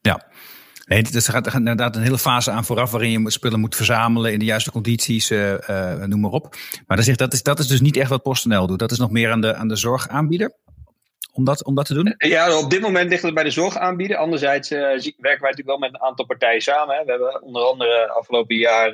Ja, 0.00 0.26
Nee, 0.88 1.02
er 1.12 1.22
gaat, 1.22 1.54
inderdaad 1.54 1.96
een 1.96 2.02
hele 2.02 2.18
fase 2.18 2.50
aan 2.50 2.64
vooraf 2.64 2.90
waarin 2.90 3.10
je 3.10 3.30
spullen 3.30 3.60
moet 3.60 3.76
verzamelen 3.76 4.32
in 4.32 4.38
de 4.38 4.44
juiste 4.44 4.70
condities, 4.70 5.30
uh, 5.30 5.52
uh, 5.52 5.94
noem 6.04 6.20
maar 6.20 6.30
op. 6.30 6.56
Maar 6.86 6.96
dan 6.96 7.06
zegt, 7.06 7.18
dat, 7.18 7.32
is, 7.32 7.42
dat 7.42 7.58
is 7.58 7.66
dus 7.66 7.80
niet 7.80 7.96
echt 7.96 8.10
wat 8.10 8.22
PostNL 8.22 8.66
doet. 8.66 8.78
Dat 8.78 8.90
is 8.90 8.98
nog 8.98 9.10
meer 9.10 9.30
aan 9.30 9.40
de, 9.40 9.54
aan 9.54 9.68
de 9.68 9.76
zorgaanbieder 9.76 10.52
om 11.32 11.44
dat, 11.44 11.64
om 11.64 11.74
dat 11.74 11.86
te 11.86 11.94
doen? 11.94 12.14
Ja, 12.18 12.58
op 12.58 12.70
dit 12.70 12.80
moment 12.80 13.10
ligt 13.10 13.22
het 13.22 13.34
bij 13.34 13.44
de 13.44 13.50
zorgaanbieder. 13.50 14.16
Anderzijds 14.16 14.70
uh, 14.72 14.80
werken 14.80 15.20
wij 15.20 15.30
natuurlijk 15.30 15.66
wel 15.66 15.78
met 15.78 15.94
een 15.94 16.02
aantal 16.02 16.26
partijen 16.26 16.60
samen. 16.60 16.96
Hè. 16.96 17.04
We 17.04 17.10
hebben 17.10 17.42
onder 17.42 17.62
andere 17.62 18.08
afgelopen 18.08 18.56
jaar 18.56 18.92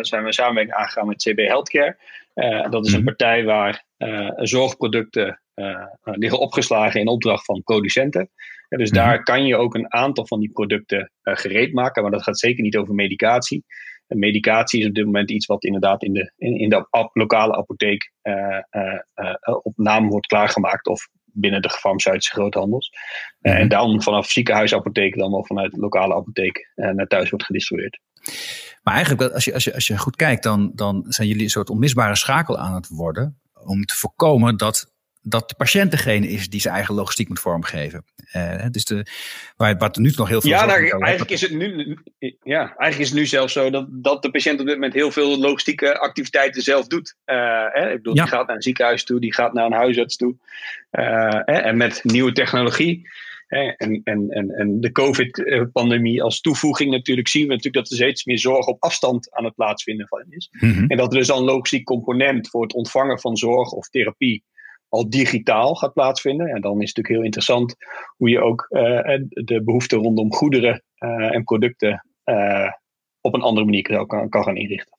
zijn 0.00 0.24
we 0.24 0.32
samenwerking 0.32 0.76
aangegaan 0.76 1.06
met 1.06 1.22
CB 1.22 1.38
Healthcare. 1.38 1.96
Dat 2.70 2.86
is 2.86 2.92
een 2.92 2.98
mhm. 2.98 3.08
partij 3.08 3.44
waar 3.44 3.84
zorgproducten 4.36 5.40
liggen 6.02 6.38
opgeslagen 6.38 7.00
in 7.00 7.08
opdracht 7.08 7.44
van 7.44 7.62
producenten 7.62 8.30
dus 8.76 8.90
mhm. 8.90 8.98
daar 8.98 9.22
kan 9.22 9.46
je 9.46 9.56
ook 9.56 9.74
een 9.74 9.92
aantal 9.92 10.26
van 10.26 10.40
die 10.40 10.50
producten 10.52 11.12
uh, 11.22 11.36
gereed 11.36 11.72
maken, 11.72 12.02
maar 12.02 12.10
dat 12.10 12.22
gaat 12.22 12.38
zeker 12.38 12.62
niet 12.62 12.76
over 12.76 12.94
medicatie. 12.94 13.64
En 14.06 14.18
medicatie 14.18 14.80
is 14.80 14.86
op 14.86 14.94
dit 14.94 15.04
moment 15.04 15.30
iets 15.30 15.46
wat 15.46 15.64
inderdaad 15.64 16.02
in 16.02 16.12
de, 16.12 16.32
in, 16.36 16.58
in 16.58 16.68
de 16.68 17.08
lokale 17.12 17.56
apotheek 17.56 18.12
uh, 18.22 18.34
uh, 18.70 19.56
op 19.62 19.72
naam 19.76 20.08
wordt 20.08 20.26
klaargemaakt 20.26 20.86
of 20.86 21.08
binnen 21.24 21.62
de 21.62 21.70
farmaceutische 21.70 22.32
groothandels. 22.32 22.90
Mhm. 23.40 23.56
En 23.56 23.68
dan 23.68 24.02
vanaf 24.02 24.30
ziekenhuisapotheek 24.30 25.18
dan 25.18 25.30
wel 25.30 25.44
vanuit 25.44 25.72
de 25.72 25.80
lokale 25.80 26.14
apotheek 26.14 26.72
naar 26.74 27.06
thuis 27.06 27.30
wordt 27.30 27.44
gedistribueerd. 27.44 28.00
Maar 28.82 28.94
eigenlijk, 28.94 29.32
als 29.32 29.44
je, 29.44 29.54
als 29.54 29.64
je, 29.64 29.74
als 29.74 29.86
je 29.86 29.98
goed 29.98 30.16
kijkt, 30.16 30.42
dan, 30.42 30.72
dan 30.74 31.04
zijn 31.08 31.28
jullie 31.28 31.42
een 31.42 31.50
soort 31.50 31.70
onmisbare 31.70 32.16
schakel 32.16 32.58
aan 32.58 32.74
het 32.74 32.88
worden 32.88 33.40
om 33.64 33.84
te 33.84 33.94
voorkomen 33.94 34.56
dat 34.56 34.94
dat 35.28 35.48
de 35.48 35.54
patiënt 35.54 35.90
degene 35.90 36.28
is 36.28 36.48
die 36.48 36.60
zijn 36.60 36.74
eigen 36.74 36.94
logistiek 36.94 37.28
moet 37.28 37.40
vormgeven. 37.40 38.04
Uh, 38.36 38.66
dus 38.70 38.84
de, 38.84 39.06
waar, 39.56 39.76
wat 39.76 39.96
nu 39.96 40.12
nog 40.16 40.28
heel 40.28 40.40
veel. 40.40 40.50
Ja, 40.50 40.68
eigenlijk, 40.68 41.30
is 41.30 41.40
het 41.40 41.52
nu, 41.52 41.98
ja, 42.42 42.60
eigenlijk 42.60 42.98
is 42.98 43.08
het 43.08 43.18
nu 43.18 43.26
zelfs 43.26 43.52
zo 43.52 43.70
dat, 43.70 43.86
dat 43.90 44.22
de 44.22 44.30
patiënt 44.30 44.60
op 44.60 44.66
dit 44.66 44.74
moment 44.74 44.94
heel 44.94 45.10
veel 45.10 45.38
logistieke 45.38 45.98
activiteiten 45.98 46.62
zelf 46.62 46.86
doet. 46.86 47.16
Uh, 47.26 47.36
hè? 47.72 47.90
Ik 47.90 47.96
bedoel, 47.96 48.14
die 48.14 48.26
gaat 48.26 48.46
naar 48.46 48.56
een 48.56 48.62
ziekenhuis 48.62 49.04
toe, 49.04 49.20
die 49.20 49.34
gaat 49.34 49.52
naar 49.52 49.66
een 49.66 49.72
huisarts 49.72 50.16
toe. 50.16 50.36
Uh, 50.92 51.40
en 51.66 51.76
met 51.76 52.04
nieuwe 52.04 52.32
technologie. 52.32 53.08
En, 53.46 54.00
en, 54.04 54.30
en, 54.30 54.50
en 54.50 54.80
de 54.80 54.92
COVID-pandemie 54.92 56.22
als 56.22 56.40
toevoeging 56.40 56.90
natuurlijk 56.90 57.28
zien 57.28 57.42
we 57.42 57.48
natuurlijk 57.48 57.74
dat 57.74 57.90
er 57.90 57.96
steeds 57.96 58.24
meer 58.24 58.38
zorg 58.38 58.66
op 58.66 58.82
afstand 58.82 59.32
aan 59.32 59.44
het 59.44 59.54
plaatsvinden 59.54 60.08
van 60.08 60.24
is. 60.28 60.48
Mhm. 60.50 60.84
En 60.86 60.96
dat 60.96 61.12
er 61.12 61.18
dus 61.18 61.30
al 61.30 61.38
een 61.38 61.44
logistiek 61.44 61.84
component 61.84 62.48
voor 62.48 62.62
het 62.62 62.74
ontvangen 62.74 63.20
van 63.20 63.36
zorg 63.36 63.70
of 63.70 63.88
therapie 63.88 64.44
al 64.88 65.10
digitaal 65.10 65.74
gaat 65.74 65.92
plaatsvinden. 65.92 66.46
En 66.46 66.60
dan 66.60 66.80
is 66.80 66.88
het 66.88 66.96
natuurlijk 66.96 67.14
heel 67.14 67.24
interessant 67.24 67.74
hoe 68.16 68.28
je 68.28 68.40
ook 68.40 68.66
uh, 68.70 68.80
de 69.28 69.62
behoefte 69.64 69.96
rondom 69.96 70.32
goederen 70.32 70.82
uh, 70.98 71.34
en 71.34 71.44
producten 71.44 72.06
uh, 72.24 72.70
op 73.20 73.34
een 73.34 73.42
andere 73.42 73.64
manier 73.64 74.06
kan, 74.06 74.28
kan 74.28 74.44
gaan 74.44 74.56
inrichten. 74.56 74.98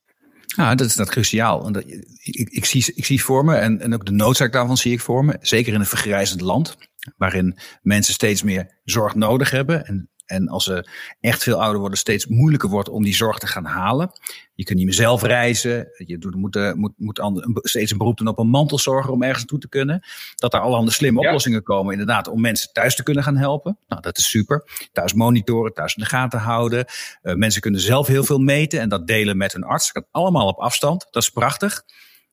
Ja, 0.55 0.75
dat 0.75 0.87
is 0.87 0.95
dat 0.95 1.09
cruciaal. 1.09 1.71
Dat, 1.71 1.83
ik, 2.23 2.49
ik, 2.49 2.65
zie, 2.65 2.93
ik 2.95 3.05
zie 3.05 3.23
voor 3.23 3.45
me, 3.45 3.55
en, 3.55 3.79
en 3.79 3.93
ook 3.93 4.05
de 4.05 4.11
noodzaak 4.11 4.51
daarvan 4.51 4.77
zie 4.77 4.91
ik 4.91 4.99
voor 4.99 5.25
me, 5.25 5.37
zeker 5.39 5.73
in 5.73 5.79
een 5.79 5.85
vergrijzend 5.85 6.41
land, 6.41 6.77
waarin 7.17 7.57
mensen 7.81 8.13
steeds 8.13 8.43
meer 8.43 8.79
zorg 8.83 9.15
nodig 9.15 9.51
hebben 9.51 9.85
en 9.85 10.09
en 10.27 10.47
als 10.47 10.63
ze 10.63 10.89
echt 11.19 11.43
veel 11.43 11.61
ouder 11.61 11.79
worden, 11.79 11.97
steeds 11.97 12.25
moeilijker 12.25 12.69
wordt 12.69 12.89
om 12.89 13.03
die 13.03 13.15
zorg 13.15 13.37
te 13.37 13.47
gaan 13.47 13.65
halen. 13.65 14.11
Je 14.53 14.63
kunt 14.63 14.77
niet 14.77 14.87
meer 14.87 14.95
zelf 14.95 15.21
reizen. 15.21 15.87
Je 15.97 16.17
doet, 16.17 16.35
moet, 16.35 16.55
eh, 16.55 16.73
moet, 16.73 16.91
moet 16.97 17.21
steeds 17.61 17.91
een 17.91 17.97
beroep 17.97 18.17
doen 18.17 18.27
op 18.27 18.39
een 18.39 18.49
mantelzorger 18.49 19.11
om 19.11 19.21
ergens 19.21 19.39
naartoe 19.39 19.59
te 19.59 19.69
kunnen. 19.69 20.05
Dat 20.35 20.53
er 20.53 20.59
allerhande 20.59 20.91
slimme 20.91 21.19
oplossingen 21.19 21.63
komen, 21.63 21.91
inderdaad, 21.91 22.27
om 22.27 22.41
mensen 22.41 22.73
thuis 22.73 22.95
te 22.95 23.03
kunnen 23.03 23.23
gaan 23.23 23.37
helpen. 23.37 23.77
Nou, 23.87 24.01
dat 24.01 24.17
is 24.17 24.29
super. 24.29 24.87
Thuis 24.91 25.13
monitoren, 25.13 25.73
thuis 25.73 25.95
in 25.95 26.03
de 26.03 26.09
gaten 26.09 26.39
houden. 26.39 26.85
Uh, 27.23 27.33
mensen 27.33 27.61
kunnen 27.61 27.81
zelf 27.81 28.07
heel 28.07 28.23
veel 28.23 28.39
meten 28.39 28.79
en 28.79 28.89
dat 28.89 29.07
delen 29.07 29.37
met 29.37 29.53
hun 29.53 29.63
arts. 29.63 29.93
Dat 29.93 30.03
kan 30.03 30.21
allemaal 30.21 30.47
op 30.47 30.57
afstand. 30.57 31.07
Dat 31.11 31.23
is 31.23 31.29
prachtig. 31.29 31.83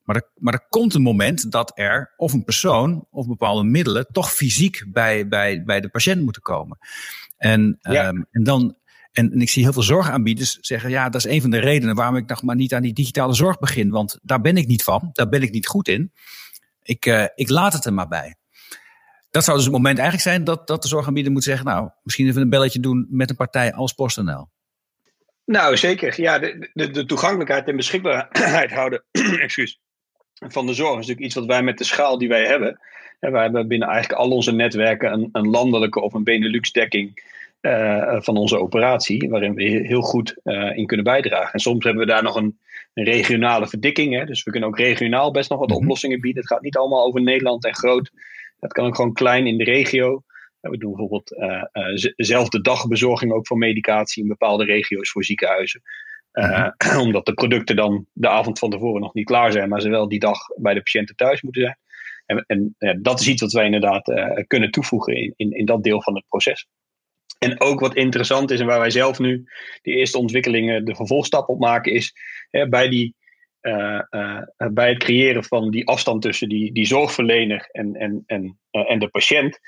Maar 0.05 0.15
er, 0.15 0.29
maar 0.35 0.53
er 0.53 0.65
komt 0.69 0.93
een 0.93 1.01
moment 1.01 1.51
dat 1.51 1.71
er 1.75 2.13
of 2.17 2.33
een 2.33 2.43
persoon 2.43 3.07
of 3.11 3.27
bepaalde 3.27 3.63
middelen 3.63 4.07
toch 4.11 4.31
fysiek 4.31 4.85
bij, 4.87 5.27
bij, 5.27 5.63
bij 5.63 5.81
de 5.81 5.89
patiënt 5.89 6.21
moeten 6.21 6.41
komen. 6.41 6.77
En, 7.37 7.77
ehm, 7.81 8.21
en 8.31 8.43
dan. 8.43 8.77
En, 9.11 9.31
en, 9.31 9.41
ik 9.41 9.49
zie 9.49 9.63
heel 9.63 9.73
veel 9.73 9.81
zorgaanbieders 9.81 10.57
zeggen: 10.61 10.89
ja, 10.89 11.09
dat 11.09 11.25
is 11.25 11.31
een 11.31 11.41
van 11.41 11.49
de 11.49 11.59
redenen 11.59 11.95
waarom 11.95 12.15
ik 12.15 12.27
nog 12.27 12.43
maar 12.43 12.55
niet 12.55 12.73
aan 12.73 12.81
die 12.81 12.93
digitale 12.93 13.33
zorg 13.33 13.59
begin. 13.59 13.89
Want 13.89 14.19
daar 14.21 14.41
ben 14.41 14.57
ik 14.57 14.67
niet 14.67 14.83
van, 14.83 15.09
daar 15.11 15.29
ben 15.29 15.41
ik 15.41 15.51
niet 15.51 15.67
goed 15.67 15.87
in. 15.87 16.11
Ik, 16.81 17.05
uh, 17.05 17.25
ik 17.35 17.49
laat 17.49 17.73
het 17.73 17.85
er 17.85 17.93
maar 17.93 18.07
bij. 18.07 18.35
Dat 19.29 19.43
zou 19.43 19.55
dus 19.55 19.65
het 19.65 19.75
moment 19.75 19.97
eigenlijk 19.97 20.27
zijn 20.27 20.43
dat, 20.43 20.67
dat 20.67 20.81
de 20.81 20.87
zorgaanbieder 20.87 21.31
moet 21.31 21.43
zeggen: 21.43 21.65
Nou, 21.65 21.89
misschien 22.03 22.27
even 22.27 22.41
een 22.41 22.49
belletje 22.49 22.79
doen 22.79 23.07
met 23.09 23.29
een 23.29 23.35
partij 23.35 23.73
als 23.73 23.93
PostNL. 23.93 24.49
Nou, 25.45 25.77
zeker. 25.77 26.21
Ja, 26.21 26.39
de, 26.39 26.69
de, 26.73 26.91
de 26.91 27.05
toegankelijkheid 27.05 27.67
en 27.67 27.75
beschikbaarheid 27.75 28.71
houden 28.71 29.03
excuus, 29.39 29.79
van 30.33 30.65
de 30.65 30.73
zorg 30.73 30.91
is 30.91 30.95
natuurlijk 30.95 31.25
iets 31.25 31.35
wat 31.35 31.45
wij 31.45 31.63
met 31.63 31.77
de 31.77 31.83
schaal 31.83 32.17
die 32.17 32.27
wij 32.27 32.45
hebben. 32.45 32.79
En 33.19 33.31
wij 33.31 33.41
hebben 33.41 33.67
binnen 33.67 33.87
eigenlijk 33.87 34.19
al 34.21 34.29
onze 34.29 34.51
netwerken 34.51 35.13
een, 35.13 35.29
een 35.31 35.49
landelijke 35.49 36.01
of 36.01 36.13
een 36.13 36.23
Benelux-dekking 36.23 37.23
uh, 37.61 38.15
van 38.21 38.37
onze 38.37 38.59
operatie, 38.59 39.29
waarin 39.29 39.55
we 39.55 39.63
heel 39.63 40.01
goed 40.01 40.35
uh, 40.43 40.77
in 40.77 40.85
kunnen 40.85 41.05
bijdragen. 41.05 41.53
En 41.53 41.59
soms 41.59 41.83
hebben 41.83 42.05
we 42.05 42.11
daar 42.11 42.23
nog 42.23 42.35
een, 42.35 42.59
een 42.93 43.03
regionale 43.03 43.67
verdikking. 43.67 44.13
Hè? 44.13 44.25
Dus 44.25 44.43
we 44.43 44.51
kunnen 44.51 44.69
ook 44.69 44.77
regionaal 44.77 45.31
best 45.31 45.49
nog 45.49 45.59
wat 45.59 45.69
mhm. 45.69 45.77
oplossingen 45.77 46.21
bieden. 46.21 46.41
Het 46.41 46.51
gaat 46.51 46.61
niet 46.61 46.77
allemaal 46.77 47.05
over 47.05 47.21
Nederland 47.21 47.65
en 47.65 47.75
groot. 47.75 48.11
Het 48.59 48.73
kan 48.73 48.85
ook 48.85 48.95
gewoon 48.95 49.13
klein 49.13 49.47
in 49.47 49.57
de 49.57 49.63
regio. 49.63 50.23
We 50.59 50.77
doen 50.77 50.91
bijvoorbeeld 50.91 51.31
uh, 51.31 51.63
zelf 52.15 52.49
de 52.49 52.61
dagbezorging 52.61 53.31
ook 53.31 53.47
van 53.47 53.57
medicatie 53.57 54.21
in 54.21 54.29
bepaalde 54.29 54.65
regio's 54.65 55.11
voor 55.11 55.23
ziekenhuizen. 55.23 55.81
Uh, 56.33 56.67
omdat 57.05 57.25
de 57.25 57.33
producten 57.33 57.75
dan 57.75 58.05
de 58.13 58.29
avond 58.29 58.59
van 58.59 58.69
tevoren 58.69 59.01
nog 59.01 59.13
niet 59.13 59.25
klaar 59.25 59.51
zijn, 59.51 59.69
maar 59.69 59.81
ze 59.81 59.89
wel 59.89 60.07
die 60.07 60.19
dag 60.19 60.39
bij 60.55 60.73
de 60.73 60.81
patiënten 60.81 61.15
thuis 61.15 61.41
moeten 61.41 61.61
zijn. 61.61 61.77
En, 62.25 62.43
en 62.47 62.75
ja, 62.77 62.97
dat 63.01 63.19
is 63.19 63.27
iets 63.27 63.41
wat 63.41 63.51
wij 63.51 63.65
inderdaad 63.65 64.07
uh, 64.07 64.29
kunnen 64.47 64.71
toevoegen 64.71 65.15
in, 65.15 65.33
in, 65.35 65.51
in 65.51 65.65
dat 65.65 65.83
deel 65.83 66.01
van 66.01 66.15
het 66.15 66.25
proces. 66.27 66.67
En 67.39 67.61
ook 67.61 67.79
wat 67.79 67.95
interessant 67.95 68.51
is 68.51 68.59
en 68.59 68.65
waar 68.65 68.79
wij 68.79 68.89
zelf 68.89 69.19
nu 69.19 69.43
de 69.81 69.91
eerste 69.91 70.17
ontwikkelingen, 70.17 70.85
de 70.85 70.95
vervolgstap 70.95 71.49
op 71.49 71.59
maken, 71.59 71.91
is 71.91 72.13
hè, 72.49 72.69
bij 72.69 72.89
die 72.89 73.15
uh, 73.65 74.01
uh, 74.11 74.41
bij 74.73 74.89
het 74.89 74.97
creëren 74.97 75.43
van 75.43 75.71
die 75.71 75.87
afstand 75.87 76.21
tussen 76.21 76.49
die, 76.49 76.73
die 76.73 76.85
zorgverlener 76.85 77.69
en, 77.71 77.95
en, 77.95 78.23
en, 78.25 78.59
uh, 78.71 78.91
en 78.91 78.99
de 78.99 79.09
patiënt 79.09 79.59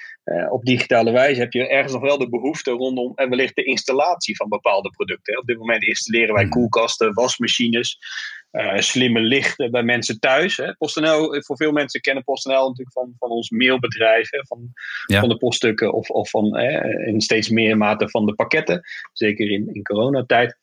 op 0.50 0.66
digitale 0.66 1.12
wijze 1.12 1.40
heb 1.40 1.54
je 1.54 1.68
ergens 1.68 1.94
nog 1.94 2.02
wel 2.02 2.18
de 2.18 2.30
behoefte 2.30 2.72
rondom 2.72 3.12
en 3.16 3.30
wellicht 3.30 3.56
de 3.56 3.64
installatie 3.64 4.36
van 4.36 4.50
bepaalde 4.50 4.90
producten. 4.90 5.40
Op 5.40 5.46
dit 5.46 5.58
moment 5.58 5.84
installeren 5.84 6.34
wij 6.34 6.44
hmm. 6.44 6.52
koelkasten, 6.52 7.14
wasmachines, 7.14 7.98
slimme 8.78 9.20
lichten 9.20 9.72
bij 9.72 9.84
mensen 9.84 10.20
thuis. 10.20 10.58
Hè. 10.58 10.76
PostNL, 10.76 11.42
voor 11.44 11.58
veel 11.58 11.72
mensen 11.72 12.02
kennen 12.02 12.24
PostNL 12.24 12.68
natuurlijk 12.68 12.92
van, 12.92 13.16
van 13.20 13.30
ons 13.30 13.50
mailbedrijf, 13.50 14.30
hè, 14.32 14.46
van, 14.46 14.72
ja. 15.06 15.20
van 15.20 15.30
de 15.30 15.38
poststukken 15.38 15.94
of, 15.94 16.10
of 16.10 16.30
van 16.30 16.58
in 17.06 17.22
steeds 17.22 17.50
meer 17.50 17.78
mate 17.78 18.10
van 18.10 18.26
de 18.26 18.34
pakketten, 18.34 18.82
zeker 19.14 19.52
in, 19.52 19.70
in 19.74 19.84
coronatijd. 19.84 20.58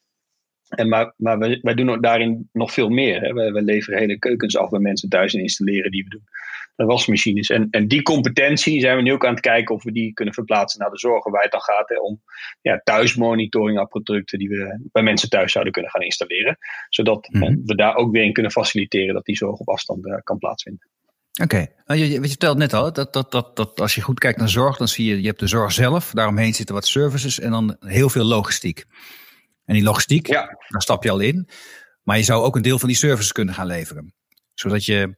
En 0.74 0.88
maar 0.88 1.12
maar 1.16 1.38
wij, 1.38 1.58
wij 1.62 1.74
doen 1.74 2.00
daarin 2.00 2.48
nog 2.52 2.72
veel 2.72 2.88
meer. 2.88 3.20
Hè. 3.20 3.32
We, 3.32 3.52
we 3.52 3.62
leveren 3.62 3.98
hele 3.98 4.18
keukens 4.18 4.56
af 4.56 4.70
bij 4.70 4.80
mensen 4.80 5.08
thuis 5.08 5.34
en 5.34 5.40
installeren 5.40 5.90
die 5.90 6.04
we 6.04 6.10
doen. 6.10 6.24
De 6.76 6.84
wasmachines. 6.84 7.50
En, 7.50 7.68
en 7.70 7.88
die 7.88 8.02
competentie 8.02 8.80
zijn 8.80 8.96
we 8.96 9.02
nu 9.02 9.12
ook 9.12 9.26
aan 9.26 9.34
het 9.34 9.40
kijken 9.40 9.74
of 9.74 9.82
we 9.82 9.92
die 9.92 10.12
kunnen 10.12 10.34
verplaatsen 10.34 10.80
naar 10.80 10.90
de 10.90 10.98
zorg. 10.98 11.24
Waar 11.24 11.42
het 11.42 11.52
dan 11.52 11.60
gaat 11.60 11.88
hè, 11.88 11.98
om 11.98 12.22
ja, 12.60 12.80
thuismonitoringapparatuiten 12.84 14.38
die 14.38 14.48
we 14.48 14.88
bij 14.92 15.02
mensen 15.02 15.28
thuis 15.28 15.52
zouden 15.52 15.72
kunnen 15.72 15.90
gaan 15.90 16.02
installeren. 16.02 16.58
Zodat 16.88 17.28
mm 17.30 17.62
we 17.64 17.74
daar 17.74 17.94
ook 17.96 18.12
weer 18.12 18.22
in 18.22 18.32
kunnen 18.32 18.52
faciliteren 18.52 19.14
dat 19.14 19.24
die 19.24 19.36
zorg 19.36 19.58
op 19.58 19.68
afstand 19.68 20.06
uh, 20.06 20.14
kan 20.22 20.38
plaatsvinden. 20.38 20.88
Oké, 21.42 21.66
nou, 21.86 22.00
je, 22.00 22.10
je 22.10 22.28
vertelt 22.28 22.58
net 22.58 22.72
al 22.72 22.92
dat, 22.92 23.12
dat, 23.12 23.32
dat, 23.32 23.56
dat 23.56 23.80
als 23.80 23.94
je 23.94 24.00
goed 24.00 24.18
kijkt 24.18 24.38
naar 24.38 24.48
zorg, 24.48 24.76
dan 24.76 24.88
zie 24.88 25.06
je, 25.06 25.20
je 25.20 25.26
hebt 25.26 25.40
de 25.40 25.46
zorg 25.46 25.72
zelf, 25.72 26.10
daaromheen 26.10 26.54
zitten 26.54 26.74
wat 26.74 26.86
services 26.86 27.40
en 27.40 27.50
dan 27.50 27.76
heel 27.80 28.08
veel 28.08 28.24
logistiek. 28.24 28.84
En 29.64 29.74
die 29.74 29.82
logistiek, 29.82 30.26
ja. 30.26 30.58
daar 30.68 30.82
stap 30.82 31.02
je 31.02 31.10
al 31.10 31.20
in. 31.20 31.48
Maar 32.02 32.16
je 32.16 32.22
zou 32.22 32.44
ook 32.44 32.56
een 32.56 32.62
deel 32.62 32.78
van 32.78 32.88
die 32.88 32.96
services 32.96 33.32
kunnen 33.32 33.54
gaan 33.54 33.66
leveren. 33.66 34.14
Zodat 34.54 34.84
je, 34.84 35.14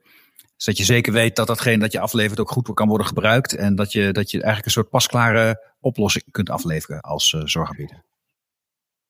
zodat 0.57 0.79
je 0.79 0.85
zeker 0.85 1.13
weet 1.13 1.37
dat 1.37 1.47
datgene 1.47 1.79
dat 1.79 1.93
je 1.93 2.01
aflevert 2.01 2.41
ook 2.41 2.51
goed 2.51 2.75
kan 2.75 2.89
worden 2.89 3.07
gebruikt. 3.07 3.55
En 3.55 3.75
dat 3.75 3.93
je, 3.93 4.13
dat 4.13 4.31
je 4.31 4.37
eigenlijk 4.37 4.67
een 4.67 4.73
soort 4.73 4.91
pasklare 4.91 5.73
oplossing 5.81 6.25
kunt 6.31 6.51
afleveren 6.51 7.01
als 7.01 7.33
uh, 7.33 7.41
zorgaanbieder. 7.45 8.05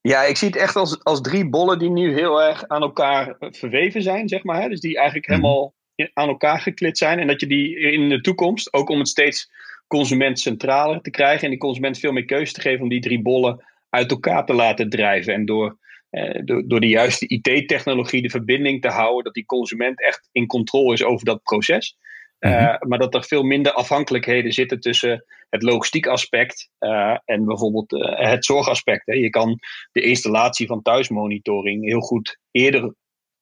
Ja, 0.01 0.23
ik 0.23 0.37
zie 0.37 0.49
het 0.49 0.57
echt 0.57 0.77
als, 0.77 1.05
als 1.05 1.21
drie 1.21 1.49
bollen 1.49 1.79
die 1.79 1.91
nu 1.91 2.15
heel 2.15 2.43
erg 2.43 2.69
aan 2.69 2.83
elkaar 2.83 3.37
verweven 3.39 4.03
zijn, 4.03 4.29
zeg 4.29 4.45
maar. 4.45 4.63
Hè? 4.63 4.69
Dus 4.69 4.81
die 4.81 4.97
eigenlijk 4.97 5.27
mhm. 5.29 5.37
helemaal 5.37 5.75
aan 6.13 6.29
elkaar 6.29 6.61
geklit 6.61 6.99
zijn. 6.99 7.19
En 7.19 7.27
dat 7.27 7.41
je 7.41 7.47
die 7.47 7.79
in 7.79 8.09
de 8.09 8.21
toekomst, 8.21 8.73
ook 8.73 8.89
om 8.89 8.99
het 8.99 9.09
steeds 9.09 9.51
consument 9.87 10.41
centraler 10.41 11.01
te 11.01 11.11
krijgen 11.11 11.45
en 11.45 11.51
die 11.51 11.59
consument 11.59 11.99
veel 11.99 12.13
meer 12.13 12.25
keuze 12.25 12.53
te 12.53 12.61
geven 12.61 12.83
om 12.83 12.89
die 12.89 13.01
drie 13.01 13.23
bollen 13.23 13.65
uit 13.91 14.11
elkaar 14.11 14.45
te 14.45 14.55
laten 14.55 14.89
drijven. 14.89 15.35
En 15.35 15.45
door, 15.45 15.79
eh, 16.11 16.41
door, 16.45 16.69
door 16.69 16.81
de 16.81 16.89
juiste 16.89 17.27
IT-technologie 17.29 18.23
de 18.23 18.31
verbinding 18.31 18.81
te 18.81 18.89
houden, 18.89 19.25
dat 19.25 19.35
die 19.35 19.47
consument 19.47 20.03
echt 20.03 20.29
in 20.33 20.47
controle 20.47 20.93
is 20.93 21.05
over 21.05 21.25
dat 21.25 21.43
proces. 21.43 21.97
Uh, 22.41 22.79
Maar 22.79 22.99
dat 22.99 23.15
er 23.15 23.25
veel 23.25 23.43
minder 23.43 23.73
afhankelijkheden 23.73 24.53
zitten 24.53 24.81
tussen 24.81 25.25
het 25.51 25.63
logistiek 25.63 26.07
aspect 26.07 26.71
uh, 26.81 27.19
en 27.25 27.45
bijvoorbeeld 27.45 27.93
uh, 27.93 28.31
het 28.31 28.45
zorgaspect. 28.45 29.07
Hè. 29.07 29.15
Je 29.15 29.31
kan 29.31 29.59
de 29.93 30.01
installatie 30.01 30.67
van 30.67 30.83
thuismonitoring 30.83 31.85
heel 31.85 32.01
goed 32.01 32.39
eerder 32.51 32.95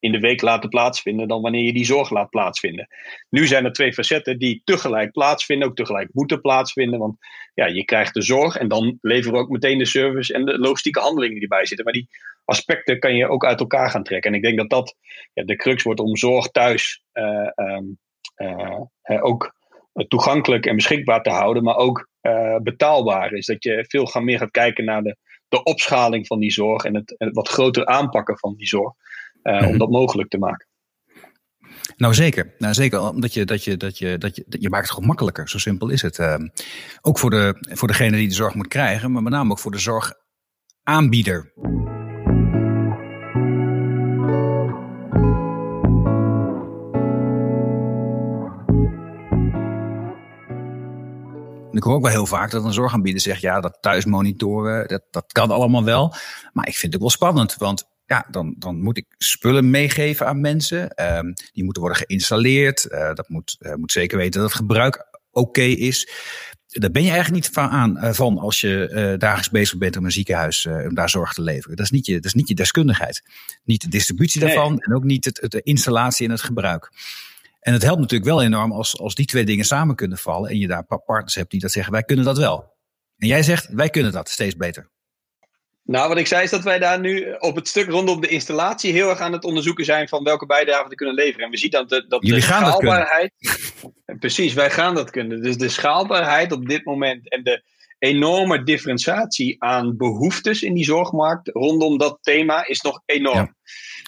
in 0.04 0.12
de 0.12 0.18
week 0.18 0.40
laten 0.40 0.68
plaatsvinden 0.68 1.28
dan 1.28 1.42
wanneer 1.42 1.62
je 1.62 1.72
die 1.72 1.84
zorg 1.84 2.10
laat 2.10 2.30
plaatsvinden. 2.30 2.88
Nu 3.30 3.46
zijn 3.46 3.64
er 3.64 3.72
twee 3.72 3.92
facetten 3.92 4.38
die 4.38 4.62
tegelijk 4.64 5.12
plaatsvinden, 5.12 5.68
ook 5.68 5.76
tegelijk 5.76 6.08
moeten 6.12 6.40
plaatsvinden. 6.40 6.98
Want 6.98 7.16
ja, 7.54 7.66
je 7.66 7.84
krijgt 7.84 8.14
de 8.14 8.22
zorg 8.22 8.56
en 8.56 8.68
dan 8.68 8.98
leveren 9.00 9.32
we 9.32 9.38
ook 9.38 9.48
meteen 9.48 9.78
de 9.78 9.86
service 9.86 10.34
en 10.34 10.44
de 10.44 10.58
logistieke 10.58 11.00
handelingen 11.00 11.34
die 11.34 11.42
erbij 11.42 11.66
zitten. 11.66 11.84
Maar 11.84 11.94
die 11.94 12.08
aspecten 12.44 12.98
kan 12.98 13.14
je 13.14 13.28
ook 13.28 13.44
uit 13.44 13.60
elkaar 13.60 13.90
gaan 13.90 14.02
trekken. 14.02 14.30
En 14.30 14.36
ik 14.36 14.42
denk 14.42 14.58
dat 14.58 14.70
dat 14.70 14.96
ja, 15.32 15.44
de 15.44 15.56
crux 15.56 15.82
wordt 15.82 16.00
om 16.00 16.16
zorg 16.16 16.48
thuis 16.50 17.02
uh, 17.12 17.48
um, 17.54 17.98
uh, 18.36 19.24
ook 19.24 19.54
toegankelijk 20.08 20.66
en 20.66 20.76
beschikbaar 20.76 21.22
te 21.22 21.30
houden, 21.30 21.62
maar 21.62 21.76
ook 21.76 22.08
betaalbaar 22.62 23.32
is. 23.32 23.46
Dat 23.46 23.64
je 23.64 23.84
veel 23.88 24.06
gaan 24.06 24.24
meer 24.24 24.38
gaat 24.38 24.50
kijken 24.50 24.84
naar 24.84 25.02
de, 25.02 25.16
de 25.48 25.62
opschaling 25.62 26.26
van 26.26 26.38
die 26.38 26.52
zorg 26.52 26.84
en 26.84 26.94
het, 26.94 27.14
het 27.18 27.34
wat 27.34 27.48
groter 27.48 27.86
aanpakken 27.86 28.38
van 28.38 28.54
die 28.56 28.66
zorg. 28.66 28.92
Uh, 29.44 29.62
om 29.62 29.68
mhm. 29.68 29.78
dat 29.78 29.90
mogelijk 29.90 30.30
te 30.30 30.38
maken. 30.38 30.66
Nou 31.96 32.14
zeker, 32.14 32.54
nou 32.58 32.74
zeker, 32.74 33.00
omdat 33.00 33.34
je, 33.34 33.44
dat 33.44 33.64
je, 33.64 33.76
dat 33.76 33.98
je, 33.98 34.18
dat 34.18 34.36
je, 34.36 34.44
je 34.48 34.70
maakt 34.70 34.82
het 34.82 34.92
gewoon 34.92 35.08
makkelijker, 35.08 35.48
zo 35.48 35.58
simpel 35.58 35.88
is 35.88 36.02
het. 36.02 36.18
Uh, 36.18 36.34
ook 37.00 37.18
voor, 37.18 37.30
de, 37.30 37.56
voor 37.60 37.88
degene 37.88 38.16
die 38.16 38.28
de 38.28 38.34
zorg 38.34 38.54
moet 38.54 38.68
krijgen, 38.68 39.12
maar 39.12 39.22
met 39.22 39.32
name 39.32 39.50
ook 39.50 39.58
voor 39.58 39.70
de 39.70 39.78
zorgaanbieder. 39.78 41.52
ik 51.76 51.82
hoor 51.82 51.94
ook 51.94 52.02
wel 52.02 52.10
heel 52.10 52.26
vaak 52.26 52.50
dat 52.50 52.64
een 52.64 52.72
zorgaanbieder 52.72 53.20
zegt: 53.20 53.40
ja, 53.40 53.60
dat 53.60 53.78
thuismonitoren, 53.80 54.88
dat, 54.88 55.02
dat 55.10 55.32
kan 55.32 55.50
allemaal 55.50 55.84
wel. 55.84 56.14
Maar 56.52 56.68
ik 56.68 56.76
vind 56.76 56.92
het 56.92 57.02
wel 57.02 57.10
spannend, 57.10 57.56
want 57.56 57.84
ja, 58.06 58.26
dan, 58.30 58.54
dan 58.58 58.80
moet 58.80 58.96
ik 58.96 59.06
spullen 59.18 59.70
meegeven 59.70 60.26
aan 60.26 60.40
mensen. 60.40 61.02
Um, 61.16 61.32
die 61.52 61.64
moeten 61.64 61.82
worden 61.82 62.02
geïnstalleerd. 62.06 62.86
Uh, 62.90 63.14
dat 63.14 63.28
moet, 63.28 63.56
uh, 63.60 63.74
moet 63.74 63.92
zeker 63.92 64.18
weten 64.18 64.40
dat 64.40 64.48
het 64.48 64.58
gebruik 64.58 65.20
oké 65.30 65.62
is. 65.62 66.08
Daar 66.66 66.90
ben 66.90 67.02
je 67.02 67.10
eigenlijk 67.10 67.44
niet 67.44 67.54
van, 67.54 67.68
aan, 67.68 67.96
uh, 67.96 68.12
van 68.12 68.38
als 68.38 68.60
je 68.60 69.14
dagelijks 69.18 69.50
bezig 69.50 69.78
bent 69.78 69.96
om 69.96 70.04
een 70.04 70.12
ziekenhuis 70.12 70.66
om 70.66 70.94
daar 70.94 71.10
zorg 71.10 71.32
te 71.32 71.42
leveren. 71.42 71.76
Dat 71.76 71.84
is 71.84 71.90
niet 71.90 72.06
je, 72.06 72.14
dat 72.14 72.24
is 72.24 72.34
niet 72.34 72.48
je 72.48 72.54
deskundigheid. 72.54 73.22
Niet 73.64 73.82
de 73.82 73.88
distributie 73.88 74.40
daarvan 74.40 74.78
en 74.78 74.94
ook 74.94 75.04
niet 75.04 75.24
het, 75.24 75.40
het, 75.40 75.50
de 75.50 75.62
installatie 75.62 76.26
en 76.26 76.32
het 76.32 76.42
gebruik. 76.42 76.90
En 77.60 77.72
het 77.72 77.82
helpt 77.82 78.00
natuurlijk 78.00 78.30
wel 78.30 78.42
enorm 78.42 78.72
als, 78.72 78.98
als 78.98 79.14
die 79.14 79.26
twee 79.26 79.44
dingen 79.44 79.64
samen 79.64 79.94
kunnen 79.94 80.18
vallen 80.18 80.50
en 80.50 80.58
je 80.58 80.66
daar 80.66 80.84
partners 80.84 81.34
hebt 81.34 81.50
die 81.50 81.60
dat 81.60 81.70
zeggen, 81.70 81.92
wij 81.92 82.02
kunnen 82.02 82.24
dat 82.24 82.38
wel. 82.38 82.72
En 83.16 83.28
jij 83.28 83.42
zegt, 83.42 83.68
wij 83.68 83.90
kunnen 83.90 84.12
dat 84.12 84.28
steeds 84.28 84.56
beter. 84.56 84.92
Nou, 85.86 86.08
wat 86.08 86.18
ik 86.18 86.26
zei 86.26 86.42
is 86.42 86.50
dat 86.50 86.62
wij 86.62 86.78
daar 86.78 87.00
nu 87.00 87.34
op 87.38 87.56
het 87.56 87.68
stuk 87.68 87.88
rondom 87.88 88.20
de 88.20 88.28
installatie 88.28 88.92
heel 88.92 89.08
erg 89.08 89.18
aan 89.18 89.32
het 89.32 89.44
onderzoeken 89.44 89.84
zijn 89.84 90.08
van 90.08 90.24
welke 90.24 90.46
bijdrage 90.46 90.88
we 90.88 90.94
kunnen 90.94 91.14
leveren. 91.14 91.44
En 91.44 91.50
we 91.50 91.56
zien 91.56 91.70
dat 91.70 91.88
de, 91.88 92.06
dat 92.08 92.26
Jullie 92.26 92.40
de 92.40 92.46
gaan 92.46 92.66
schaalbaarheid. 92.66 93.32
Dat 94.06 94.18
precies, 94.24 94.54
wij 94.54 94.70
gaan 94.70 94.94
dat 94.94 95.10
kunnen. 95.10 95.42
Dus 95.42 95.56
de 95.56 95.68
schaalbaarheid 95.68 96.52
op 96.52 96.68
dit 96.68 96.84
moment 96.84 97.30
en 97.30 97.42
de 97.42 97.62
enorme 97.98 98.62
differentiatie 98.62 99.62
aan 99.62 99.96
behoeftes 99.96 100.62
in 100.62 100.74
die 100.74 100.84
zorgmarkt 100.84 101.48
rondom 101.48 101.98
dat 101.98 102.18
thema 102.20 102.66
is 102.66 102.80
nog 102.80 103.02
enorm. 103.04 103.56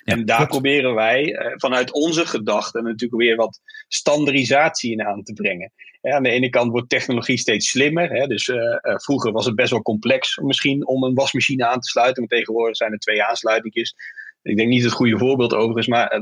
en 0.04 0.24
daar 0.24 0.46
proberen 0.46 0.94
wij 0.94 1.24
uh, 1.24 1.52
vanuit 1.56 1.92
onze 1.92 2.26
gedachten 2.26 2.84
natuurlijk 2.84 3.22
weer 3.22 3.36
wat 3.36 3.60
standaardisatie 3.88 4.92
in 4.92 5.06
aan 5.06 5.22
te 5.22 5.32
brengen 5.32 5.72
aan 6.14 6.22
de 6.22 6.30
ene 6.30 6.48
kant 6.48 6.70
wordt 6.70 6.88
technologie 6.88 7.38
steeds 7.38 7.70
slimmer. 7.70 8.10
Hè, 8.10 8.26
dus 8.26 8.48
uh, 8.48 8.56
uh, 8.56 8.78
vroeger 8.82 9.32
was 9.32 9.46
het 9.46 9.54
best 9.54 9.70
wel 9.70 9.82
complex 9.82 10.36
misschien 10.36 10.86
om 10.86 11.04
een 11.04 11.14
wasmachine 11.14 11.66
aan 11.66 11.80
te 11.80 11.88
sluiten. 11.88 12.22
Maar 12.22 12.38
tegenwoordig 12.38 12.76
zijn 12.76 12.92
er 12.92 12.98
twee 12.98 13.24
aansluitingjes. 13.24 13.94
Ik 14.46 14.56
denk 14.56 14.68
niet 14.68 14.82
het 14.82 14.92
goede 14.92 15.18
voorbeeld 15.18 15.54
overigens, 15.54 15.86
maar 15.86 16.20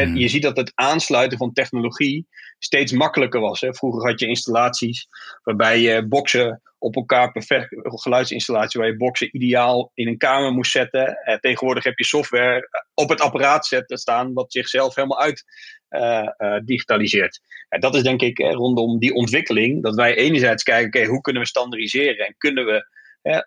uh, 0.00 0.16
je 0.16 0.28
ziet 0.28 0.42
dat 0.42 0.56
het 0.56 0.72
aansluiten 0.74 1.38
van 1.38 1.52
technologie 1.52 2.26
steeds 2.58 2.92
makkelijker 2.92 3.40
was. 3.40 3.60
Hè. 3.60 3.74
Vroeger 3.74 4.10
had 4.10 4.20
je 4.20 4.26
installaties 4.26 5.08
waarbij 5.42 5.80
je 5.80 6.06
boxen 6.06 6.62
op 6.78 6.96
elkaar 6.96 7.32
perfect, 7.32 7.68
geluidsinstallatie 7.82 8.80
waar 8.80 8.88
je 8.88 8.96
boxen 8.96 9.36
ideaal 9.36 9.90
in 9.94 10.08
een 10.08 10.18
kamer 10.18 10.52
moest 10.52 10.72
zetten. 10.72 11.18
tegenwoordig 11.40 11.84
heb 11.84 11.98
je 11.98 12.04
software 12.04 12.68
op 12.94 13.08
het 13.08 13.20
apparaat 13.20 13.66
zetten 13.66 13.98
staan 13.98 14.32
wat 14.32 14.52
zichzelf 14.52 14.94
helemaal 14.94 15.20
uit 15.20 15.44
uh, 15.90 16.28
uh, 16.38 16.58
digitaliseert. 16.64 17.40
En 17.68 17.80
dat 17.80 17.94
is 17.94 18.02
denk 18.02 18.22
ik 18.22 18.38
eh, 18.38 18.52
rondom 18.52 18.98
die 18.98 19.14
ontwikkeling, 19.14 19.82
dat 19.82 19.94
wij 19.94 20.16
enerzijds 20.16 20.62
kijken, 20.62 20.86
okay, 20.86 21.06
hoe 21.06 21.20
kunnen 21.20 21.42
we 21.42 21.48
standaardiseren 21.48 22.26
en 22.26 22.34
kunnen 22.38 22.64
we 22.64 22.86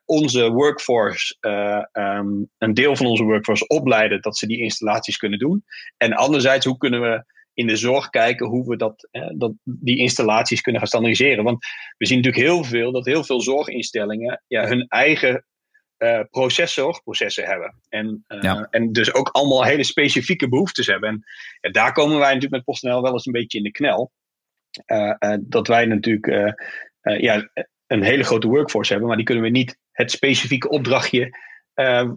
onze 0.06 0.50
workforce, 0.50 1.36
um, 1.92 2.50
een 2.58 2.74
deel 2.74 2.96
van 2.96 3.06
onze 3.06 3.24
workforce 3.24 3.68
opleiden 3.68 4.22
dat 4.22 4.38
ze 4.38 4.48
die 4.48 4.60
installaties 4.60 5.18
kunnen 5.18 5.40
doen. 5.40 5.64
En 5.98 6.14
anderzijds, 6.14 6.66
hoe 6.66 6.78
kunnen 6.78 7.02
we 7.02 7.24
in 7.54 7.68
de 7.68 7.76
zorg 7.76 8.10
kijken 8.10 8.48
hoe 8.48 8.68
we 8.70 8.78
dat, 8.78 9.10
dat, 9.38 9.54
die 9.64 9.98
installaties 9.98 10.62
kunnen 10.62 10.82
gaan 10.82 10.90
standaardiseren. 10.90 11.44
Want 11.44 11.66
we 11.98 12.06
zien 12.06 12.18
natuurlijk 12.18 12.46
heel 12.46 12.64
veel 12.64 12.92
dat 12.92 13.06
heel 13.06 13.24
veel 13.24 13.42
zorginstellingen 13.42 14.44
ja, 14.48 14.68
hun 14.68 14.88
eigen 14.88 15.46
uh, 15.98 16.20
proceszorgprocessen 16.30 17.46
hebben. 17.46 17.82
En, 17.90 18.26
uh, 18.28 18.64
en 18.70 18.92
dus 18.92 19.14
ook 19.14 19.30
allemaal 19.30 19.64
hele 19.64 19.84
specifieke 19.84 20.50
behoeftes 20.50 20.88
hebben. 20.88 21.10
En 21.10 21.24
ja, 21.60 21.70
daar 21.70 21.94
komen 21.94 22.18
wij 22.18 22.34
natuurlijk 22.34 22.52
met 22.52 22.64
PostNL 22.64 23.02
wel 23.02 23.12
eens 23.12 23.26
een 23.26 23.32
beetje 23.32 23.58
in 23.58 23.64
de 23.64 23.72
knel. 23.72 24.12
Uh, 24.88 25.36
dat 25.40 25.68
wij 25.68 25.86
natuurlijk 25.86 26.56
ja, 27.02 27.50
een 27.90 28.04
hele 28.04 28.24
grote 28.24 28.48
workforce 28.48 28.90
hebben, 28.90 29.08
maar 29.08 29.18
die 29.18 29.26
kunnen 29.26 29.44
we 29.44 29.50
niet 29.50 29.78
het 29.92 30.12
specifieke 30.12 30.70
opdrachtje 30.70 31.38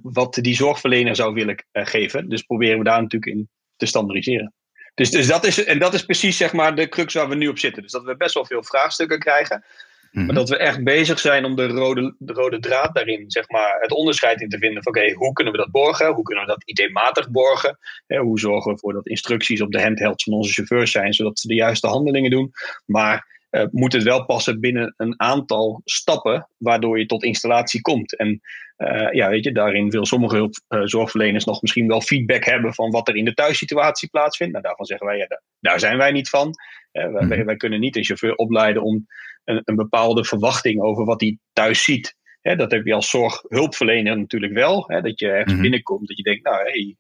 wat 0.03 0.35
die 0.35 0.55
zorgverlener 0.55 1.17
zou 1.17 1.35
willen 1.35 1.65
geven. 1.73 2.29
Dus 2.29 2.43
proberen 2.43 2.79
we 2.79 2.85
daar 2.85 3.03
natuurlijk 3.03 3.33
in 3.33 3.49
te 3.77 3.87
standaardiseren. 3.87 4.55
Dus, 4.95 5.11
dus 5.11 5.27
dat 5.27 5.45
is, 5.45 5.65
en 5.65 5.79
dat 5.79 5.95
is 5.95 6.05
precies 6.05 6.37
zeg 6.37 6.53
maar 6.53 6.75
de 6.75 6.89
crux 6.89 7.15
waar 7.15 7.29
we 7.29 7.35
nu 7.35 7.49
op 7.49 7.59
zitten. 7.59 7.83
Dus 7.83 7.93
dat 7.93 8.05
we 8.05 8.17
best 8.17 8.35
wel 8.35 8.45
veel 8.45 8.65
vraagstukken 8.65 9.19
krijgen. 9.19 9.65
Maar 10.13 10.25
mhm. 10.25 10.35
dat 10.35 10.49
we 10.49 10.57
echt 10.57 10.85
bezig 10.85 11.19
zijn 11.19 11.45
om 11.45 11.57
de 11.57 11.67
rode, 11.67 12.15
de 12.19 12.33
rode 12.33 12.59
draad 12.59 12.95
daarin, 12.95 13.31
zeg 13.31 13.49
maar, 13.49 13.81
het 13.81 13.93
onderscheid 13.93 14.41
in 14.41 14.49
te 14.49 14.59
vinden 14.59 14.83
van 14.83 14.97
oké, 14.97 15.13
hoe 15.13 15.33
kunnen 15.33 15.53
we 15.53 15.59
dat 15.59 15.71
borgen? 15.71 16.15
Hoe 16.15 16.23
kunnen 16.23 16.45
we 16.45 16.51
dat 16.51 16.63
IT-matig 16.65 17.31
borgen? 17.31 17.79
hoe 18.07 18.39
zorgen 18.39 18.65
we 18.65 18.73
ervoor 18.73 18.93
dat 18.93 19.07
instructies 19.07 19.61
op 19.61 19.73
de 19.73 19.83
handhelds 19.83 20.25
van 20.25 20.33
onze 20.33 20.53
chauffeurs 20.53 20.91
zijn, 20.91 21.15
zodat 21.15 21.39
ze 21.39 21.49
de 21.49 21.55
juiste 21.55 21.87
handelingen 21.87 22.31
doen? 22.31 22.51
Maar 22.87 23.42
uh, 23.53 23.65
moet 23.71 23.93
het 23.93 24.03
wel 24.03 24.25
passen 24.25 24.61
binnen 24.61 24.95
een 24.97 25.21
aantal 25.21 25.81
stappen 25.85 26.49
waardoor 26.59 26.99
je 26.99 27.07
tot 27.07 27.25
installatie 27.25 27.81
komt. 27.81 28.17
En 28.17 28.41
uh, 28.79 29.13
ja, 29.13 29.29
weet 29.29 29.45
je, 29.45 29.53
daarin 29.53 29.91
wil 29.91 30.07
sommige 30.07 30.37
hulp, 30.37 30.55
uh, 30.69 30.81
zorgverleners 30.85 31.45
nog 31.45 31.63
misschien 31.63 31.89
wel 31.89 32.01
feedback 32.01 32.45
hebben 32.45 32.75
van 32.75 32.91
wat 32.91 33.09
er 33.09 33.17
in 33.17 33.25
de 33.25 33.35
thuissituatie 33.35 34.09
plaatsvindt. 34.09 34.53
Nou, 34.53 34.65
daarvan 34.65 34.87
zeggen 34.87 35.07
wij, 35.07 35.17
ja, 35.17 35.27
daar, 35.27 35.43
daar 35.61 35.81
zijn 35.81 35.99
wij 35.99 36.13
niet 36.13 36.29
van. 36.29 36.51
Wij, 36.93 37.09
mhm. 37.09 37.45
wij, 37.45 37.57
kunnen 37.57 37.81
niet 37.81 37.97
een 37.97 38.05
chauffeur 38.05 38.35
opleiden 38.35 38.83
om 38.83 39.07
een, 39.45 39.61
een 39.65 39.77
bepaalde 39.77 40.25
verwachting 40.25 40.81
over 40.83 41.05
wat 41.05 41.21
hij 41.21 41.39
thuis 41.53 41.85
ziet 41.85 42.17
Hè, 42.43 42.57
dat 42.57 42.71
heb 42.71 42.87
je 42.87 42.95
als 42.95 43.11
zorghulpverlener 43.11 44.19
natuurlijk 44.19 44.53
wel. 44.53 44.85
Hè, 44.87 45.01
dat 45.01 45.19
je 45.19 45.29
ergens 45.29 45.53
mhm. 45.53 45.63
binnenkomt, 45.63 46.09
dat 46.09 46.17
je 46.17 46.23
denkt, 46.23 46.45
nou, 46.45 46.57
hey, 46.57 46.97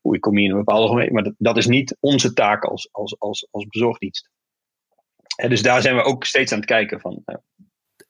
hoe 0.00 0.14
ik 0.14 0.20
kom 0.20 0.36
hier 0.36 0.44
in 0.44 0.50
een 0.50 0.64
bepaalde 0.64 0.88
gemeenschap. 0.88 1.14
Maar 1.14 1.24
dat, 1.24 1.34
dat, 1.38 1.56
is 1.56 1.66
niet 1.66 1.96
onze 2.00 2.32
taak 2.32 2.64
als, 2.64 2.88
als, 2.92 3.18
als, 3.18 3.48
als 3.50 3.66
bezorgdienst. 3.66 4.30
Dus 5.48 5.62
daar 5.62 5.82
zijn 5.82 5.96
we 5.96 6.02
ook 6.02 6.24
steeds 6.24 6.52
aan 6.52 6.58
het 6.58 6.66
kijken 6.66 7.00
van. 7.00 7.24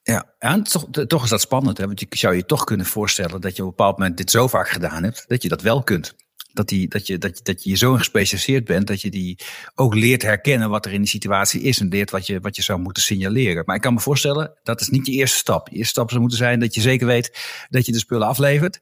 Ja, 0.03 0.35
en 0.39 0.63
toch, 0.63 0.89
toch 1.07 1.25
is 1.25 1.31
dat 1.31 1.41
spannend. 1.41 1.79
Hè? 1.79 1.87
Want 1.87 2.01
je 2.01 2.07
zou 2.11 2.35
je 2.35 2.45
toch 2.45 2.65
kunnen 2.65 2.87
voorstellen 2.87 3.41
dat 3.41 3.57
je 3.57 3.63
op 3.63 3.69
een 3.69 3.77
bepaald 3.77 3.99
moment 3.99 4.17
dit 4.17 4.31
zo 4.31 4.49
vaak 4.49 4.69
gedaan 4.69 5.03
hebt, 5.03 5.25
dat 5.29 5.43
je 5.43 5.49
dat 5.49 5.63
wel 5.63 5.83
kunt. 5.83 6.15
Dat, 6.53 6.69
die, 6.69 6.89
dat, 6.89 7.07
je, 7.07 7.19
dat, 7.19 7.39
je, 7.39 7.45
dat 7.45 7.65
je 7.65 7.77
zo 7.77 7.93
gespecialiseerd 7.93 8.65
bent 8.65 8.87
dat 8.87 9.01
je 9.01 9.11
die 9.11 9.39
ook 9.75 9.95
leert 9.95 10.23
herkennen 10.23 10.71
wat 10.71 10.87
er 10.87 10.93
in 10.93 11.01
die 11.01 11.11
situatie 11.11 11.61
is 11.63 11.81
en 11.81 11.89
leert 11.89 12.11
wat 12.11 12.27
je, 12.27 12.41
wat 12.41 12.57
je 12.57 12.63
zou 12.63 12.81
moeten 12.81 13.03
signaleren. 13.03 13.63
Maar 13.67 13.77
ik 13.77 13.83
kan 13.83 13.95
me 13.95 14.01
voorstellen, 14.01 14.59
dat 14.63 14.81
is 14.81 14.89
niet 14.89 15.07
je 15.07 15.13
eerste 15.13 15.39
stap. 15.39 15.69
Je 15.69 15.77
eerste 15.77 15.91
stap 15.91 16.09
zou 16.09 16.21
moeten 16.21 16.39
zijn 16.39 16.61
dat 16.61 16.75
je 16.75 16.81
zeker 16.81 17.07
weet 17.07 17.39
dat 17.69 17.87
je 17.87 17.93
de 17.93 17.99
spullen 17.99 18.27
aflevert. 18.27 18.81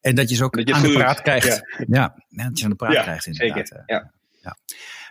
En 0.00 0.14
dat 0.14 0.28
je 0.28 0.34
ze 0.34 0.44
ook 0.44 0.56
aan 0.56 0.82
de 0.82 0.92
praat 0.92 1.22
krijgt. 1.22 1.62
Ja. 1.86 2.14
ja. 2.28 2.44
dat 2.48 2.58
je 2.58 2.64
aan 2.64 2.70
de 2.70 2.76
praat 2.76 3.02
krijgt 3.02 3.26
inderdaad. 3.26 3.68
Zeker. 3.68 3.82
Ja. 3.86 4.12
ja. 4.42 4.56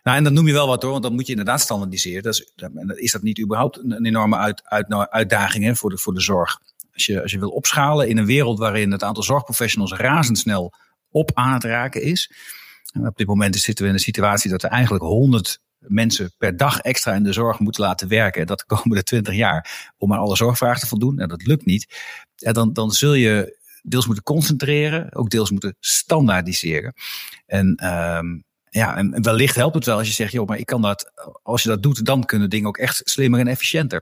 Nou, 0.03 0.17
en 0.17 0.23
dat 0.23 0.33
noem 0.33 0.47
je 0.47 0.53
wel 0.53 0.67
wat 0.67 0.81
hoor, 0.81 0.91
want 0.91 1.03
dan 1.03 1.13
moet 1.13 1.25
je 1.25 1.31
inderdaad 1.31 1.61
standaardiseren. 1.61 2.23
Dat 2.23 2.33
is, 2.33 2.53
is 2.95 3.11
dat 3.11 3.21
niet 3.21 3.39
überhaupt 3.39 3.77
een 3.77 4.05
enorme 4.05 4.37
uit, 4.37 4.61
uit, 4.63 4.93
uitdaging 5.09 5.63
hè, 5.63 5.75
voor, 5.75 5.89
de, 5.89 5.97
voor 5.97 6.13
de 6.13 6.21
zorg? 6.21 6.59
Als 6.93 7.05
je, 7.05 7.21
als 7.21 7.31
je 7.31 7.39
wil 7.39 7.49
opschalen 7.49 8.09
in 8.09 8.17
een 8.17 8.25
wereld 8.25 8.59
waarin 8.59 8.91
het 8.91 9.03
aantal 9.03 9.23
zorgprofessionals 9.23 9.93
razendsnel 9.93 10.73
op 11.09 11.31
aan 11.33 11.53
het 11.53 11.63
raken 11.63 12.01
is. 12.01 12.31
Op 12.99 13.17
dit 13.17 13.27
moment 13.27 13.55
zitten 13.55 13.83
we 13.83 13.89
in 13.89 13.95
een 13.95 14.03
situatie 14.03 14.49
dat 14.49 14.61
we 14.61 14.67
eigenlijk 14.67 15.03
100 15.03 15.59
mensen 15.79 16.33
per 16.37 16.57
dag 16.57 16.79
extra 16.79 17.13
in 17.13 17.23
de 17.23 17.33
zorg 17.33 17.59
moeten 17.59 17.83
laten 17.83 18.07
werken. 18.07 18.47
Dat 18.47 18.59
de 18.59 18.65
komende 18.65 19.03
20 19.03 19.35
jaar. 19.35 19.93
Om 19.97 20.13
aan 20.13 20.19
alle 20.19 20.35
zorgvragen 20.35 20.81
te 20.81 20.87
voldoen. 20.87 21.19
En 21.19 21.27
dat 21.27 21.45
lukt 21.45 21.65
niet. 21.65 22.01
En 22.35 22.53
dan, 22.53 22.73
dan 22.73 22.91
zul 22.91 23.13
je 23.13 23.57
deels 23.81 24.05
moeten 24.05 24.23
concentreren. 24.23 25.15
Ook 25.15 25.29
deels 25.29 25.51
moeten 25.51 25.75
standaardiseren. 25.79 26.93
En 27.45 27.87
um, 28.17 28.43
ja, 28.73 28.97
en 28.97 29.23
wellicht 29.23 29.55
helpt 29.55 29.75
het 29.75 29.85
wel 29.85 29.97
als 29.97 30.07
je 30.07 30.13
zegt, 30.13 30.31
joh, 30.31 30.47
maar 30.47 30.57
ik 30.57 30.65
kan 30.65 30.81
dat, 30.81 31.11
als 31.43 31.63
je 31.63 31.69
dat 31.69 31.83
doet, 31.83 32.05
dan 32.05 32.25
kunnen 32.25 32.49
dingen 32.49 32.67
ook 32.67 32.77
echt 32.77 33.01
slimmer 33.03 33.39
en 33.39 33.47
efficiënter. 33.47 34.01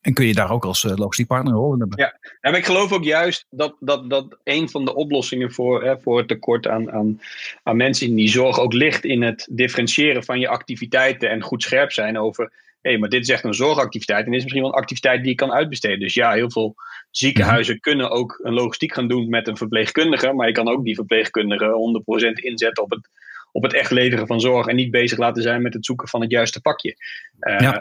En 0.00 0.14
kun 0.14 0.26
je 0.26 0.34
daar 0.34 0.50
ook 0.50 0.64
als 0.64 0.84
uh, 0.84 0.92
logistiek 0.94 1.26
partner 1.26 1.52
rol 1.52 1.72
in 1.72 1.80
hebben. 1.80 1.98
Ja, 1.98 2.18
en 2.40 2.54
ik 2.54 2.64
geloof 2.64 2.92
ook 2.92 3.04
juist 3.04 3.46
dat, 3.50 3.76
dat, 3.80 4.10
dat 4.10 4.38
een 4.44 4.68
van 4.68 4.84
de 4.84 4.94
oplossingen 4.94 5.52
voor, 5.52 5.84
hè, 5.84 6.00
voor 6.00 6.18
het 6.18 6.28
tekort 6.28 6.68
aan, 6.68 6.92
aan, 6.92 7.20
aan 7.62 7.76
mensen 7.76 8.06
in 8.06 8.14
die 8.14 8.28
zorg 8.28 8.58
ook 8.58 8.72
ligt 8.72 9.04
in 9.04 9.22
het 9.22 9.48
differentiëren 9.50 10.24
van 10.24 10.40
je 10.40 10.48
activiteiten 10.48 11.30
en 11.30 11.42
goed 11.42 11.62
scherp 11.62 11.92
zijn 11.92 12.18
over, 12.18 12.44
hé, 12.80 12.90
hey, 12.90 12.98
maar 12.98 13.08
dit 13.08 13.22
is 13.22 13.28
echt 13.28 13.44
een 13.44 13.54
zorgactiviteit 13.54 14.24
en 14.24 14.30
dit 14.30 14.34
is 14.34 14.42
misschien 14.42 14.62
wel 14.62 14.72
een 14.72 14.80
activiteit 14.80 15.20
die 15.20 15.30
je 15.30 15.36
kan 15.36 15.52
uitbesteden. 15.52 16.00
Dus 16.00 16.14
ja, 16.14 16.32
heel 16.32 16.50
veel 16.50 16.74
ziekenhuizen 17.10 17.74
mhm. 17.74 17.82
kunnen 17.82 18.10
ook 18.10 18.40
een 18.42 18.54
logistiek 18.54 18.94
gaan 18.94 19.08
doen 19.08 19.28
met 19.28 19.48
een 19.48 19.56
verpleegkundige, 19.56 20.32
maar 20.32 20.46
je 20.46 20.52
kan 20.52 20.68
ook 20.68 20.84
die 20.84 20.94
verpleegkundige 20.94 22.02
100% 22.30 22.32
inzetten 22.32 22.82
op 22.82 22.90
het 22.90 23.08
op 23.52 23.62
het 23.62 23.74
echt 23.74 23.90
leveren 23.90 24.26
van 24.26 24.40
zorg 24.40 24.66
en 24.66 24.76
niet 24.76 24.90
bezig 24.90 25.18
laten 25.18 25.42
zijn 25.42 25.62
met 25.62 25.74
het 25.74 25.84
zoeken 25.84 26.08
van 26.08 26.20
het 26.20 26.30
juiste 26.30 26.60
pakje. 26.60 26.96
Uh, 27.40 27.76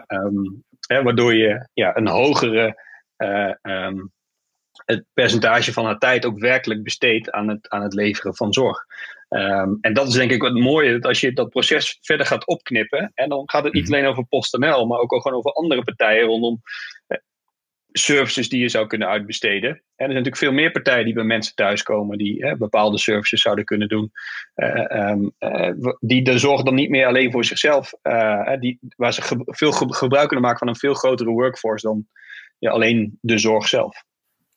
hè, 0.87 1.03
waardoor 1.03 1.33
je 1.35 1.67
ja, 1.73 1.97
een 1.97 2.07
hogere 2.07 2.83
uh, 3.17 3.53
um, 3.61 4.11
het 4.85 5.05
percentage 5.13 5.73
van 5.73 5.85
haar 5.85 5.97
tijd 5.97 6.25
ook 6.25 6.39
werkelijk 6.39 6.83
besteedt 6.83 7.31
aan 7.31 7.47
het, 7.47 7.69
aan 7.69 7.81
het 7.81 7.93
leveren 7.93 8.35
van 8.35 8.53
zorg. 8.53 8.85
Um, 9.29 9.77
en 9.81 9.93
dat 9.93 10.07
is 10.07 10.13
denk 10.13 10.31
ik 10.31 10.41
wat 10.41 10.53
mooie, 10.53 10.91
dat 10.91 11.05
als 11.05 11.19
je 11.19 11.33
dat 11.33 11.49
proces 11.49 11.97
verder 12.01 12.25
gaat 12.25 12.47
opknippen, 12.47 13.11
en 13.13 13.29
dan 13.29 13.43
gaat 13.45 13.63
het 13.63 13.73
niet 13.73 13.83
mhm. 13.87 13.93
alleen 13.93 14.05
over 14.05 14.25
PostNL, 14.25 14.85
maar 14.85 14.99
ook 14.99 15.21
gewoon 15.21 15.37
over 15.37 15.51
andere 15.51 15.83
partijen 15.83 16.25
rondom 16.25 16.61
services 17.91 18.49
die 18.49 18.61
je 18.61 18.69
zou 18.69 18.87
kunnen 18.87 19.07
uitbesteden. 19.07 19.69
En 19.69 19.75
er 19.75 19.83
zijn 19.95 20.09
natuurlijk 20.09 20.37
veel 20.37 20.51
meer 20.51 20.71
partijen 20.71 21.05
die 21.05 21.13
bij 21.13 21.23
mensen 21.23 21.55
thuiskomen 21.55 22.17
die 22.17 22.45
hè, 22.45 22.57
bepaalde 22.57 22.97
services 22.97 23.41
zouden 23.41 23.65
kunnen 23.65 23.87
doen. 23.87 24.11
Uh, 24.55 25.15
die 25.99 26.23
de 26.23 26.37
zorg 26.39 26.63
dan 26.63 26.75
niet 26.75 26.89
meer 26.89 27.07
alleen 27.07 27.31
voor 27.31 27.45
zichzelf, 27.45 27.93
uh, 28.03 28.59
die, 28.59 28.79
waar 28.95 29.13
ze 29.13 29.43
veel 29.45 29.71
gebruik 29.71 30.27
kunnen 30.27 30.45
maken 30.45 30.59
van 30.59 30.67
een 30.67 30.75
veel 30.75 30.93
grotere 30.93 31.29
workforce 31.29 31.87
dan 31.87 32.07
ja, 32.59 32.71
alleen 32.71 33.17
de 33.21 33.37
zorg 33.37 33.67
zelf. 33.67 34.03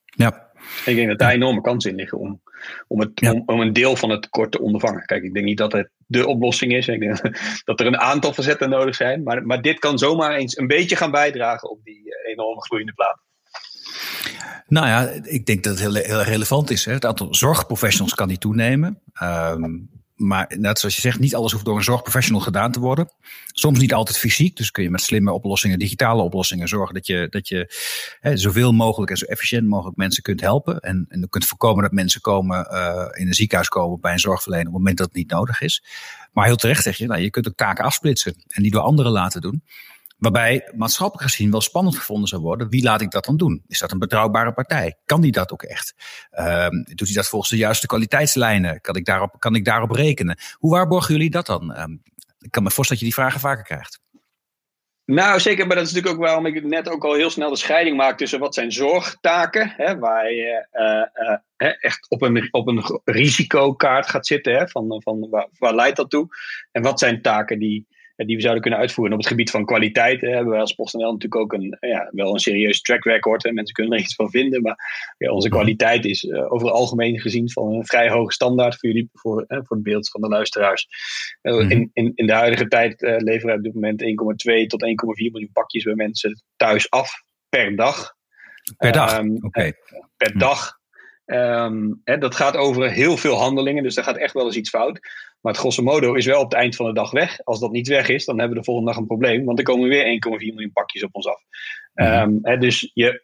Ja. 0.05 0.53
En 0.85 0.90
ik 0.90 0.97
denk 0.97 1.09
dat 1.09 1.18
daar 1.18 1.33
enorme 1.33 1.61
kansen 1.61 1.90
in 1.90 1.97
liggen 1.97 2.18
om, 2.18 2.42
om, 2.87 3.01
het, 3.01 3.31
om, 3.33 3.42
om, 3.47 3.61
een 3.61 3.73
deel 3.73 3.97
van 3.97 4.11
het 4.11 4.23
tekort 4.23 4.53
te 4.53 4.61
ondervangen. 4.61 5.05
Kijk, 5.05 5.23
ik 5.23 5.35
denk 5.35 5.47
niet 5.47 5.59
dat 5.59 5.73
het 5.73 5.90
de 6.07 6.27
oplossing 6.27 6.73
is. 6.73 6.88
Ik 6.88 7.01
denk 7.01 7.20
dat 7.64 7.81
er 7.81 7.87
een 7.87 7.99
aantal 7.99 8.33
verzetten 8.33 8.70
nodig 8.70 8.94
zijn. 8.94 9.23
Maar, 9.23 9.47
maar 9.47 9.62
dit 9.62 9.79
kan 9.79 9.99
zomaar 9.99 10.35
eens 10.35 10.57
een 10.57 10.66
beetje 10.66 10.97
gaan 10.97 11.11
bijdragen 11.11 11.70
op 11.70 11.85
die 11.85 12.05
enorme 12.27 12.62
groeiende 12.62 12.92
plaat. 12.92 13.23
Nou 14.66 14.87
ja, 14.87 15.09
ik 15.22 15.46
denk 15.46 15.64
dat 15.64 15.78
het 15.78 15.83
heel, 15.83 15.94
heel 15.94 16.22
relevant 16.22 16.70
is. 16.70 16.85
Hè. 16.85 16.92
Het 16.92 17.04
aantal 17.04 17.35
zorgprofessionals 17.35 18.14
kan 18.14 18.28
niet 18.28 18.40
toenemen. 18.40 19.00
Um, 19.22 19.88
maar 20.14 20.52
net 20.59 20.78
zoals 20.78 20.94
je 20.94 21.00
zegt, 21.00 21.18
niet 21.18 21.35
alles 21.35 21.52
hoeft 21.52 21.64
door 21.64 21.76
een 21.76 21.85
zorgprofessional 21.85 22.40
gedaan 22.40 22.72
te 22.72 22.80
worden. 22.80 23.12
Soms 23.46 23.78
niet 23.78 23.94
altijd 23.94 24.18
fysiek. 24.18 24.57
Dus 24.57 24.70
kun 24.70 24.83
je 24.83 24.90
met 24.90 25.00
slimme 25.00 25.33
oplossingen, 25.33 25.78
digitale 25.78 26.22
oplossingen 26.22 26.68
zorgen 26.68 26.94
dat 26.94 27.07
je, 27.07 27.26
dat 27.30 27.48
je 27.48 27.74
hè, 28.20 28.37
zoveel 28.37 28.72
mogelijk 28.72 29.11
en 29.11 29.16
zo 29.16 29.24
efficiënt 29.24 29.68
mogelijk 29.68 29.96
mensen 29.96 30.22
kunt 30.22 30.40
helpen. 30.40 30.80
En, 30.80 31.07
en 31.09 31.28
kunt 31.28 31.44
voorkomen 31.44 31.83
dat 31.83 31.92
mensen 31.92 32.20
komen, 32.20 32.68
uh, 32.70 33.07
in 33.12 33.26
een 33.26 33.35
ziekenhuis 33.35 33.68
komen 33.68 34.00
bij 34.00 34.12
een 34.12 34.18
zorgverlener 34.18 34.66
op 34.66 34.72
het 34.72 34.78
moment 34.80 34.98
dat 34.98 35.07
het 35.07 35.16
niet 35.16 35.30
nodig 35.30 35.61
is. 35.61 35.85
Maar 36.33 36.44
heel 36.44 36.57
terecht 36.57 36.83
zeg 36.83 36.96
je, 36.96 37.07
nou, 37.07 37.20
je 37.20 37.30
kunt 37.30 37.48
ook 37.48 37.57
taken 37.57 37.85
afsplitsen 37.85 38.35
en 38.48 38.62
die 38.62 38.70
door 38.70 38.83
anderen 38.83 39.12
laten 39.12 39.40
doen. 39.40 39.62
Waarbij 40.24 40.70
maatschappelijk 40.74 41.30
gezien 41.30 41.50
wel 41.50 41.60
spannend 41.60 41.96
gevonden 41.96 42.28
zou 42.28 42.42
worden. 42.42 42.68
Wie 42.68 42.82
laat 42.82 43.00
ik 43.00 43.10
dat 43.10 43.24
dan 43.24 43.37
doen? 43.37 43.62
Is 43.66 43.78
dat 43.78 43.92
een 43.92 43.98
betrouwbare 43.98 44.52
partij? 44.52 44.96
Kan 45.04 45.20
die 45.20 45.32
dat 45.32 45.52
ook 45.52 45.62
echt? 45.62 45.94
Um, 46.38 46.84
doet 46.84 47.06
hij 47.06 47.16
dat 47.16 47.28
volgens 47.28 47.50
de 47.50 47.56
juiste 47.56 47.87
kwaliteitslijnen? 47.87 48.80
Kan 48.80 48.96
ik 48.96 49.04
daarop, 49.04 49.34
kan 49.38 49.54
ik 49.54 49.64
daarop 49.64 49.90
rekenen? 49.90 50.38
Hoe 50.52 50.70
waarborgen 50.70 51.14
jullie 51.14 51.30
dat 51.30 51.46
dan? 51.46 51.78
Um, 51.80 52.02
ik 52.38 52.50
kan 52.50 52.62
me 52.62 52.70
voorstellen 52.70 52.88
dat 52.88 52.98
je 52.98 53.04
die 53.04 53.14
vragen 53.14 53.40
vaker 53.40 53.64
krijgt. 53.64 54.02
Nou, 55.06 55.40
zeker, 55.40 55.66
maar 55.66 55.76
dat 55.76 55.87
is 55.87 55.92
natuurlijk 55.92 56.20
ook 56.20 56.26
waarom 56.26 56.46
ik 56.46 56.64
net 56.64 56.88
ook 56.88 57.04
al 57.04 57.14
heel 57.14 57.30
snel 57.30 57.50
de 57.50 57.56
scheiding 57.56 57.96
maak 57.96 58.18
tussen 58.18 58.38
wat 58.38 58.54
zijn 58.54 58.72
zorgtaken, 58.72 59.72
hè, 59.76 59.98
waar 59.98 60.32
je 60.32 60.66
uh, 60.72 61.68
uh, 61.68 61.74
echt 61.80 62.10
op 62.10 62.22
een, 62.22 62.48
op 62.50 62.68
een 62.68 63.00
risicokaart 63.04 64.06
gaat 64.06 64.26
zitten, 64.26 64.54
hè, 64.54 64.68
van, 64.68 65.02
van 65.02 65.28
waar 65.58 65.74
leidt 65.74 65.96
dat 65.96 66.10
toe, 66.10 66.26
en 66.72 66.82
wat 66.82 66.98
zijn 66.98 67.22
taken 67.22 67.58
die, 67.58 67.87
die 68.16 68.37
we 68.37 68.42
zouden 68.42 68.62
kunnen 68.62 68.81
uitvoeren. 68.81 69.14
op 69.14 69.20
het 69.20 69.29
gebied 69.29 69.50
van 69.50 69.64
kwaliteit 69.64 70.20
hebben 70.20 70.48
wij 70.48 70.61
als 70.61 70.72
PostNL 70.72 71.12
natuurlijk 71.12 71.37
ook 71.37 71.53
een, 71.53 71.77
ja, 71.81 72.09
wel 72.11 72.33
een 72.33 72.38
serieus 72.38 72.81
track 72.81 73.05
record. 73.05 73.42
Hè. 73.42 73.53
Mensen 73.53 73.74
kunnen 73.74 73.92
er 73.92 74.05
iets 74.05 74.14
van 74.14 74.31
vinden, 74.31 74.62
maar 74.62 74.77
ja, 75.18 75.31
onze 75.31 75.48
kwaliteit 75.48 76.05
is 76.05 76.22
uh, 76.24 76.53
over 76.53 76.66
het 76.66 76.77
algemeen 76.77 77.20
gezien 77.20 77.50
van 77.50 77.72
een 77.72 77.87
vrij 77.87 78.11
hoge 78.11 78.33
standaard 78.33 78.79
voor 78.79 78.88
jullie, 78.88 79.09
voor, 79.12 79.44
voor 79.48 79.77
het 79.77 79.83
beeld 79.83 80.11
van 80.11 80.20
de 80.20 80.29
luisteraars. 80.29 80.87
Uh, 81.42 81.70
in, 81.70 81.90
in, 81.92 82.12
in 82.14 82.27
de 82.27 82.33
huidige 82.33 82.68
tijd 82.68 83.00
leveren 83.00 83.46
we 83.46 83.57
op 83.57 83.62
dit 83.62 83.74
moment 83.74 84.03
1,2 84.62 84.66
tot 84.66 84.85
1,4 84.85 85.31
miljoen 85.31 85.53
pakjes 85.53 85.85
bij 85.85 85.94
mensen 85.94 86.42
thuis 86.57 86.90
af 86.90 87.11
per 87.48 87.77
dag. 87.77 88.14
Per 88.77 88.92
dag? 88.92 89.18
Um, 89.18 89.38
Oké. 89.40 89.72
Per 90.16 90.33
hm. 90.33 90.38
dag. 90.38 90.83
Um, 91.26 92.00
hè, 92.04 92.18
dat 92.18 92.34
gaat 92.34 92.56
over 92.56 92.90
heel 92.90 93.16
veel 93.16 93.34
handelingen, 93.34 93.82
dus 93.82 93.94
daar 93.94 94.04
gaat 94.04 94.16
echt 94.16 94.34
wel 94.34 94.44
eens 94.44 94.56
iets 94.56 94.70
fout. 94.70 95.00
Maar 95.40 95.52
het 95.52 95.60
grosso 95.60 95.82
modo 95.82 96.14
is 96.14 96.26
wel 96.26 96.40
op 96.40 96.50
het 96.50 96.60
eind 96.60 96.76
van 96.76 96.87
de 96.87 96.92
dag 96.92 97.10
weg. 97.10 97.44
Als 97.44 97.60
dat 97.60 97.72
niet 97.72 97.88
weg 97.88 98.08
is, 98.08 98.24
dan 98.24 98.38
hebben 98.38 98.54
we 98.54 98.60
de 98.60 98.66
volgende 98.66 98.90
dag 98.90 99.00
een 99.00 99.06
probleem. 99.06 99.44
Want 99.44 99.58
er 99.58 99.64
komen 99.64 99.88
weer 99.88 100.04
1,4 100.04 100.28
miljoen 100.28 100.72
pakjes 100.72 101.04
op 101.04 101.14
ons 101.14 101.26
af. 101.26 101.42
Um, 101.94 102.38
hè, 102.42 102.58
dus, 102.58 102.90
je, 102.94 103.22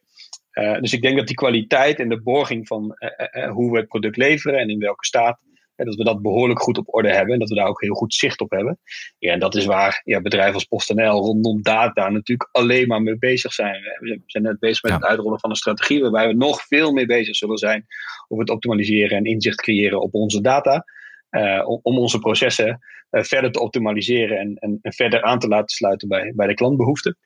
uh, 0.53 0.81
dus 0.81 0.93
ik 0.93 1.03
denk 1.03 1.17
dat 1.17 1.27
die 1.27 1.37
kwaliteit 1.37 1.99
en 1.99 2.09
de 2.09 2.23
borging 2.23 2.67
van 2.67 2.97
uh, 2.99 3.45
uh, 3.45 3.51
hoe 3.51 3.73
we 3.73 3.79
het 3.79 3.89
product 3.89 4.17
leveren 4.17 4.59
en 4.59 4.69
in 4.69 4.79
welke 4.79 5.05
staat. 5.05 5.39
Dat 5.85 5.95
we 5.95 6.05
dat 6.05 6.23
behoorlijk 6.23 6.61
goed 6.61 6.79
op 6.79 6.95
orde 6.95 7.15
hebben. 7.15 7.33
En 7.33 7.39
dat 7.39 7.49
we 7.49 7.55
daar 7.55 7.69
ook 7.69 7.81
heel 7.81 7.95
goed 7.95 8.15
zicht 8.15 8.41
op 8.41 8.51
hebben. 8.51 8.79
Ja, 9.19 9.33
en 9.33 9.39
dat 9.39 9.55
is 9.55 9.65
waar 9.65 10.01
ja, 10.05 10.21
bedrijven 10.21 10.55
als 10.55 10.65
PostNL 10.65 11.21
rondom 11.21 11.63
data 11.63 12.09
natuurlijk 12.09 12.49
alleen 12.53 12.87
maar 12.87 13.03
mee 13.03 13.19
bezig 13.19 13.53
zijn. 13.53 13.83
We 13.83 14.23
zijn 14.27 14.45
net 14.45 14.59
bezig 14.59 14.83
met 14.83 14.93
het 14.93 15.05
uitrollen 15.05 15.41
van 15.41 15.51
een 15.51 15.57
strategie. 15.57 16.03
Waarbij 16.03 16.27
we 16.27 16.35
nog 16.35 16.63
veel 16.63 16.93
meer 16.93 17.07
bezig 17.07 17.37
zullen 17.37 17.59
zijn. 17.59 17.87
Over 18.29 18.45
het 18.45 18.55
optimaliseren 18.55 19.17
en 19.17 19.25
inzicht 19.25 19.61
creëren 19.61 20.01
op 20.01 20.15
onze 20.15 20.41
data. 20.41 20.85
Uh, 21.31 21.69
om 21.83 21.99
onze 21.99 22.19
processen 22.19 22.81
uh, 23.11 23.23
verder 23.23 23.53
te 23.53 23.61
optimaliseren 23.61 24.39
en, 24.39 24.55
en, 24.55 24.79
en, 24.83 24.93
verder 24.93 25.23
aan 25.23 25.39
te 25.39 25.49
laten 25.49 25.69
sluiten 25.69 26.09
bij, 26.09 26.33
bij 26.37 26.47
de 26.47 26.55
klantbehoeften. 26.55 27.17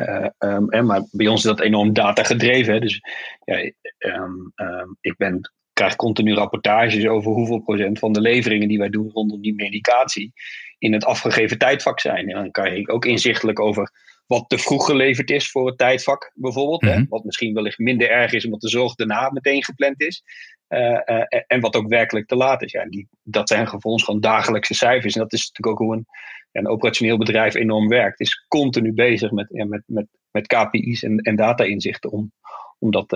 Uh, 0.00 0.26
um, 0.38 0.70
en, 0.70 0.86
maar 0.86 1.02
bij 1.10 1.26
ons 1.26 1.40
is 1.40 1.46
dat 1.46 1.60
enorm 1.60 1.92
data 1.92 2.22
gedreven. 2.22 2.72
Hè? 2.72 2.80
Dus 2.80 3.00
ja, 3.44 3.72
um, 3.98 4.52
um, 4.56 4.96
ik 5.00 5.16
ben, 5.16 5.52
krijg 5.82 5.96
continu 5.96 6.34
rapportages 6.34 7.06
over 7.06 7.32
hoeveel 7.32 7.60
procent 7.60 7.98
van 7.98 8.12
de 8.12 8.20
leveringen 8.20 8.68
die 8.68 8.78
wij 8.78 8.88
doen 8.88 9.10
rondom 9.12 9.42
die 9.42 9.54
medicatie 9.54 10.32
in 10.78 10.92
het 10.92 11.04
afgegeven 11.04 11.58
tijdvak 11.58 12.00
zijn. 12.00 12.28
En 12.28 12.34
dan 12.34 12.50
kan 12.50 12.74
je 12.74 12.88
ook 12.88 13.04
inzichtelijk 13.04 13.60
over 13.60 13.90
wat 14.26 14.44
te 14.48 14.58
vroeg 14.58 14.86
geleverd 14.86 15.30
is 15.30 15.50
voor 15.50 15.66
het 15.66 15.78
tijdvak 15.78 16.32
bijvoorbeeld. 16.34 16.80
hè? 16.80 16.98
Mhm. 16.98 17.08
Wat 17.08 17.24
misschien 17.24 17.54
wellicht 17.54 17.78
minder 17.78 18.10
erg 18.10 18.32
is 18.32 18.44
omdat 18.44 18.60
de 18.60 18.68
zorg 18.68 18.94
daarna 18.94 19.30
meteen 19.30 19.64
gepland 19.64 20.00
is. 20.00 20.22
Uh, 20.68 21.00
uh, 21.06 21.24
en 21.46 21.60
wat 21.60 21.76
ook 21.76 21.88
werkelijk 21.88 22.26
te 22.26 22.36
laat 22.36 22.62
is. 22.62 22.72
Ja, 22.72 22.88
die, 22.88 23.08
dat 23.22 23.48
zijn 23.48 23.68
volgens 23.68 24.04
gewoon 24.04 24.20
dagelijkse 24.20 24.74
cijfers. 24.74 25.14
En 25.14 25.20
dat 25.20 25.32
is 25.32 25.46
natuurlijk 25.46 25.80
ook 25.80 25.86
hoe 25.86 25.96
een, 25.96 26.06
een 26.52 26.68
operationeel 26.68 27.18
bedrijf 27.18 27.54
enorm 27.54 27.88
werkt. 27.88 28.18
Het 28.18 28.28
is 28.28 28.44
continu 28.48 28.92
bezig 28.92 29.30
met, 29.30 29.46
ja, 29.48 29.64
met, 29.64 29.82
met, 29.86 30.06
met 30.30 30.46
KPI's 30.46 31.02
en, 31.02 31.18
en 31.18 31.36
data-inzichten 31.36 32.10
om, 32.10 32.32
om 32.78 32.90
dat 32.90 33.06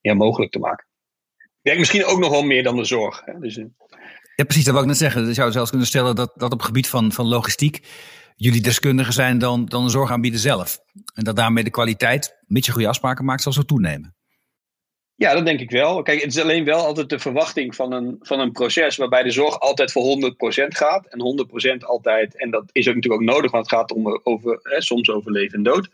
ja, 0.00 0.14
mogelijk 0.14 0.52
te 0.52 0.58
maken. 0.58 0.86
Ik 1.62 1.70
denk 1.70 1.78
misschien 1.78 2.04
ook 2.04 2.18
nog 2.18 2.30
wel 2.30 2.42
meer 2.42 2.62
dan 2.62 2.76
de 2.76 2.84
zorg. 2.84 3.22
Hè? 3.24 3.38
Dus, 3.38 3.54
ja, 4.36 4.44
precies, 4.44 4.64
dat 4.64 4.72
wou 4.72 4.80
ik 4.84 4.90
net 4.90 5.00
zeggen. 5.00 5.26
Je 5.26 5.34
zou 5.34 5.52
zelfs 5.52 5.70
kunnen 5.70 5.88
stellen 5.88 6.14
dat, 6.14 6.32
dat 6.34 6.52
op 6.52 6.58
het 6.58 6.66
gebied 6.66 6.88
van, 6.88 7.12
van 7.12 7.26
logistiek 7.26 7.80
jullie 8.36 8.60
deskundiger 8.60 9.12
zijn 9.12 9.38
dan, 9.38 9.64
dan 9.64 9.84
de 9.84 9.90
zorgaanbieder 9.90 10.40
zelf. 10.40 10.78
En 11.14 11.24
dat 11.24 11.36
daarmee 11.36 11.64
de 11.64 11.70
kwaliteit, 11.70 12.38
mits 12.46 12.66
je 12.66 12.72
goede 12.72 12.88
afspraken 12.88 13.24
maakt, 13.24 13.42
zal 13.42 13.52
zo 13.52 13.62
toenemen. 13.62 14.16
Ja, 15.14 15.34
dat 15.34 15.46
denk 15.46 15.60
ik 15.60 15.70
wel. 15.70 16.02
Kijk, 16.02 16.22
het 16.22 16.34
is 16.34 16.42
alleen 16.42 16.64
wel 16.64 16.84
altijd 16.84 17.08
de 17.08 17.18
verwachting 17.18 17.74
van 17.74 17.92
een, 17.92 18.16
van 18.20 18.40
een 18.40 18.52
proces 18.52 18.96
waarbij 18.96 19.22
de 19.22 19.30
zorg 19.30 19.60
altijd 19.60 19.92
voor 19.92 20.34
100% 20.62 20.66
gaat. 20.68 21.06
En 21.06 21.46
100% 21.74 21.78
altijd, 21.78 22.36
en 22.36 22.50
dat 22.50 22.64
is 22.72 22.88
ook 22.88 22.94
natuurlijk 22.94 23.22
ook 23.22 23.34
nodig, 23.34 23.50
want 23.50 23.70
het 23.70 23.78
gaat 23.78 23.92
om 23.92 24.20
over, 24.22 24.58
hè, 24.62 24.80
soms 24.80 25.10
over 25.10 25.32
leven 25.32 25.56
en 25.56 25.62
dood. 25.62 25.88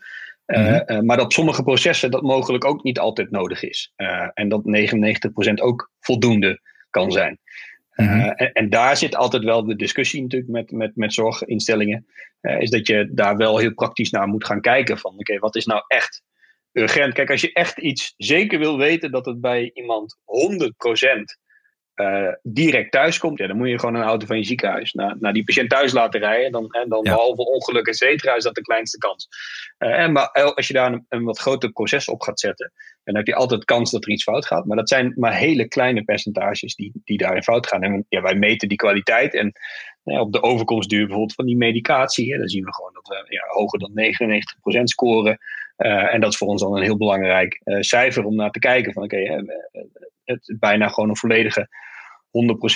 Eh, 0.49 0.61
mhm. 0.61 0.91
uh, 0.91 0.99
maar 0.99 1.17
dat 1.17 1.33
sommige 1.33 1.63
processen 1.63 2.11
dat 2.11 2.21
mogelijk 2.21 2.65
ook 2.65 2.83
niet 2.83 2.99
altijd 2.99 3.31
nodig 3.31 3.63
is. 3.63 3.93
Uh, 3.97 4.27
en 4.33 4.49
dat 4.49 4.61
99% 4.65 5.53
ook 5.53 5.91
voldoende 5.99 6.61
kan 6.89 7.11
zijn. 7.11 7.39
Mhm. 7.95 8.19
En, 8.19 8.51
en, 8.51 8.69
daar 8.69 8.97
zit 8.97 9.15
altijd 9.15 9.43
wel 9.43 9.65
de 9.65 9.75
discussie 9.75 10.21
natuurlijk 10.21 10.51
met, 10.51 10.71
met, 10.71 10.95
met 10.95 11.13
zorginstellingen. 11.13 12.05
is 12.41 12.69
dat 12.69 12.87
je 12.87 13.09
daar 13.13 13.37
wel 13.37 13.57
heel 13.57 13.73
praktisch 13.73 14.09
naar 14.09 14.27
moet 14.27 14.45
gaan 14.45 14.61
kijken 14.61 14.97
van 14.97 15.13
oké, 15.17 15.39
wat 15.39 15.55
is 15.55 15.65
nou 15.65 15.81
echt 15.87 16.21
urgent. 16.71 17.13
Kijk, 17.13 17.29
als 17.29 17.41
je 17.41 17.53
echt 17.53 17.77
iets 17.77 18.13
zeker 18.17 18.59
wil 18.59 18.77
weten 18.77 19.11
dat 19.11 19.25
het 19.25 19.41
bij 19.41 19.71
iemand 19.73 20.17
100% 20.25 21.38
uh, 21.99 22.27
eh, 22.27 22.33
direct 22.43 22.91
thuis 22.91 23.17
komt, 23.17 23.37
ja, 23.37 23.47
dan 23.47 23.57
moet 23.57 23.69
je 23.69 23.79
gewoon 23.79 23.95
een 23.95 24.01
auto 24.01 24.25
van 24.25 24.37
je 24.37 24.43
ziekenhuis 24.43 24.93
naar, 24.93 25.15
naar 25.19 25.33
die 25.33 25.43
patiënt 25.43 25.69
thuis 25.69 25.91
laten 25.91 26.19
rijden. 26.19 26.51
Dan, 26.51 26.67
en 26.69 26.89
dan 26.89 27.03
behalve 27.03 27.45
ongeluk, 27.45 27.87
et 27.87 27.97
cetera, 27.97 28.35
is 28.35 28.43
dat 28.43 28.55
de 28.55 28.61
kleinste 28.61 28.97
kans. 28.97 29.27
Uh, 29.79 29.99
en, 29.99 30.11
maar 30.11 30.31
als 30.31 30.67
je 30.67 30.73
daar 30.73 30.93
een, 30.93 31.05
een, 31.09 31.23
wat 31.23 31.39
groter 31.39 31.71
proces 31.71 32.07
op 32.07 32.21
gaat 32.21 32.39
zetten, 32.39 32.71
dan 33.03 33.15
heb 33.15 33.27
je 33.27 33.35
altijd 33.35 33.65
kans 33.65 33.91
dat 33.91 34.03
er 34.03 34.11
iets 34.11 34.23
fout 34.23 34.45
gaat. 34.45 34.65
Maar 34.65 34.77
dat 34.77 34.89
zijn 34.89 35.13
maar 35.15 35.35
hele 35.35 35.67
kleine 35.67 36.03
percentages 36.03 36.75
die, 36.75 37.01
die 37.03 37.17
daarin 37.17 37.43
fout 37.43 37.67
gaan. 37.67 37.83
En 37.83 38.05
ja, 38.09 38.21
wij 38.21 38.35
meten 38.35 38.67
die 38.67 38.77
kwaliteit 38.77 39.33
en 39.33 39.51
ja, 40.03 40.21
op 40.21 40.33
de 40.33 40.41
overkomstduur 40.41 40.99
bijvoorbeeld 40.99 41.33
van 41.33 41.45
die 41.45 41.57
medicatie, 41.57 42.31
hè, 42.31 42.37
dan 42.37 42.47
zien 42.47 42.63
we 42.63 42.73
gewoon 42.73 42.93
dat 42.93 43.07
we 43.07 43.25
ja, 43.33 43.43
hoger 43.47 43.79
dan 43.79 43.91
99% 44.79 44.83
scoren. 44.83 45.37
Uh, 45.77 46.13
en 46.13 46.21
dat 46.21 46.31
is 46.31 46.37
voor 46.37 46.47
ons 46.47 46.61
dan 46.61 46.75
een 46.75 46.83
heel 46.83 46.97
belangrijk 46.97 47.61
cijfer 47.79 48.23
om 48.23 48.35
naar 48.35 48.51
te 48.51 48.59
kijken. 48.59 48.93
Van 48.93 49.03
oké, 49.03 49.15
okay, 49.15 49.45
het 50.23 50.55
bijna 50.59 50.87
gewoon 50.87 51.09
een 51.09 51.17
volledige 51.17 51.67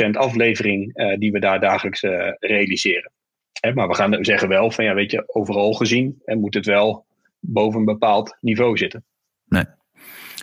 100% 0.08 0.10
aflevering 0.12 0.98
uh, 0.98 1.18
die 1.18 1.32
we 1.32 1.40
daar 1.40 1.60
dagelijks 1.60 2.02
realiseren. 2.40 3.12
Hè, 3.60 3.74
maar 3.74 3.88
we 3.88 3.96
gaan 3.96 4.26
zeggen 4.26 4.48
wel 4.48 4.72
van 4.72 4.86
ja, 4.86 4.94
weet 4.94 5.12
je, 5.12 5.24
overal 5.28 5.74
gezien 5.74 6.22
en 6.26 6.40
moet 6.40 6.54
het 6.54 6.66
wel 6.66 7.06
boven 7.40 7.80
een 7.80 7.86
bepaald 7.86 8.38
niveau 8.42 8.78
zitten. 8.78 9.06
Nee. 9.46 9.66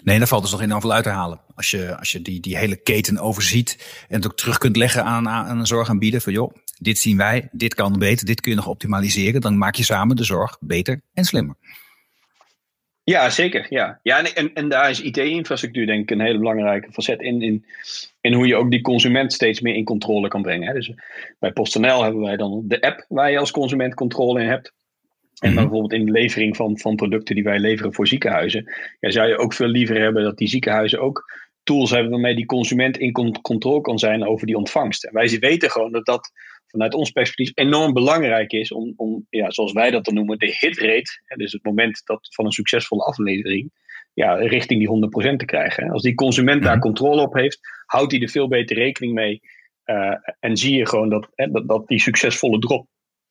Nee, 0.05 0.19
daar 0.19 0.27
valt 0.27 0.43
dus 0.43 0.51
nog 0.51 0.63
enorm 0.63 0.81
veel 0.81 0.93
uit 0.93 1.05
te 1.05 1.11
halen. 1.11 1.41
Als 1.55 1.71
je, 1.71 1.99
als 1.99 2.13
je 2.13 2.23
die, 2.23 2.41
die 2.41 2.57
hele 2.57 2.77
keten 2.77 3.19
overziet 3.19 4.05
en 4.09 4.17
het 4.17 4.27
ook 4.27 4.37
terug 4.37 4.59
kunt 4.59 4.77
leggen 4.77 5.05
aan, 5.05 5.29
aan 5.29 5.59
een 5.59 5.67
zorgaanbieder. 5.67 6.21
Van 6.21 6.33
joh, 6.33 6.55
dit 6.79 6.99
zien 6.99 7.17
wij, 7.17 7.49
dit 7.53 7.75
kan 7.75 7.99
beter, 7.99 8.27
dit 8.27 8.41
kun 8.41 8.51
je 8.51 8.57
nog 8.57 8.67
optimaliseren. 8.67 9.41
Dan 9.41 9.59
maak 9.59 9.75
je 9.75 9.85
samen 9.85 10.17
de 10.17 10.25
zorg 10.25 10.57
beter 10.61 11.03
en 11.13 11.25
slimmer. 11.25 11.57
Ja, 13.11 13.31
zeker. 13.31 13.67
Ja. 13.69 14.01
Ja, 14.03 14.25
en, 14.35 14.55
en 14.55 14.69
daar 14.69 14.91
is 14.91 15.01
IT-infrastructuur 15.01 15.87
denk 15.87 16.03
ik 16.03 16.11
een 16.11 16.21
hele 16.21 16.39
belangrijke 16.39 16.93
facet 16.93 17.21
in, 17.21 17.43
in, 17.43 17.65
in 18.21 18.33
hoe 18.33 18.47
je 18.47 18.57
ook 18.57 18.71
die 18.71 18.81
consument 18.81 19.33
steeds 19.33 19.61
meer 19.61 19.75
in 19.75 19.85
controle 19.85 20.29
kan 20.29 20.43
brengen. 20.43 20.69
Hè. 20.69 20.75
Dus 20.75 20.93
bij 21.39 21.53
PostNL 21.53 22.03
hebben 22.03 22.23
wij 22.23 22.37
dan 22.37 22.63
de 22.65 22.81
app 22.81 23.05
waar 23.09 23.31
je 23.31 23.39
als 23.39 23.51
consument 23.51 23.95
controle 23.95 24.41
in 24.41 24.49
hebt. 24.49 24.73
En 25.39 25.53
mhm. 25.53 25.61
bijvoorbeeld 25.61 25.93
in 25.93 26.05
de 26.05 26.13
levering 26.13 26.57
van, 26.57 26.79
van 26.79 26.97
producten 26.97 27.35
die 27.35 27.45
wij 27.45 27.59
leveren 27.59 27.95
voor 27.95 28.07
ziekenhuizen, 28.07 28.73
ja, 29.01 29.11
zou 29.11 29.29
je 29.29 29.39
ook 29.39 29.53
veel 29.53 29.69
liever 29.69 30.01
hebben 30.01 30.23
dat 30.23 30.39
die 30.39 30.49
ziekenhuizen 30.49 31.01
ook 31.01 31.33
tools 31.63 31.91
hebben 31.91 32.11
waarmee 32.11 32.35
die 32.35 32.47
consument 32.47 32.99
in 32.99 33.41
controle 33.43 33.81
kan 33.81 33.99
zijn 33.99 34.27
over 34.27 34.47
die 34.47 34.57
ontvangst. 34.57 35.05
En 35.05 35.15
wij 35.15 35.39
weten 35.41 35.71
gewoon 35.71 35.93
dat 35.93 36.07
dat 36.07 36.33
vanuit 36.71 36.95
ons 36.95 37.11
perspectief 37.11 37.51
enorm 37.55 37.93
belangrijk 37.93 38.53
is 38.53 38.73
om, 38.73 38.93
om 38.97 39.27
ja, 39.31 39.51
zoals 39.51 39.73
wij 39.73 39.91
dat 39.91 40.05
dan 40.05 40.15
noemen, 40.15 40.39
de 40.39 40.57
hitrate, 40.61 41.23
hè, 41.25 41.37
dus 41.37 41.53
het 41.53 41.65
moment 41.65 42.03
dat 42.05 42.35
van 42.35 42.45
een 42.45 42.53
succesvolle 42.53 43.05
aflevering, 43.05 43.71
ja, 44.15 44.35
richting 44.35 44.79
die 44.81 45.33
100% 45.33 45.37
te 45.37 45.45
krijgen. 45.45 45.91
Als 45.91 46.03
die 46.03 46.15
consument 46.15 46.63
daar 46.63 46.77
mhm. 46.77 46.83
controle 46.83 47.21
op 47.21 47.35
heeft, 47.35 47.59
houdt 47.87 48.13
hij 48.13 48.21
er 48.21 48.29
veel 48.29 48.49
beter 48.49 48.77
rekening 48.77 49.15
mee. 49.15 49.41
Uh, 49.85 50.15
en 50.41 50.57
zie 50.57 50.77
je 50.77 50.87
gewoon 50.87 51.09
dat, 51.09 51.29
hè, 51.35 51.51
dat, 51.51 51.69
dat 51.69 51.87
die 51.87 52.01
succesvolle 52.01 52.59
drop 52.59 52.87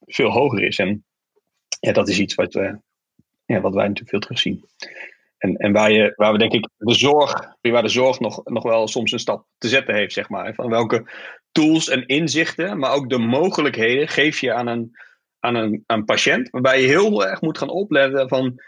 veel 0.05 0.29
hoger 0.29 0.63
is. 0.63 0.77
En 0.77 1.05
ja, 1.79 1.91
dat 1.91 2.09
is 2.09 2.19
iets 2.19 2.35
wat, 2.35 2.53
we, 2.53 2.79
ja, 3.45 3.61
wat 3.61 3.73
wij 3.73 3.87
natuurlijk 3.87 4.09
veel 4.09 4.19
terugzien. 4.19 4.65
En, 5.39 5.55
en 5.55 5.71
waar, 5.71 5.91
je, 5.91 6.13
waar 6.15 6.31
we 6.31 6.37
denk 6.37 6.53
ik 6.53 6.69
de 6.77 6.93
zorg, 6.93 7.55
waar 7.61 7.81
de 7.81 7.87
zorg 7.87 8.19
nog, 8.19 8.41
nog 8.43 8.63
wel 8.63 8.87
soms 8.87 9.11
een 9.11 9.19
stap 9.19 9.45
te 9.57 9.67
zetten 9.67 9.95
heeft, 9.95 10.13
zeg 10.13 10.29
maar. 10.29 10.53
Van 10.53 10.69
welke 10.69 11.11
tools 11.51 11.89
en 11.89 12.05
inzichten, 12.05 12.79
maar 12.79 12.93
ook 12.93 13.09
de 13.09 13.17
mogelijkheden 13.17 14.07
geef 14.07 14.39
je 14.39 14.53
aan 14.53 14.67
een, 14.67 14.91
aan 15.39 15.55
een, 15.55 15.83
aan 15.85 16.05
patiënt. 16.05 16.49
Waarbij 16.49 16.81
je 16.81 16.87
heel 16.87 17.25
erg 17.25 17.41
moet 17.41 17.57
gaan 17.57 17.69
opletten 17.69 18.29
van, 18.29 18.61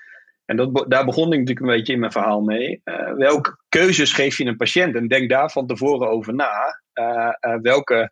en 0.45 0.55
dat, 0.55 0.85
daar 0.87 1.05
begon 1.05 1.33
ik 1.33 1.39
natuurlijk 1.39 1.59
een 1.59 1.75
beetje 1.75 1.93
in 1.93 1.99
mijn 1.99 2.11
verhaal 2.11 2.41
mee. 2.41 2.81
Uh, 2.83 3.13
welke 3.13 3.57
keuzes 3.69 4.13
geef 4.13 4.37
je 4.37 4.45
een 4.45 4.55
patiënt? 4.55 4.95
En 4.95 5.07
denk 5.07 5.29
daar 5.29 5.51
van 5.51 5.67
tevoren 5.67 6.09
over 6.09 6.33
na. 6.33 6.81
Uh, 6.93 7.29
uh, 7.39 7.61
welke 7.61 8.11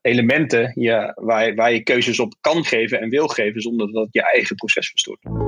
elementen 0.00 0.72
je, 0.74 1.12
waar, 1.14 1.54
waar 1.54 1.72
je 1.72 1.82
keuzes 1.82 2.20
op 2.20 2.34
kan 2.40 2.64
geven 2.64 3.00
en 3.00 3.08
wil 3.08 3.26
geven, 3.26 3.60
zonder 3.60 3.92
dat 3.92 4.08
je 4.10 4.22
eigen 4.22 4.56
proces 4.56 4.90
verstoort. 4.90 5.47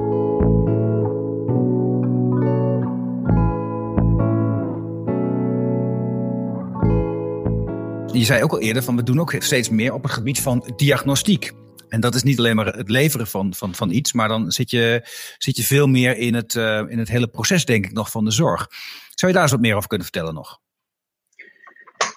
Je 8.13 8.25
zei 8.25 8.43
ook 8.43 8.53
al 8.53 8.61
eerder 8.61 8.83
van 8.83 8.97
we 8.97 9.03
doen 9.03 9.21
ook 9.21 9.35
steeds 9.39 9.69
meer 9.69 9.93
op 9.93 10.03
het 10.03 10.13
gebied 10.13 10.41
van 10.41 10.73
diagnostiek. 10.77 11.53
En 11.89 12.01
dat 12.01 12.15
is 12.15 12.23
niet 12.23 12.39
alleen 12.39 12.57
maar 12.57 12.67
het 12.67 12.89
leveren 12.89 13.27
van, 13.27 13.55
van, 13.55 13.75
van 13.75 13.91
iets, 13.91 14.13
maar 14.13 14.29
dan 14.29 14.51
zit 14.51 14.71
je, 14.71 15.01
zit 15.39 15.57
je 15.57 15.63
veel 15.63 15.87
meer 15.87 16.17
in 16.17 16.35
het, 16.35 16.55
uh, 16.55 16.83
in 16.89 16.99
het 16.99 17.09
hele 17.09 17.29
proces, 17.29 17.65
denk 17.65 17.85
ik, 17.85 17.93
nog 17.93 18.11
van 18.11 18.25
de 18.25 18.31
zorg. 18.31 18.69
Zou 19.15 19.31
je 19.31 19.33
daar 19.33 19.43
eens 19.43 19.53
wat 19.53 19.61
meer 19.61 19.75
over 19.77 19.89
kunnen 19.89 20.07
vertellen 20.07 20.35
nog? 20.35 20.59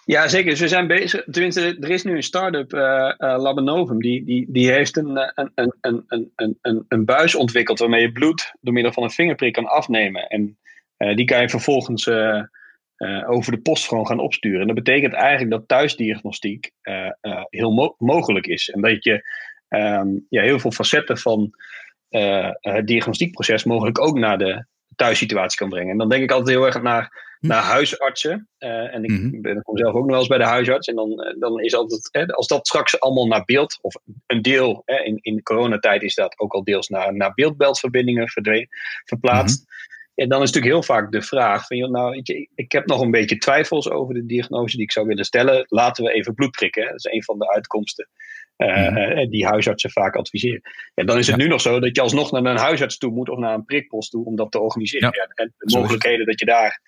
Ja, 0.05 0.27
zeker. 0.27 0.49
Dus 0.49 0.59
we 0.59 0.67
zijn 0.67 0.87
bezig. 0.87 1.23
Tenminste, 1.31 1.77
er 1.79 1.89
is 1.89 2.03
nu 2.03 2.15
een 2.15 2.23
start-up, 2.23 2.73
uh, 2.73 3.97
die, 3.97 4.25
die, 4.25 4.45
die 4.49 4.71
heeft 4.71 4.97
een, 4.97 5.17
een, 5.35 5.51
een, 5.81 6.03
een, 6.35 6.59
een, 6.61 6.85
een 6.87 7.05
buis 7.05 7.35
ontwikkeld 7.35 7.79
waarmee 7.79 8.01
je 8.01 8.11
bloed 8.11 8.53
door 8.61 8.73
middel 8.73 8.93
van 8.93 9.03
een 9.03 9.11
vingerprik 9.11 9.53
kan 9.53 9.67
afnemen. 9.67 10.27
En 10.27 10.57
die 11.15 11.25
kan 11.25 11.41
je 11.41 11.49
vervolgens 11.49 12.09
uh, 13.03 13.29
over 13.29 13.51
de 13.51 13.61
post 13.61 13.87
gewoon 13.87 14.07
gaan 14.07 14.19
opsturen. 14.19 14.61
En 14.61 14.67
dat 14.67 14.75
betekent 14.75 15.13
eigenlijk 15.13 15.51
dat 15.51 15.67
thuisdiagnostiek 15.67 16.71
uh, 16.83 17.09
uh, 17.21 17.43
heel 17.49 17.71
mo 17.71 17.95
mogelijk 17.97 18.47
is. 18.47 18.69
En 18.69 18.81
dat 18.81 19.03
je 19.03 19.23
um, 19.69 20.25
ja, 20.29 20.41
heel 20.41 20.59
veel 20.59 20.71
facetten 20.71 21.17
van 21.17 21.51
het 22.59 22.87
diagnostiekproces 22.87 23.63
mogelijk 23.63 23.99
ook 23.99 24.17
naar 24.17 24.37
de 24.37 24.65
thuissituatie 24.95 25.57
kan 25.57 25.69
brengen. 25.69 25.91
En 25.91 25.97
dan 25.97 26.09
denk 26.09 26.23
ik 26.23 26.31
altijd 26.31 26.57
heel 26.57 26.65
erg 26.65 26.81
naar, 26.81 27.35
hm. 27.39 27.47
naar 27.47 27.61
huisartsen. 27.61 28.49
en 28.57 29.03
ik 29.03 29.09
mm 29.09 29.41
ben, 29.41 29.61
kom 29.61 29.77
zelf 29.77 29.93
ook 29.93 30.01
nog 30.01 30.09
wel 30.09 30.19
eens 30.19 30.27
bij 30.27 30.37
de 30.37 30.43
huisarts. 30.43 30.87
En 30.87 30.95
dan, 30.95 31.35
dan 31.39 31.59
is 31.59 31.75
altijd, 31.75 32.09
hè, 32.11 32.25
als 32.25 32.47
dat 32.47 32.67
straks 32.67 32.99
allemaal 32.99 33.27
naar 33.27 33.45
beeld, 33.45 33.77
of 33.81 33.95
een 34.25 34.41
deel, 34.41 34.81
hè, 34.85 35.03
in, 35.03 35.17
in 35.21 35.35
de 35.35 35.43
coronatijd 35.43 36.01
is 36.01 36.15
dat 36.15 36.39
ook 36.39 36.53
al 36.53 36.63
deels 36.63 36.87
naar, 36.87 37.15
naar 37.15 37.33
beeldbeltverbindingen 37.33 38.27
verplaatst. 39.05 39.65
Mhm. 39.65 39.92
En 40.15 40.29
dan 40.29 40.41
is 40.41 40.51
natuurlijk 40.51 40.73
heel 40.73 40.95
vaak 40.95 41.11
de 41.11 41.21
vraag: 41.21 41.67
van, 41.67 41.91
nou, 41.91 42.19
je, 42.23 42.49
ik 42.55 42.71
heb 42.71 42.85
nog 42.85 43.01
een 43.01 43.11
beetje 43.11 43.37
twijfels 43.37 43.89
over 43.89 44.13
de 44.13 44.25
diagnose 44.25 44.75
die 44.75 44.85
ik 44.85 44.91
zou 44.91 45.07
willen 45.07 45.25
stellen. 45.25 45.65
Laten 45.67 46.03
we 46.03 46.13
even 46.13 46.33
bloed 46.33 46.51
prikken. 46.51 46.85
Dat 46.85 47.05
is 47.05 47.11
een 47.11 47.23
van 47.23 47.39
de 47.39 47.53
uitkomsten 47.53 48.09
uh, 48.57 49.29
die 49.29 49.45
huisartsen 49.45 49.91
vaak 49.91 50.15
adviseren. 50.15 50.61
En 50.93 51.05
dan 51.05 51.17
is 51.17 51.27
het 51.27 51.35
nu 51.35 51.47
nog 51.47 51.61
zo 51.61 51.79
dat 51.79 51.95
je 51.95 52.01
alsnog 52.01 52.31
naar 52.31 52.45
een 52.45 52.57
huisarts 52.57 52.97
toe 52.97 53.11
moet 53.11 53.29
of 53.29 53.37
naar 53.37 53.53
een 53.53 53.65
prikpost 53.65 54.11
toe 54.11 54.25
om 54.25 54.35
dat 54.35 54.51
te 54.51 54.59
organiseren. 54.59 55.11
Ja. 55.13 55.43
en 55.43 55.53
de 55.57 55.77
mogelijkheden 55.77 56.25
dat 56.25 56.39
je 56.39 56.45
daar 56.45 56.81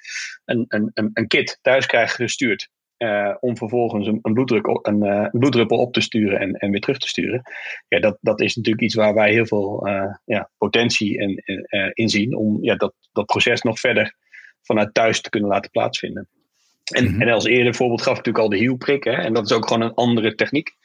een, 0.46 0.66
een, 0.68 0.92
een, 0.94 1.10
een 1.14 1.28
kit 1.28 1.60
thuis 1.62 1.86
krijgt 1.86 2.16
gestuurd. 2.16 2.70
Uh, 2.98 3.36
om 3.40 3.58
vervolgens 3.58 4.08
een, 4.08 4.20
een, 4.22 4.34
bloeddruk, 4.34 4.66
een, 4.82 5.04
uh, 5.04 5.28
bloeddruppel 5.32 5.78
op 5.78 5.94
te 5.94 6.02
sturen 6.02 6.40
en, 6.40 6.54
en 6.54 6.72
weer 6.72 6.80
terug 6.80 6.98
te 6.98 7.08
sturen. 7.08 7.42
Ja, 7.88 8.00
dat, 8.00 8.18
dat 8.22 8.42
is 8.42 8.56
natuurlijk 8.56 8.84
iets 8.84 8.96
waar 8.96 9.14
wij 9.14 9.32
heel 9.32 9.46
veel 9.46 9.88
uh, 9.88 10.16
ja, 10.26 10.50
potentie 10.58 11.18
in, 11.18 11.44
in 11.94 12.10
zien 12.10 12.36
om 12.36 12.64
ja, 12.64 12.76
dat, 12.76 12.94
dat 13.12 13.26
proces 13.26 13.62
nog 13.62 13.80
verder 13.80 14.16
vanuit 14.62 14.94
thuis 14.94 15.22
te 15.22 15.30
kunnen 15.30 15.50
laten 15.50 15.72
plaatsvinden. 15.72 16.30
En, 16.94 17.04
mm 17.04 17.12
-hmm. 17.12 17.22
en 17.22 17.30
als 17.30 17.46
eerder 17.46 17.76
voorbeeld 17.76 18.02
gaf 18.02 18.18
ik 18.18 18.26
natuurlijk 18.26 18.44
al 18.44 18.50
de 18.50 18.66
hielprik. 18.66 19.06
En 19.06 19.34
dat 19.34 19.46
is 19.46 19.52
ook 19.52 19.68
gewoon 19.68 19.82
een 19.82 19.94
andere 19.94 20.36
techniek. 20.36 20.76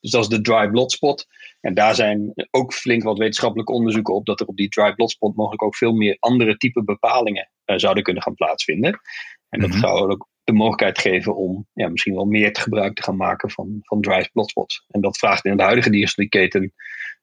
Dus 0.00 0.10
dat 0.10 0.22
is 0.22 0.28
de 0.28 0.40
dry 0.40 0.68
blood 0.70 0.92
spot. 0.92 1.26
En 1.60 1.74
daar 1.74 1.94
zijn 1.94 2.32
ook 2.50 2.72
flink 2.72 3.02
wat 3.02 3.18
wetenschappelijke 3.18 3.72
onderzoeken 3.72 4.14
op 4.14 4.26
dat 4.26 4.40
er 4.40 4.46
op 4.46 4.56
die 4.56 4.68
dry 4.68 4.94
blood 4.94 5.10
spot 5.10 5.36
mogelijk 5.36 5.62
ook 5.62 5.76
veel 5.76 5.92
meer 5.92 6.16
andere 6.20 6.56
type 6.56 6.84
bepalingen 6.84 7.50
zouden 7.64 8.02
kunnen 8.02 8.22
gaan 8.22 8.34
plaatsvinden. 8.34 9.00
En 9.48 9.60
dat 9.60 9.68
mm 9.68 9.74
-hmm. 9.74 9.84
zou 9.84 10.10
ook 10.10 10.28
de 10.48 10.54
mogelijkheid 10.54 10.98
geven 10.98 11.36
om 11.36 11.66
ja, 11.72 11.88
misschien 11.88 12.14
wel 12.14 12.24
meer 12.24 12.52
te 12.52 12.60
gebruik 12.60 12.94
te 12.94 13.02
gaan 13.02 13.16
maken 13.16 13.50
van, 13.50 13.78
van 13.80 14.00
dry 14.00 14.28
blood 14.32 14.82
En 14.88 15.00
dat 15.00 15.18
vraagt 15.18 15.44
in 15.44 15.56
de 15.56 15.62
huidige 15.62 15.90
diagnostieketen 15.90 16.72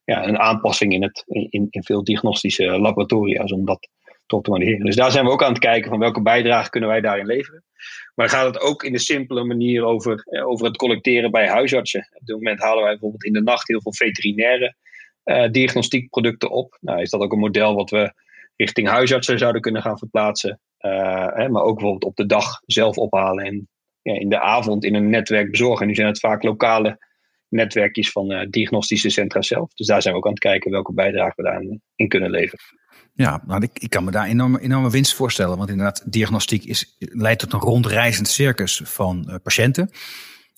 ja, 0.04 0.26
een 0.26 0.38
aanpassing 0.38 0.92
in, 0.92 1.02
het, 1.02 1.24
in, 1.26 1.66
in 1.70 1.82
veel 1.82 2.04
diagnostische 2.04 2.78
laboratoria's 2.78 3.52
om 3.52 3.64
dat 3.64 3.88
te 4.26 4.36
optimaliseren. 4.36 4.84
Dus 4.84 4.96
daar 4.96 5.10
zijn 5.10 5.24
we 5.24 5.30
ook 5.30 5.42
aan 5.42 5.52
het 5.52 5.58
kijken 5.58 5.90
van 5.90 5.98
welke 5.98 6.22
bijdrage 6.22 6.70
kunnen 6.70 6.88
wij 6.88 7.00
daarin 7.00 7.26
leveren. 7.26 7.64
Maar 8.14 8.28
gaat 8.28 8.46
het 8.46 8.60
ook 8.60 8.82
in 8.82 8.92
de 8.92 8.98
simpele 8.98 9.44
manier 9.44 9.84
over, 9.84 10.26
over 10.44 10.66
het 10.66 10.76
collecteren 10.76 11.30
bij 11.30 11.48
huisartsen. 11.48 12.08
Op 12.12 12.26
dit 12.26 12.36
moment 12.36 12.60
halen 12.60 12.82
wij 12.82 12.92
bijvoorbeeld 12.92 13.24
in 13.24 13.32
de 13.32 13.42
nacht 13.42 13.68
heel 13.68 13.82
veel 13.82 13.94
veterinaire 13.94 14.74
uh, 15.24 15.50
diagnostiekproducten 15.50 16.50
op. 16.50 16.78
Nou, 16.80 17.00
is 17.00 17.10
dat 17.10 17.20
ook 17.20 17.32
een 17.32 17.38
model 17.38 17.74
wat 17.74 17.90
we 17.90 18.12
richting 18.56 18.88
huisartsen 18.88 19.38
zouden 19.38 19.60
kunnen 19.60 19.82
gaan 19.82 19.98
verplaatsen. 19.98 20.60
Uh, 20.80 21.26
hè, 21.34 21.48
maar 21.48 21.62
ook 21.62 21.74
bijvoorbeeld 21.74 22.04
op 22.04 22.16
de 22.16 22.26
dag 22.26 22.60
zelf 22.66 22.96
ophalen 22.96 23.44
en 23.44 23.68
ja, 24.02 24.14
in 24.20 24.28
de 24.28 24.40
avond 24.40 24.84
in 24.84 24.94
een 24.94 25.10
netwerk 25.10 25.50
bezorgen. 25.50 25.86
nu 25.86 25.94
zijn 25.94 26.06
het 26.06 26.20
vaak 26.20 26.42
lokale 26.42 27.04
netwerkjes 27.48 28.10
van 28.10 28.32
uh, 28.32 28.46
diagnostische 28.50 29.10
centra 29.10 29.42
zelf. 29.42 29.74
Dus 29.74 29.86
daar 29.86 30.02
zijn 30.02 30.14
we 30.14 30.20
ook 30.20 30.26
aan 30.26 30.32
het 30.32 30.40
kijken 30.40 30.70
welke 30.70 30.92
bijdrage 30.92 31.32
we 31.36 31.42
daarin 31.42 31.82
in 31.96 32.08
kunnen 32.08 32.30
leveren. 32.30 32.64
Ja, 33.14 33.42
nou, 33.46 33.62
ik, 33.62 33.78
ik 33.78 33.90
kan 33.90 34.04
me 34.04 34.10
daar 34.10 34.26
enorme, 34.26 34.60
enorme 34.60 34.90
winst 34.90 35.14
voorstellen. 35.14 35.56
Want 35.56 35.70
inderdaad, 35.70 36.12
diagnostiek 36.12 36.64
is, 36.64 36.96
leidt 36.98 37.40
tot 37.40 37.52
een 37.52 37.60
rondreizend 37.60 38.28
circus 38.28 38.80
van 38.84 39.40
patiënten. 39.42 39.90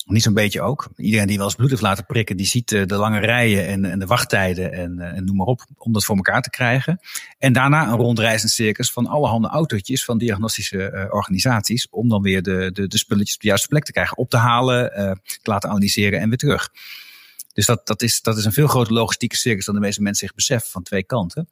Niet 0.09 0.23
zo'n 0.23 0.35
beetje 0.35 0.63
ook. 0.63 0.89
Iedereen 0.97 1.27
die 1.27 1.37
wel 1.37 1.47
eens 1.47 1.55
bloed 1.55 1.71
heeft 1.71 1.83
laten 1.83 2.07
prikken, 2.07 2.37
die 2.37 2.47
ziet 2.47 2.71
uh, 2.71 2.87
de 2.87 2.97
lange 2.97 3.19
rijen 3.19 3.67
en, 3.67 3.85
en 3.85 3.99
de 3.99 4.07
wachttijden 4.07 4.73
en, 4.73 4.97
uh, 4.99 5.05
en, 5.05 5.25
noem 5.25 5.37
maar 5.37 5.47
op, 5.47 5.65
om 5.77 5.93
dat 5.93 6.05
voor 6.05 6.17
elkaar 6.17 6.43
te 6.43 6.51
krijgen. 6.51 7.01
En 7.39 7.53
daarna 7.53 7.89
een 7.89 7.97
rondreizend 7.97 8.53
circus 8.53 8.93
van 8.93 9.07
allerhande 9.07 9.49
autootjes 9.49 10.05
van 10.05 10.19
diagnostische 10.19 11.09
organisaties, 11.11 11.87
om 11.91 12.09
dan 12.09 12.23
weer 12.23 12.43
de, 12.43 12.71
de, 12.73 12.87
de 12.87 12.99
spulletjes 12.99 13.35
op 13.35 13.41
de 13.41 13.49
juiste 13.49 13.69
plek 13.69 13.85
te 13.85 13.93
krijgen, 13.93 14.17
op 14.17 14.31
te 14.31 14.37
halen, 14.37 14.91
te 15.25 15.51
laten 15.51 15.71
analyseren 15.71 16.21
en 16.21 16.29
weer 16.29 16.39
terug. 16.39 16.71
Dus 17.53 17.67
dat, 17.67 17.87
dat, 17.87 18.03
is, 18.03 18.23
dat 18.23 18.37
is 18.39 18.45
een 18.45 18.53
veel 18.53 18.67
grotere 18.67 18.95
logistieke 18.95 19.37
circus 19.37 19.65
dan 19.65 19.75
de 19.75 19.81
meeste 19.81 20.03
mensen 20.03 20.27
zich 20.27 20.37
beseffen 20.37 20.71
van 20.71 20.83
twee 20.83 21.05
kanten. 21.05 21.49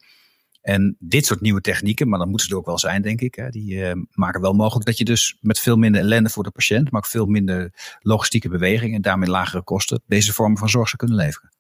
En 0.67 0.97
dit 0.99 1.27
soort 1.27 1.41
nieuwe 1.41 1.61
technieken, 1.61 2.09
maar 2.09 2.19
dan 2.19 2.29
moeten 2.29 2.47
ze 2.47 2.53
er 2.53 2.59
ook 2.59 2.67
wel 2.67 2.79
zijn, 2.79 3.03
denk 3.03 3.21
ik. 3.21 3.35
Hè, 3.35 3.49
die 3.49 3.75
uh, 3.75 3.93
maken 4.11 4.41
wel 4.41 4.53
mogelijk 4.53 4.87
dat 4.87 4.99
je 4.99 5.05
dus 5.05 5.37
met 5.41 5.61
veel 5.61 5.77
minder 5.77 6.01
ellende 6.01 6.29
voor 6.29 6.43
de 6.43 6.51
patiënt, 6.51 6.91
maar 6.91 7.01
ook 7.01 7.11
veel 7.11 7.27
minder 7.27 7.73
logistieke 8.01 8.49
beweging 8.49 8.95
en 8.95 9.03
daarmee 9.03 9.29
lagere 9.29 9.63
kosten 9.63 10.03
deze 10.07 10.33
vorm 10.33 10.59
van 10.59 10.69
zorg 10.69 10.89
zou 10.89 10.97
kunnen 10.97 11.25
leveren. 11.25 11.51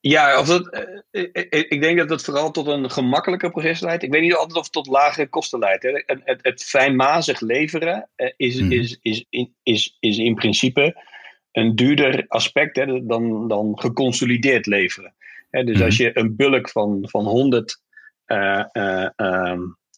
Ja, 0.00 0.38
of 0.38 0.46
dat, 0.46 0.86
uh, 1.10 1.22
ik 1.48 1.80
denk 1.80 1.98
dat 1.98 2.08
dat 2.08 2.24
vooral 2.24 2.50
tot 2.50 2.66
een 2.66 2.90
gemakkelijker 2.90 3.50
proces 3.50 3.80
leidt. 3.80 4.02
Ik 4.02 4.10
weet 4.10 4.22
niet 4.22 4.34
altijd 4.34 4.58
of 4.58 4.62
het 4.62 4.72
tot 4.72 4.86
lagere 4.86 5.28
kosten 5.28 5.58
leidt. 5.58 5.82
Hè. 5.82 5.90
Het, 6.06 6.20
het, 6.24 6.38
het 6.42 6.64
fijnmazig 6.64 7.40
leveren 7.40 8.08
uh, 8.16 8.30
is, 8.36 8.56
is, 8.56 8.98
is, 9.02 9.26
is, 9.30 9.54
is, 9.62 9.96
is 10.00 10.18
in 10.18 10.34
principe 10.34 11.04
een 11.52 11.76
duurder 11.76 12.24
aspect 12.28 12.76
hè, 12.76 13.06
dan, 13.06 13.48
dan 13.48 13.78
geconsolideerd 13.78 14.66
leveren 14.66 15.14
dus 15.50 15.82
als 15.82 15.98
mhm. 15.98 16.02
je 16.02 16.18
een 16.18 16.36
bulk 16.36 16.68
van, 16.68 17.08
van 17.08 17.24
100 17.24 17.80
uh, 18.26 18.64
uh, 18.72 19.08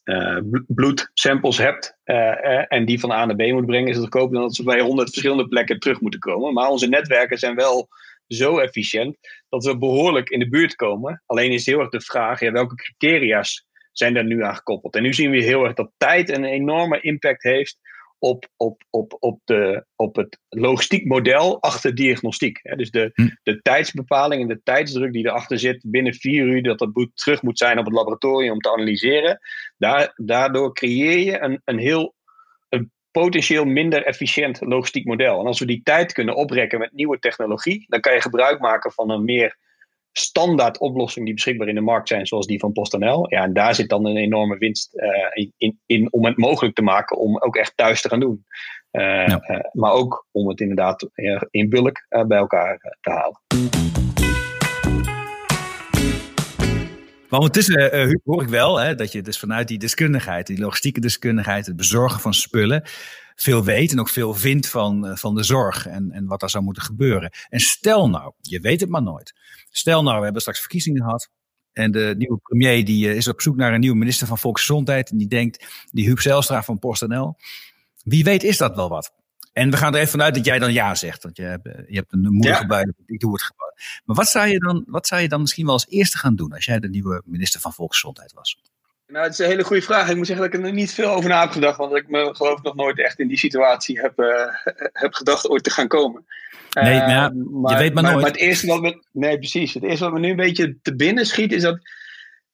uh, 0.05 0.39
bloedsamples 0.67 1.59
hebt 1.59 1.99
eh, 2.05 2.73
en 2.73 2.85
die 2.85 3.01
van 3.01 3.11
A 3.11 3.25
naar 3.25 3.37
B 3.37 3.53
moet 3.53 3.67
brengen, 3.67 3.89
is 3.89 3.95
het 3.95 4.05
goedkoper 4.05 4.33
dan 4.35 4.43
dat 4.43 4.55
ze 4.55 4.63
bij 4.63 4.81
100 4.81 5.09
verschillende 5.09 5.49
plekken 5.49 5.79
terug 5.79 6.01
moeten 6.01 6.21
komen. 6.21 6.53
Maar 6.53 6.69
onze 6.69 6.89
netwerken 6.89 7.39
zijn 7.39 7.55
wel 7.55 7.89
zo 8.27 8.59
efficiënt 8.59 9.17
dat 9.49 9.65
we 9.65 9.79
behoorlijk 9.79 10.29
in 10.29 10.39
de 10.39 10.49
buurt 10.49 10.75
komen. 10.75 11.23
Alleen 11.27 11.53
is 11.53 11.67
heel 11.67 11.81
erg 11.81 11.91
de 11.91 12.01
vraag, 12.01 12.41
ja, 12.41 12.53
welke 12.53 12.75
criteria's 12.75 13.67
zijn 13.93 14.15
daar 14.15 14.25
nu 14.25 14.43
aan 14.43 14.57
gekoppeld? 14.57 14.95
En 14.95 15.03
nu 15.03 15.15
zien 15.15 15.31
we 15.31 15.43
heel 15.43 15.65
erg 15.65 15.75
dat 15.75 15.91
tijd 15.97 16.29
een 16.29 16.45
enorme 16.45 17.01
impact 17.01 17.43
heeft 17.43 17.79
op, 18.19 18.49
op, 18.57 18.83
op, 18.91 19.17
op, 19.19 19.41
de, 19.45 19.85
op 19.97 20.17
het 20.17 20.39
logistiek 20.49 21.05
model 21.05 21.63
achter 21.63 21.95
diagnostiek. 21.95 22.61
Dus 22.77 22.91
de, 22.91 23.11
hm. 23.15 23.29
de 23.43 23.63
tijdsbepaling 23.63 24.43
en 24.43 24.49
de 24.49 24.61
tijdsdruk 24.63 25.13
die 25.13 25.27
erachter 25.27 25.59
zit, 25.59 25.85
binnen 25.87 26.15
vier 26.15 26.47
uur 26.47 26.63
dat 26.63 26.81
het 26.81 27.11
terug 27.15 27.43
moet 27.43 27.59
zijn 27.59 27.79
op 27.79 27.85
het 27.85 27.95
laboratorium 27.95 28.53
om 28.53 28.61
te 28.61 28.73
analyseren. 28.73 29.39
Daar, 29.77 30.13
daardoor 30.17 30.75
creëer 30.75 31.19
je 31.19 31.41
een, 31.41 31.61
een 31.65 31.79
heel 31.79 32.15
een 32.69 32.93
potentieel 33.11 33.65
minder 33.65 34.05
efficiënt 34.05 34.61
logistiek 34.61 35.05
model. 35.05 35.41
En 35.41 35.47
als 35.47 35.59
we 35.59 35.67
die 35.67 35.83
tijd 35.83 36.13
kunnen 36.13 36.35
oprekken 36.35 36.79
met 36.79 36.93
nieuwe 36.93 37.19
technologie, 37.19 37.85
dan 37.89 38.01
kan 38.01 38.13
je 38.13 38.21
gebruik 38.21 38.61
maken 38.61 38.93
van 38.93 39.11
een 39.11 39.25
meer 39.25 39.57
standaard 40.13 40.79
oplossing 40.79 41.25
die 41.25 41.35
beschikbaar 41.35 41.69
in 41.69 41.75
de 41.75 41.81
markt 41.81 42.09
zijn, 42.09 42.27
zoals 42.27 42.47
die 42.47 42.59
van 42.59 42.73
PostNL. 42.73 43.27
Ja, 43.31 43.43
en 43.43 43.53
daar 43.53 43.75
zit 43.75 43.89
dan 43.89 44.07
een 44.07 44.17
enorme 44.17 44.59
winst 44.59 44.95
uh, 44.95 45.47
in, 45.57 45.81
in, 45.87 46.13
om 46.13 46.25
het 46.25 46.37
mogelijk 46.37 46.75
te 46.75 46.83
maken 46.83 47.19
om 47.19 47.39
ook 47.39 47.57
echt 47.57 47.77
thuis 47.77 48.01
te 48.01 48.09
gaan 48.09 48.21
doen. 48.21 48.45
Uh, 48.93 49.03
ja. 49.03 49.41
uh, 49.47 49.59
maar 49.73 49.93
ook 49.93 50.27
om 50.33 50.49
het 50.49 50.61
inderdaad 50.61 51.09
in 51.51 51.69
bulk 51.69 52.07
bij 52.27 52.39
elkaar 52.39 52.97
te 53.01 53.11
halen. 53.11 53.41
Maar 57.29 57.41
ondertussen 57.41 58.09
uh, 58.09 58.15
hoor 58.25 58.43
ik 58.43 58.49
wel 58.49 58.81
hè, 58.81 58.95
dat 58.95 59.13
je 59.13 59.23
dus 59.23 59.39
vanuit 59.39 59.69
die 59.69 59.79
deskundigheid, 59.79 60.47
die 60.47 60.59
logistieke 60.59 61.01
deskundigheid, 61.01 61.67
het 61.67 61.77
bezorgen 61.77 62.21
van 62.21 62.35
spullen, 62.35 62.83
veel 63.41 63.65
weet 63.65 63.93
en 63.93 64.01
ook 64.01 64.09
veel 64.09 64.35
vindt 64.35 64.69
van, 64.69 65.19
van 65.19 65.35
de 65.35 65.43
zorg 65.43 65.87
en, 65.87 66.11
en 66.11 66.27
wat 66.27 66.41
daar 66.41 66.51
zou 66.51 66.65
moeten 66.65 66.83
gebeuren. 66.83 67.31
En 67.49 67.61
stel 67.61 68.09
nou, 68.09 68.33
je 68.41 68.61
weet 68.61 68.81
het 68.81 68.91
maar 68.91 69.03
nooit. 69.03 69.35
Stel 69.71 70.03
nou, 70.03 70.17
we 70.17 70.25
hebben 70.25 70.41
straks 70.41 70.61
verkiezingen 70.61 71.03
gehad. 71.03 71.31
En 71.73 71.91
de 71.91 72.15
nieuwe 72.19 72.39
premier 72.39 72.85
die 72.85 73.15
is 73.15 73.29
op 73.29 73.41
zoek 73.41 73.57
naar 73.57 73.75
een 73.75 73.81
nieuwe 73.81 73.97
minister 73.97 74.27
van 74.27 74.39
Volksgezondheid. 74.39 75.11
En 75.11 75.17
die 75.17 75.29
denkt, 75.29 75.67
die 75.91 76.07
Huub 76.07 76.21
Zijlstra 76.21 76.63
van 76.63 76.79
PostNL. 76.79 77.37
Wie 78.03 78.25
weet 78.25 78.43
is 78.43 78.57
dat 78.57 78.77
wel 78.77 78.89
wat. 78.89 79.13
En 79.53 79.71
we 79.71 79.77
gaan 79.77 79.93
er 79.95 79.99
even 79.99 80.11
vanuit 80.11 80.35
dat 80.35 80.45
jij 80.45 80.59
dan 80.59 80.73
ja 80.73 80.95
zegt. 80.95 81.23
Want 81.23 81.37
je 81.37 81.43
hebt, 81.43 81.65
je 81.65 81.97
hebt 81.97 82.13
een 82.13 82.21
moedige 82.21 82.65
ja. 82.69 82.87
Ik 83.07 83.21
doe 83.21 83.33
het 83.33 83.43
gewoon. 83.43 83.73
Maar 84.05 84.17
wat 84.17 84.29
zou, 84.29 84.49
je 84.49 84.59
dan, 84.59 84.85
wat 84.87 85.07
zou 85.07 85.21
je 85.23 85.29
dan 85.29 85.41
misschien 85.41 85.65
wel 85.65 85.75
als 85.75 85.89
eerste 85.89 86.19
gaan 86.19 86.37
doen 86.37 86.53
als 86.53 86.65
jij 86.65 86.79
de 86.79 86.89
nieuwe 86.89 87.23
minister 87.25 87.61
van 87.61 87.73
Volksgezondheid 87.73 88.33
was? 88.33 88.61
Nou, 89.09 89.25
het 89.25 89.33
is 89.33 89.39
een 89.39 89.47
hele 89.47 89.65
goede 89.65 89.83
vraag. 89.83 90.09
Ik 90.09 90.17
moet 90.17 90.27
zeggen 90.27 90.45
dat 90.45 90.61
ik 90.61 90.67
er 90.67 90.73
niet 90.73 90.93
veel 90.93 91.11
over 91.11 91.29
na 91.29 91.41
heb 91.41 91.51
gedacht. 91.51 91.77
Want 91.77 91.97
ik 91.97 92.09
me 92.09 92.35
geloof 92.35 92.59
ik 92.59 92.65
nog 92.65 92.75
nooit 92.75 92.99
echt 92.99 93.19
in 93.19 93.29
die 93.29 93.39
situatie 93.39 94.01
heb, 94.01 94.21
uh, 94.21 94.55
heb 94.93 95.15
gedacht 95.15 95.49
ooit 95.49 95.65
te 95.65 95.71
gaan 95.71 95.89
komen. 95.89 96.25
Nee, 96.71 96.95
ja, 96.95 97.33
maar, 97.51 97.73
je 97.73 97.79
weet 97.79 97.95
maar, 97.95 98.03
maar 98.03 98.13
nooit. 98.13 98.25
Maar 98.25 98.33
het 98.33 98.41
eerste 98.41 98.67
wat 98.67 98.81
me, 98.81 99.03
nee, 99.13 99.39
precies. 99.39 99.75
Het 99.75 99.83
eerste 99.83 100.05
wat 100.05 100.13
me 100.13 100.21
nu 100.21 100.31
een 100.31 100.37
beetje 100.37 100.77
te 100.83 100.97
binnen 100.97 101.27
schiet 101.27 101.53
is 101.53 101.63
dat. 101.63 101.79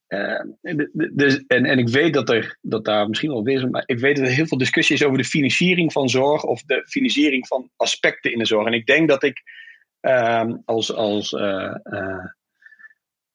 Uh, 0.08 0.40
de, 0.92 1.44
en, 1.46 1.64
en 1.64 1.78
ik 1.78 1.88
weet 1.88 2.14
dat, 2.14 2.30
er, 2.30 2.58
dat 2.60 2.84
daar 2.84 3.08
misschien 3.08 3.30
wel 3.30 3.44
weer 3.44 3.56
is, 3.56 3.64
maar 3.70 3.82
ik 3.86 3.98
weet 3.98 4.16
dat 4.16 4.26
er 4.26 4.32
heel 4.32 4.46
veel 4.46 4.58
discussie 4.58 4.96
is 4.96 5.04
over 5.04 5.18
de 5.18 5.24
financiering 5.24 5.92
van 5.92 6.08
zorg 6.08 6.42
of 6.42 6.62
de 6.62 6.84
financiering 6.86 7.46
van 7.46 7.70
aspecten 7.76 8.32
in 8.32 8.38
de 8.38 8.46
zorg. 8.46 8.66
En 8.66 8.72
ik 8.72 8.86
denk 8.86 9.08
dat 9.08 9.22
ik 9.22 9.42
ehm, 10.00 10.56
als, 10.64 10.92
als 10.92 11.32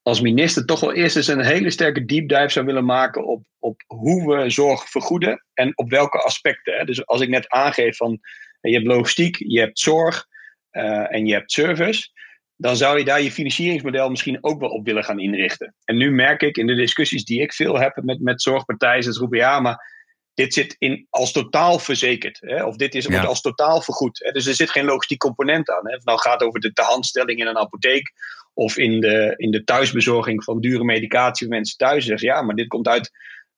als 0.09 0.21
minister 0.21 0.65
toch 0.65 0.79
wel 0.79 0.93
eerst 0.93 1.15
eens 1.15 1.27
een 1.27 1.45
hele 1.45 1.69
sterke 1.69 2.05
deep 2.05 2.29
dive 2.29 2.49
zou 2.49 2.65
willen 2.65 2.85
maken 2.85 3.25
op, 3.25 3.45
op 3.59 3.83
hoe 3.87 4.35
we 4.35 4.49
zorg 4.49 4.89
vergoeden 4.89 5.45
en 5.53 5.77
op 5.77 5.89
welke 5.89 6.17
aspecten. 6.17 6.73
Hè. 6.77 6.85
Dus 6.85 7.05
als 7.05 7.21
ik 7.21 7.29
net 7.29 7.49
aangeef 7.49 7.97
van 7.97 8.19
je 8.61 8.73
hebt 8.73 8.85
logistiek, 8.85 9.35
je 9.37 9.59
hebt 9.59 9.79
zorg 9.79 10.25
uh, 10.71 11.13
en 11.13 11.25
je 11.25 11.33
hebt 11.33 11.51
service, 11.51 12.09
dan 12.55 12.77
zou 12.77 12.97
je 12.97 13.05
daar 13.05 13.21
je 13.21 13.31
financieringsmodel 13.31 14.09
misschien 14.09 14.43
ook 14.43 14.59
wel 14.59 14.69
op 14.69 14.85
willen 14.85 15.03
gaan 15.03 15.19
inrichten. 15.19 15.75
En 15.83 15.97
nu 15.97 16.11
merk 16.11 16.41
ik 16.41 16.57
in 16.57 16.67
de 16.67 16.75
discussies 16.75 17.25
die 17.25 17.41
ik 17.41 17.53
veel 17.53 17.79
heb 17.79 18.01
met, 18.03 18.19
met 18.19 18.41
zorgpartijen, 18.41 19.03
ze 19.03 19.19
roepen 19.19 19.37
ja, 19.37 19.59
maar 19.59 19.98
dit 20.33 20.53
zit 20.53 20.75
in, 20.77 21.07
als 21.09 21.31
totaal 21.31 21.79
verzekerd. 21.79 22.37
Hè? 22.41 22.63
Of 22.65 22.75
dit 22.75 22.95
is, 22.95 23.05
wordt 23.05 23.27
als 23.27 23.41
totaal 23.41 23.81
vergoed. 23.81 24.19
Hè? 24.23 24.31
Dus 24.31 24.45
er 24.45 24.53
zit 24.53 24.69
geen 24.69 24.85
logistiek 24.85 25.19
component 25.19 25.69
aan. 25.69 25.87
Hè? 25.87 25.95
Of 25.95 26.03
nou 26.03 26.19
gaat 26.19 26.43
over 26.43 26.59
de 26.59 26.73
tehandstelling 26.73 27.39
in 27.39 27.47
een 27.47 27.57
apotheek 27.57 28.11
of 28.53 28.77
in 28.77 28.99
de, 28.99 29.33
in 29.37 29.51
de 29.51 29.63
thuisbezorging 29.63 30.43
van 30.43 30.59
dure 30.59 30.83
medicatie 30.83 31.47
voor 31.47 31.55
mensen 31.55 31.77
thuis. 31.77 32.05
Zeggen 32.05 32.27
ja, 32.27 32.41
maar 32.41 32.55
dit 32.55 32.67
komt 32.67 32.87
uit, 32.87 33.11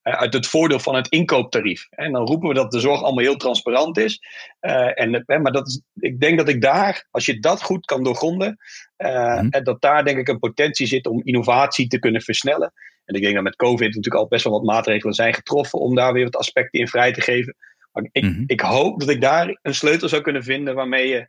uh, 0.04 0.14
uit 0.14 0.34
het 0.34 0.48
voordeel 0.48 0.80
van 0.80 0.96
het 0.96 1.08
inkooptarief. 1.08 1.88
En 1.90 2.12
dan 2.12 2.26
roepen 2.26 2.48
we 2.48 2.54
dat 2.54 2.72
de 2.72 2.80
zorg 2.80 3.02
allemaal 3.02 3.24
heel 3.24 3.38
transparant 3.38 3.98
is. 3.98 4.20
Uh, 4.62 5.00
en, 5.00 5.24
uh, 5.26 5.40
maar 5.40 5.52
dat 5.52 5.68
is, 5.68 5.82
ik 5.96 6.20
denk 6.20 6.38
dat 6.38 6.50
ik 6.50 6.62
daar, 6.62 7.08
als 7.12 7.26
je 7.26 7.40
dat 7.40 7.64
goed 7.64 7.86
kan 7.86 8.04
doorgronden, 8.04 8.58
mm. 8.98 9.48
en 9.50 9.64
dat 9.64 9.82
daar 9.82 10.06
denk 10.06 10.18
ik 10.18 10.28
een 10.28 10.40
potentie 10.40 10.88
zit 10.88 11.08
om 11.08 11.22
innovatie 11.24 11.88
te 11.88 12.00
kunnen 12.00 12.22
versnellen. 12.22 12.74
En 13.06 13.16
ik 13.16 13.22
denk 13.22 13.34
dat 13.34 13.44
met 13.44 13.56
COVID 13.56 13.88
natuurlijk 13.88 14.16
al 14.16 14.28
best 14.28 14.44
wel 14.44 14.54
wat 14.54 14.64
maatregelen 14.64 15.14
zijn 15.14 15.34
getroffen 15.34 15.80
om 15.80 15.96
daar 15.96 16.14
weer 16.14 16.24
wat 16.24 16.36
aspecten 16.36 16.80
in 16.80 16.88
vrij 16.88 17.14
te 17.14 17.22
geven. 17.22 17.56
Maar 17.92 18.10
ik, 18.12 18.24
mm 18.24 18.34
-hmm. 18.34 18.44
ik 18.48 18.62
hoop 18.62 19.00
dat 19.00 19.10
ik 19.10 19.22
daar 19.22 19.60
een 19.62 19.76
sleutel 19.76 20.10
zou 20.10 20.22
kunnen 20.22 20.44
vinden 20.44 20.76
waarmee 20.76 21.08
je 21.08 21.28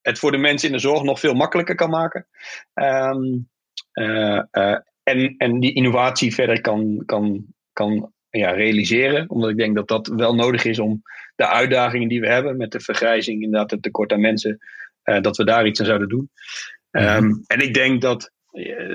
het 0.00 0.18
voor 0.18 0.30
de 0.30 0.38
mensen 0.38 0.68
in 0.68 0.74
de 0.74 0.80
zorg 0.80 1.02
nog 1.02 1.20
veel 1.20 1.34
makkelijker 1.34 1.74
kan 1.74 1.90
maken. 1.90 2.26
Um, 2.74 3.48
uh, 3.92 4.42
uh, 4.52 4.78
en, 5.02 5.34
en 5.36 5.60
die 5.60 5.74
innovatie 5.74 6.34
verder 6.34 6.60
kan, 6.60 7.02
kan, 7.06 7.46
kan 7.72 8.12
ja, 8.30 8.50
realiseren. 8.50 9.30
Omdat 9.30 9.50
ik 9.50 9.56
denk 9.56 9.76
dat 9.76 9.88
dat 9.88 10.06
wel 10.06 10.34
nodig 10.34 10.64
is 10.64 10.78
om 10.78 11.02
de 11.36 11.48
uitdagingen 11.48 12.08
die 12.08 12.20
we 12.20 12.28
hebben 12.28 12.56
met 12.56 12.70
de 12.70 12.80
vergrijzing, 12.80 13.42
inderdaad 13.42 13.70
het 13.70 13.82
tekort 13.82 14.12
aan 14.12 14.20
mensen, 14.20 14.58
uh, 15.04 15.20
dat 15.20 15.36
we 15.36 15.44
daar 15.44 15.66
iets 15.66 15.80
aan 15.80 15.86
zouden 15.86 16.08
doen. 16.08 16.30
Um, 16.90 17.42
en 17.46 17.60
ik 17.60 17.74
denk 17.74 18.02
dat, 18.02 18.32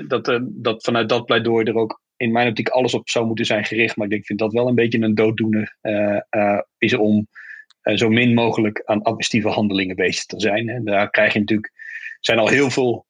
dat, 0.06 0.40
dat 0.44 0.84
vanuit 0.84 1.08
dat 1.08 1.24
pleidooi 1.24 1.64
er 1.64 1.74
ook 1.74 2.02
in 2.16 2.32
mijn 2.32 2.48
optiek 2.48 2.68
alles 2.68 2.94
op 2.94 3.08
zou 3.08 3.26
moeten 3.26 3.44
zijn 3.44 3.64
gericht. 3.64 3.96
Maar 3.96 4.06
ik 4.06 4.12
denk, 4.12 4.26
vind 4.26 4.38
dat 4.38 4.52
wel 4.52 4.68
een 4.68 4.74
beetje 4.74 5.00
een 5.00 5.14
dooddoener 5.14 5.76
is 6.78 6.94
om 6.94 7.28
uh, 7.82 7.96
zo 7.96 8.08
min 8.08 8.34
mogelijk 8.34 8.82
aan 8.84 9.02
administratieve 9.02 9.48
handelingen 9.48 9.96
bezig 9.96 10.24
te 10.24 10.40
zijn. 10.40 10.68
En 10.68 10.84
daar 10.84 11.10
krijg 11.10 11.32
je 11.32 11.38
natuurlijk, 11.38 11.72
zijn 12.20 12.38
al 12.38 12.48
heel 12.48 12.70
veel 12.70 13.06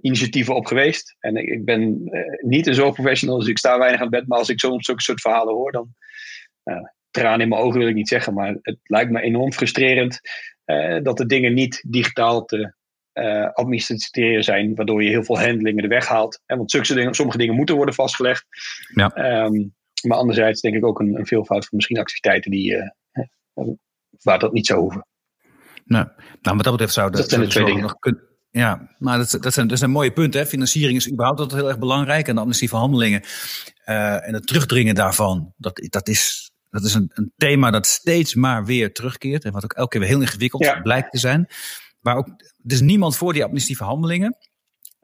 initiatieven 0.00 0.54
op 0.54 0.66
geweest. 0.66 1.16
En 1.20 1.36
ik, 1.36 1.64
ben 1.64 2.10
niet 2.40 2.66
een 2.66 2.74
zorgprofessional, 2.74 3.38
dus 3.38 3.48
ik 3.48 3.58
sta 3.58 3.78
weinig 3.78 4.00
aan 4.00 4.10
bed. 4.10 4.26
Maar 4.26 4.38
als 4.38 4.48
ik 4.48 4.58
soms 4.58 4.84
zulke 4.84 5.02
soort 5.02 5.20
verhalen 5.20 5.54
hoor, 5.54 5.72
dan 5.72 5.94
tranen 7.10 7.40
in 7.40 7.48
mijn 7.48 7.60
ogen 7.60 7.78
wil 7.78 7.88
ik 7.88 7.94
niet 7.94 8.08
zeggen. 8.08 8.34
Maar 8.34 8.56
het 8.62 8.78
lijkt 8.82 9.10
me 9.10 9.20
enorm 9.20 9.52
frustrerend 9.52 10.20
dat 11.02 11.16
de 11.16 11.26
dingen 11.26 11.54
niet 11.54 11.84
digitaal 11.86 12.44
te 12.44 12.74
uh, 13.18 14.42
zijn, 14.42 14.74
waardoor 14.74 15.02
je 15.02 15.08
heel 15.08 15.24
veel 15.24 15.40
handelingen 15.40 15.82
de 15.82 15.88
weg 15.88 16.06
haalt. 16.06 16.40
En 16.46 16.56
want 16.56 16.88
dingen, 16.88 17.14
sommige 17.14 17.38
dingen 17.38 17.54
moeten 17.54 17.76
worden 17.76 17.94
vastgelegd. 17.94 18.44
Ja. 18.94 19.10
Ehm, 19.14 19.66
maar 20.02 20.18
anderzijds 20.18 20.60
denk 20.60 20.74
ik 20.74 20.84
ook 20.84 21.00
een, 21.00 21.18
een 21.18 21.26
veelvoud 21.26 21.66
van 21.66 21.76
misschien 21.76 21.98
activiteiten 21.98 22.50
die, 22.50 22.72
uh, 22.72 23.68
waar 24.22 24.38
dat 24.38 24.52
niet 24.52 24.66
zou 24.66 24.80
hoeven. 24.80 25.06
Nou, 25.84 26.08
nou 26.40 26.56
wat 26.56 26.64
dat 26.64 26.72
betreft 26.72 26.92
zou 26.92 27.10
dat, 27.10 27.28
zijn 27.28 27.40
de 27.40 27.46
twee 27.46 27.64
dingen. 27.64 27.82
nog 27.82 27.98
kunnen. 27.98 28.26
Ja, 28.50 28.94
maar 28.98 29.18
dat, 29.18 29.36
dat, 29.40 29.52
zijn, 29.52 29.68
dat 29.68 29.78
zijn 29.78 29.90
mooie 29.90 30.12
punten. 30.12 30.40
Hè. 30.40 30.46
Financiering 30.46 30.98
is 30.98 31.10
überhaupt 31.10 31.40
altijd 31.40 31.60
heel 31.60 31.68
erg 31.68 31.78
belangrijk. 31.78 32.28
En 32.28 32.34
de 32.34 32.40
amnestie 32.40 32.68
van 32.68 32.80
handelingen 32.80 33.22
uh, 33.86 34.26
en 34.28 34.34
het 34.34 34.46
terugdringen 34.46 34.94
daarvan, 34.94 35.54
dat, 35.56 35.86
dat 35.88 36.08
is, 36.08 36.50
dat 36.70 36.84
is 36.84 36.94
een, 36.94 37.10
een 37.14 37.32
thema 37.36 37.70
dat 37.70 37.86
steeds 37.86 38.34
maar 38.34 38.64
weer 38.64 38.92
terugkeert. 38.92 39.44
En 39.44 39.52
wat 39.52 39.64
ook 39.64 39.72
elke 39.72 39.90
keer 39.90 40.00
weer 40.00 40.10
heel 40.10 40.20
ingewikkeld 40.20 40.82
blijkt 40.82 41.10
te 41.10 41.18
zijn. 41.18 41.48
Maar 42.00 42.16
ook, 42.16 42.26
er 42.26 42.72
is 42.72 42.80
niemand 42.80 43.16
voor 43.16 43.32
die 43.32 43.42
administratieve 43.42 43.84
handelingen. 43.84 44.36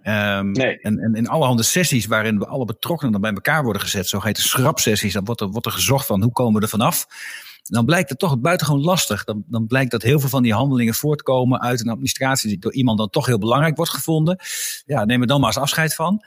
Um, 0.07 0.51
nee. 0.51 0.81
en, 0.81 0.99
en 0.99 1.15
in 1.15 1.29
allerhande 1.29 1.63
sessies 1.63 2.07
waarin 2.07 2.39
we 2.39 2.47
alle 2.47 2.65
betrokkenen 2.65 3.13
dan 3.13 3.21
bij 3.21 3.33
elkaar 3.33 3.63
worden 3.63 3.83
gezet, 3.83 4.09
zogeheten 4.09 4.43
schrapsessies, 4.43 5.13
dan 5.13 5.25
wordt 5.25 5.41
er, 5.41 5.49
wordt 5.49 5.67
er 5.67 5.73
gezocht 5.73 6.07
van 6.07 6.23
hoe 6.23 6.33
komen 6.33 6.55
we 6.55 6.61
er 6.61 6.69
vanaf. 6.69 7.07
Dan 7.63 7.85
blijkt 7.85 8.09
het 8.09 8.19
toch 8.19 8.41
buitengewoon 8.41 8.83
lastig. 8.83 9.25
Dan, 9.25 9.45
dan 9.47 9.67
blijkt 9.67 9.91
dat 9.91 10.03
heel 10.03 10.21
veel 10.21 10.29
van 10.29 10.43
die 10.43 10.55
handelingen 10.55 10.95
voortkomen 10.95 11.61
uit 11.61 11.81
een 11.81 11.89
administratie 11.89 12.49
die 12.49 12.59
door 12.59 12.73
iemand 12.73 12.99
dan 12.99 13.11
toch 13.11 13.27
heel 13.27 13.39
belangrijk 13.39 13.77
wordt 13.77 13.91
gevonden. 13.91 14.39
Ja, 14.87 15.05
neem 15.05 15.21
er 15.21 15.27
dan 15.27 15.41
maar 15.41 15.49
eens 15.49 15.59
afscheid 15.59 15.95
van. 15.95 16.25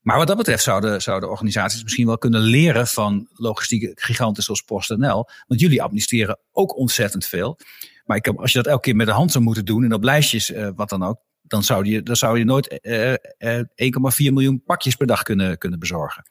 Maar 0.00 0.18
wat 0.18 0.26
dat 0.26 0.36
betreft 0.36 0.62
zouden, 0.62 1.02
zouden 1.02 1.30
organisaties 1.30 1.82
misschien 1.82 2.06
wel 2.06 2.18
kunnen 2.18 2.40
leren 2.40 2.86
van 2.86 3.28
logistieke 3.32 3.92
giganten 3.94 4.42
zoals 4.42 4.62
PostNL. 4.62 5.28
Want 5.46 5.60
jullie 5.60 5.82
administreren 5.82 6.38
ook 6.52 6.76
ontzettend 6.76 7.26
veel. 7.26 7.58
Maar 8.06 8.16
ik 8.16 8.24
heb, 8.24 8.40
als 8.40 8.52
je 8.52 8.58
dat 8.58 8.66
elke 8.66 8.82
keer 8.82 8.96
met 8.96 9.06
de 9.06 9.12
hand 9.12 9.32
zou 9.32 9.44
moeten 9.44 9.64
doen 9.64 9.84
en 9.84 9.92
op 9.92 10.02
lijstjes, 10.02 10.50
uh, 10.50 10.68
wat 10.76 10.88
dan 10.88 11.02
ook, 11.02 11.18
dan 11.42 11.62
zou 11.62 11.84
je, 11.84 12.02
dan 12.02 12.16
zou 12.16 12.38
je 12.38 12.44
nooit 12.44 12.78
uh, 12.82 13.12
uh, 13.38 13.58
1,4 13.58 14.32
miljoen 14.32 14.62
pakjes 14.66 14.94
per 14.94 15.06
dag 15.06 15.22
kunnen, 15.22 15.58
kunnen 15.58 15.78
bezorgen. 15.78 16.24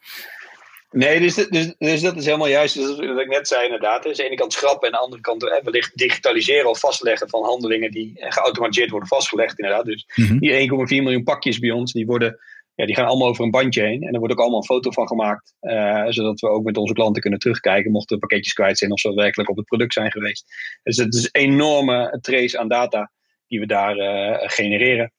Nee, 0.90 1.20
dus, 1.20 1.34
dus, 1.34 1.74
dus 1.78 2.00
dat 2.00 2.16
is 2.16 2.24
helemaal 2.24 2.48
juist. 2.48 2.74
Dus 2.74 2.96
wat 2.96 3.20
ik 3.20 3.28
net 3.28 3.48
zei, 3.48 3.64
inderdaad. 3.64 4.02
Dus 4.02 4.10
aan 4.10 4.16
de 4.16 4.24
ene 4.24 4.36
kant 4.36 4.52
schrappen 4.52 4.88
en 4.88 4.94
aan 4.94 5.00
de 5.00 5.04
andere 5.04 5.22
kant 5.22 5.48
eh, 5.48 5.62
wellicht 5.62 5.96
digitaliseren 5.96 6.70
of 6.70 6.80
vastleggen 6.80 7.28
van 7.28 7.44
handelingen 7.44 7.90
die 7.90 8.12
geautomatiseerd 8.18 8.90
worden 8.90 9.08
vastgelegd. 9.08 9.58
Inderdaad. 9.58 9.84
Dus 9.84 10.06
mm 10.14 10.38
die 10.38 10.70
1,4 10.70 10.76
miljoen 10.86 11.24
pakjes 11.24 11.58
bij 11.58 11.70
ons, 11.70 11.92
die 11.92 12.06
worden 12.06 12.38
ja, 12.76 12.86
die 12.86 12.94
gaan 12.94 13.06
allemaal 13.06 13.28
over 13.28 13.44
een 13.44 13.50
bandje 13.50 13.82
heen. 13.82 14.02
En 14.02 14.12
er 14.12 14.18
wordt 14.18 14.34
ook 14.34 14.40
allemaal 14.40 14.58
een 14.58 14.64
foto 14.64 14.90
van 14.90 15.06
gemaakt. 15.06 15.54
Uh, 15.60 16.06
zodat 16.08 16.40
we 16.40 16.48
ook 16.48 16.64
met 16.64 16.76
onze 16.76 16.92
klanten 16.92 17.22
kunnen 17.22 17.38
terugkijken. 17.38 17.90
Mochten 17.90 18.18
pakketjes 18.18 18.52
kwijt 18.52 18.78
zijn 18.78 18.92
of 18.92 19.00
ze 19.00 19.14
werkelijk 19.14 19.50
op 19.50 19.56
het 19.56 19.66
product 19.66 19.92
zijn 19.92 20.12
geweest. 20.12 20.44
Dus 20.82 20.96
het 20.96 21.14
is 21.14 21.28
een 21.32 21.40
enorme 21.42 22.18
trace 22.20 22.58
aan 22.58 22.68
data 22.68 23.10
die 23.46 23.60
we 23.60 23.66
daar 23.66 23.96
uh, 23.96 24.48
genereren. 24.48 25.12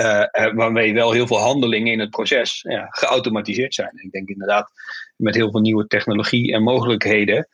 Uh, 0.00 0.54
waarmee 0.54 0.94
wel 0.94 1.12
heel 1.12 1.26
veel 1.26 1.38
handelingen 1.38 1.92
in 1.92 2.00
het 2.00 2.10
proces 2.10 2.60
ja, 2.68 2.86
geautomatiseerd 2.90 3.74
zijn. 3.74 4.02
Ik 4.02 4.10
denk 4.10 4.28
inderdaad 4.28 4.70
met 5.16 5.34
heel 5.34 5.50
veel 5.50 5.60
nieuwe 5.60 5.86
technologie 5.86 6.52
en 6.52 6.62
mogelijkheden. 6.62 7.48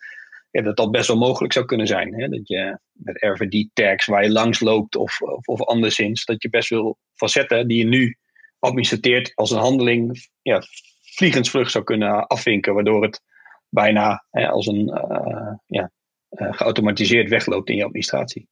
Ja, 0.51 0.63
dat 0.63 0.77
dat 0.77 0.91
best 0.91 1.07
wel 1.07 1.17
mogelijk 1.17 1.53
zou 1.53 1.65
kunnen 1.65 1.87
zijn. 1.87 2.15
Hè? 2.15 2.29
Dat 2.29 2.49
je 2.49 2.79
met 2.93 3.23
RFID-tags 3.23 4.07
waar 4.07 4.23
je 4.23 4.31
langs 4.31 4.61
loopt 4.61 4.97
of, 4.97 5.21
of, 5.21 5.47
of 5.47 5.63
anderszins, 5.63 6.25
dat 6.25 6.43
je 6.43 6.51
best 6.51 6.69
veel 6.69 6.99
facetten 7.15 7.69
die 7.69 7.79
je 7.79 7.85
nu 7.85 8.17
administreert 8.61 9.33
als 9.35 9.51
een 9.51 9.59
handeling 9.59 10.29
ja, 10.43 10.63
vliegensvlug 11.03 11.71
zou 11.71 11.85
kunnen 11.85 12.27
afvinken, 12.27 12.75
waardoor 12.75 13.03
het 13.03 13.23
bijna 13.69 14.25
hè, 14.31 14.49
als 14.49 14.67
een 14.67 14.89
uh, 14.89 15.53
ja, 15.67 15.91
uh, 16.31 16.53
geautomatiseerd 16.53 17.29
wegloopt 17.29 17.69
in 17.69 17.77
je 17.77 17.85
administratie. 17.85 18.49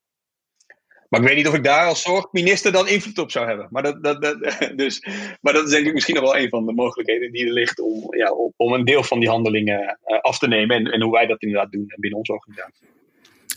Maar 1.09 1.19
ik 1.19 1.27
weet 1.27 1.35
niet 1.35 1.47
of 1.47 1.53
ik 1.53 1.63
daar 1.63 1.87
als 1.87 2.01
zorgminister 2.01 2.71
dan 2.71 2.87
invloed 2.87 3.17
op 3.17 3.31
zou 3.31 3.47
hebben. 3.47 3.67
Maar 3.69 3.83
dat, 3.83 4.03
dat, 4.03 4.21
dus, 4.75 5.05
maar 5.41 5.53
dat 5.53 5.65
is 5.65 5.71
denk 5.71 5.87
ik 5.87 5.93
misschien 5.93 6.15
nog 6.15 6.23
wel 6.23 6.37
een 6.37 6.49
van 6.49 6.65
de 6.65 6.73
mogelijkheden 6.73 7.31
die 7.31 7.45
er 7.45 7.53
ligt 7.53 7.79
om, 7.79 8.15
ja, 8.15 8.31
om 8.55 8.73
een 8.73 8.85
deel 8.85 9.03
van 9.03 9.19
die 9.19 9.29
handelingen 9.29 9.99
uh, 10.05 10.19
af 10.19 10.39
te 10.39 10.47
nemen. 10.47 10.75
En, 10.75 10.85
en 10.91 11.01
hoe 11.01 11.11
wij 11.11 11.25
dat 11.25 11.41
inderdaad 11.41 11.71
doen 11.71 11.93
binnen 11.95 12.19
onze 12.19 12.33
organisatie. 12.33 12.87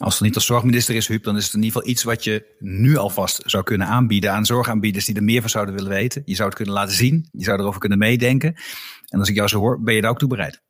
Als 0.03 0.14
het 0.14 0.22
niet 0.22 0.34
als 0.34 0.46
zorgminister 0.46 0.94
is, 0.94 1.09
Huub, 1.09 1.22
dan 1.22 1.36
is 1.36 1.44
het 1.44 1.55
in 1.55 1.62
ieder 1.62 1.76
geval 1.76 1.90
iets 1.90 2.03
wat 2.03 2.24
je 2.24 2.44
nu 2.59 2.96
alvast 2.96 3.42
zou 3.44 3.62
kunnen 3.62 3.86
aanbieden 3.86 4.32
aan 4.32 4.44
zorgaanbieders 4.44 5.05
die 5.05 5.14
er 5.14 5.22
meer 5.22 5.40
van 5.40 5.50
zouden 5.50 5.74
willen 5.74 5.90
weten. 5.90 6.22
Je 6.24 6.34
zou 6.34 6.48
het 6.48 6.57
kunnen 6.57 6.74
laten 6.74 6.94
zien, 6.94 7.28
je 7.32 7.44
zou 7.44 7.61
erover 7.61 7.80
kunnen 7.80 7.98
meedenken. 7.98 8.55
En 9.09 9.18
als 9.18 9.28
ik 9.28 9.34
jou 9.34 9.48
zo 9.48 9.59
hoor, 9.59 9.82
ben 9.82 9.94
je 9.94 10.00
daar 10.00 10.11
ook 10.11 10.18
toe 10.18 10.28
bereid? 10.28 10.61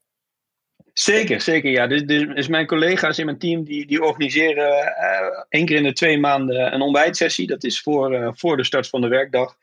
Zeker, 0.92 1.40
zeker 1.40 1.70
ja. 1.70 1.86
Dus, 1.86 2.04
dus 2.06 2.48
mijn 2.48 2.66
collega's 2.66 3.18
in 3.18 3.24
mijn 3.24 3.38
team 3.38 3.64
die, 3.64 3.86
die 3.86 4.02
organiseren 4.02 4.68
uh, 4.68 5.44
één 5.48 5.66
keer 5.66 5.76
in 5.76 5.82
de 5.82 5.92
twee 5.92 6.18
maanden 6.18 6.74
een 6.74 6.80
ontbijtsessie. 6.80 7.46
Dat 7.46 7.64
is 7.64 7.80
voor, 7.80 8.12
uh, 8.12 8.28
voor 8.32 8.56
de 8.56 8.64
start 8.64 8.88
van 8.88 9.00
de 9.00 9.08
werkdag. 9.08 9.56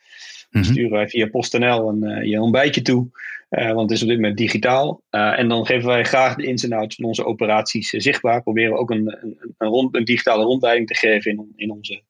Mhm. 0.49 0.63
sturen 0.63 0.91
wij 0.91 1.07
via 1.07 1.27
PostNL 1.27 1.89
een, 1.89 2.27
je 2.27 2.41
ontbijtje 2.41 2.81
toe. 2.81 3.07
Uh, 3.49 3.71
want 3.71 3.89
het 3.89 3.91
is 3.91 4.01
op 4.01 4.07
dit 4.07 4.17
moment 4.17 4.37
digitaal. 4.37 5.01
Uh, 5.11 5.39
en 5.39 5.47
dan 5.47 5.65
geven 5.65 5.87
wij 5.87 6.03
graag 6.03 6.35
de 6.35 6.45
ins 6.45 6.63
en 6.63 6.73
outs 6.73 6.95
van 6.95 7.05
onze 7.05 7.25
operaties 7.25 7.89
zichtbaar. 7.89 8.41
Proberen 8.41 8.71
we 8.71 8.77
ook 8.77 8.91
een, 8.91 9.17
een, 9.21 9.53
een, 9.57 9.67
rond, 9.67 9.95
een, 9.95 10.03
digitale 10.03 10.43
rondleiding 10.43 10.87
te 10.87 10.95
geven 10.95 11.31
in, 11.31 11.53
in 11.55 11.71
onze, 11.71 12.01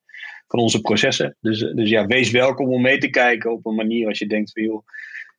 van 0.47 0.59
onze 0.59 0.81
processen. 0.81 1.35
Dus, 1.41 1.59
dus 1.59 1.89
ja, 1.89 2.05
wees 2.05 2.31
welkom 2.31 2.73
om 2.73 2.81
mee 2.81 2.97
te 2.97 3.09
kijken 3.09 3.51
op 3.51 3.65
een 3.65 3.75
manier 3.75 4.07
als 4.07 4.19
je 4.19 4.27
denkt 4.27 4.51
van 4.51 4.63
joh, 4.63 4.87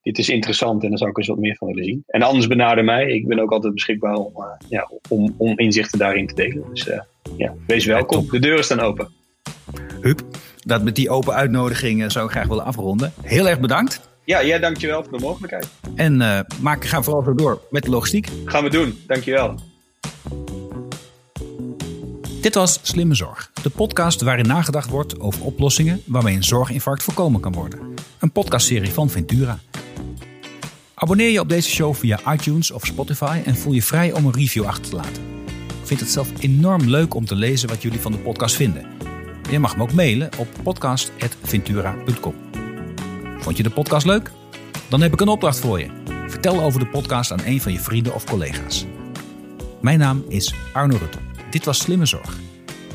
dit 0.03 0.19
is 0.19 0.29
interessant 0.29 0.83
en 0.83 0.89
daar 0.89 0.99
zou 0.99 1.11
ik 1.11 1.19
eens 1.19 1.27
wat 1.27 1.39
meer 1.39 1.57
van 1.57 1.69
willen 1.69 1.85
zien. 1.85 2.03
En 2.07 2.23
anders 2.23 2.47
benader 2.47 2.85
mij. 2.85 3.07
Ik 3.07 3.27
ben 3.27 3.39
ook 3.39 3.53
altijd 3.53 3.75
beschikbaar 3.75 4.15
om, 4.15 4.33
ja, 4.69 4.91
om, 5.09 5.35
om 5.39 5.59
inzichten 5.59 5.99
daarin 5.99 6.27
te 6.27 6.35
delen. 6.35 6.65
Dus 6.73 6.91
ja, 7.37 7.55
wees 7.67 7.85
welkom. 7.85 8.29
De 8.31 8.39
deuren 8.39 8.65
staan 8.65 8.81
open. 8.81 9.09
Huub, 10.01 10.21
dat 10.67 10.83
met 10.83 10.95
die 10.95 11.11
open 11.11 11.35
uitnodiging 11.35 12.13
zou 12.13 12.25
ik 12.25 12.31
graag 12.31 12.47
willen 12.47 12.65
afronden. 12.65 13.13
Heel 13.23 13.49
erg 13.49 13.61
bedankt. 13.61 14.01
Ja, 14.25 14.45
jij 14.45 14.59
dankjewel 14.59 15.03
voor 15.03 15.19
de 15.19 15.25
mogelijkheid. 15.25 15.69
En 15.95 16.21
uh, 16.21 16.41
maak, 16.61 16.85
ga 16.85 17.03
vooral 17.03 17.23
zo 17.23 17.35
door 17.35 17.61
met 17.71 17.83
de 17.83 17.91
logistiek. 17.91 18.29
Gaan 18.45 18.65
we 18.65 18.71
doen, 18.71 18.99
dankjewel. 19.07 19.55
Dit 22.41 22.55
was 22.55 22.79
Slimme 22.83 23.15
Zorg, 23.15 23.51
de 23.63 23.71
podcast 23.71 24.21
waarin 24.21 24.47
nagedacht 24.47 24.91
wordt 24.91 25.21
over 25.21 25.45
oplossingen 25.45 26.03
waarmee 26.07 26.37
een 26.37 26.45
zorginfarct 26.45 27.03
voorkomen 27.03 27.41
kan 27.41 27.53
worden. 27.53 27.81
Een 28.19 28.33
podcastserie 28.33 28.91
van 28.91 29.11
Ventura. 29.11 29.59
Abonneer 30.95 31.31
je 31.31 31.41
op 31.41 31.49
deze 31.49 31.71
show 31.71 31.95
via 31.95 32.33
iTunes 32.33 32.71
of 32.71 32.87
Spotify 32.87 33.41
en 33.45 33.57
voel 33.57 33.73
je 33.73 33.83
vrij 33.83 34.13
om 34.13 34.27
een 34.27 34.33
review 34.33 34.65
achter 34.65 34.91
te 34.91 34.97
laten. 34.97 35.23
Ik 35.81 35.87
vind 35.87 36.01
het 36.01 36.11
zelf 36.11 36.29
enorm 36.41 36.89
leuk 36.89 37.15
om 37.15 37.25
te 37.25 37.35
lezen 37.35 37.69
wat 37.69 37.83
jullie 37.83 38.01
van 38.01 38.13
de 38.13 38.19
podcast 38.19 38.57
vinden. 38.57 38.87
Je 39.51 39.59
mag 39.59 39.77
me 39.77 39.83
ook 39.83 39.93
mailen 39.93 40.31
op 40.39 40.49
podcast.ventura.com. 40.63 42.35
Vond 43.39 43.57
je 43.57 43.63
de 43.63 43.71
podcast 43.71 44.07
leuk? 44.07 44.31
Dan 44.89 45.01
heb 45.01 45.13
ik 45.13 45.21
een 45.21 45.29
opdracht 45.29 45.59
voor 45.59 45.79
je. 45.79 45.87
Vertel 46.27 46.61
over 46.61 46.81
de 46.81 46.87
podcast 46.87 47.33
aan 47.33 47.45
een 47.45 47.61
van 47.61 47.73
je 47.73 47.79
vrienden 47.79 48.15
of 48.15 48.25
collega's. 48.25 48.87
Mijn 49.81 49.99
naam 49.99 50.25
is 50.29 50.55
Arno 50.73 50.97
Rutte. 50.97 51.19
Dit 51.51 51.65
was 51.65 51.79
Slimme 51.79 52.07
Zorg. 52.07 52.39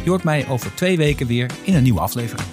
Je 0.03 0.09
hoort 0.09 0.23
mij 0.23 0.47
over 0.47 0.75
twee 0.75 0.97
weken 0.97 1.27
weer 1.27 1.51
in 1.63 1.75
een 1.75 1.83
nieuwe 1.83 1.99
aflevering. 1.99 2.47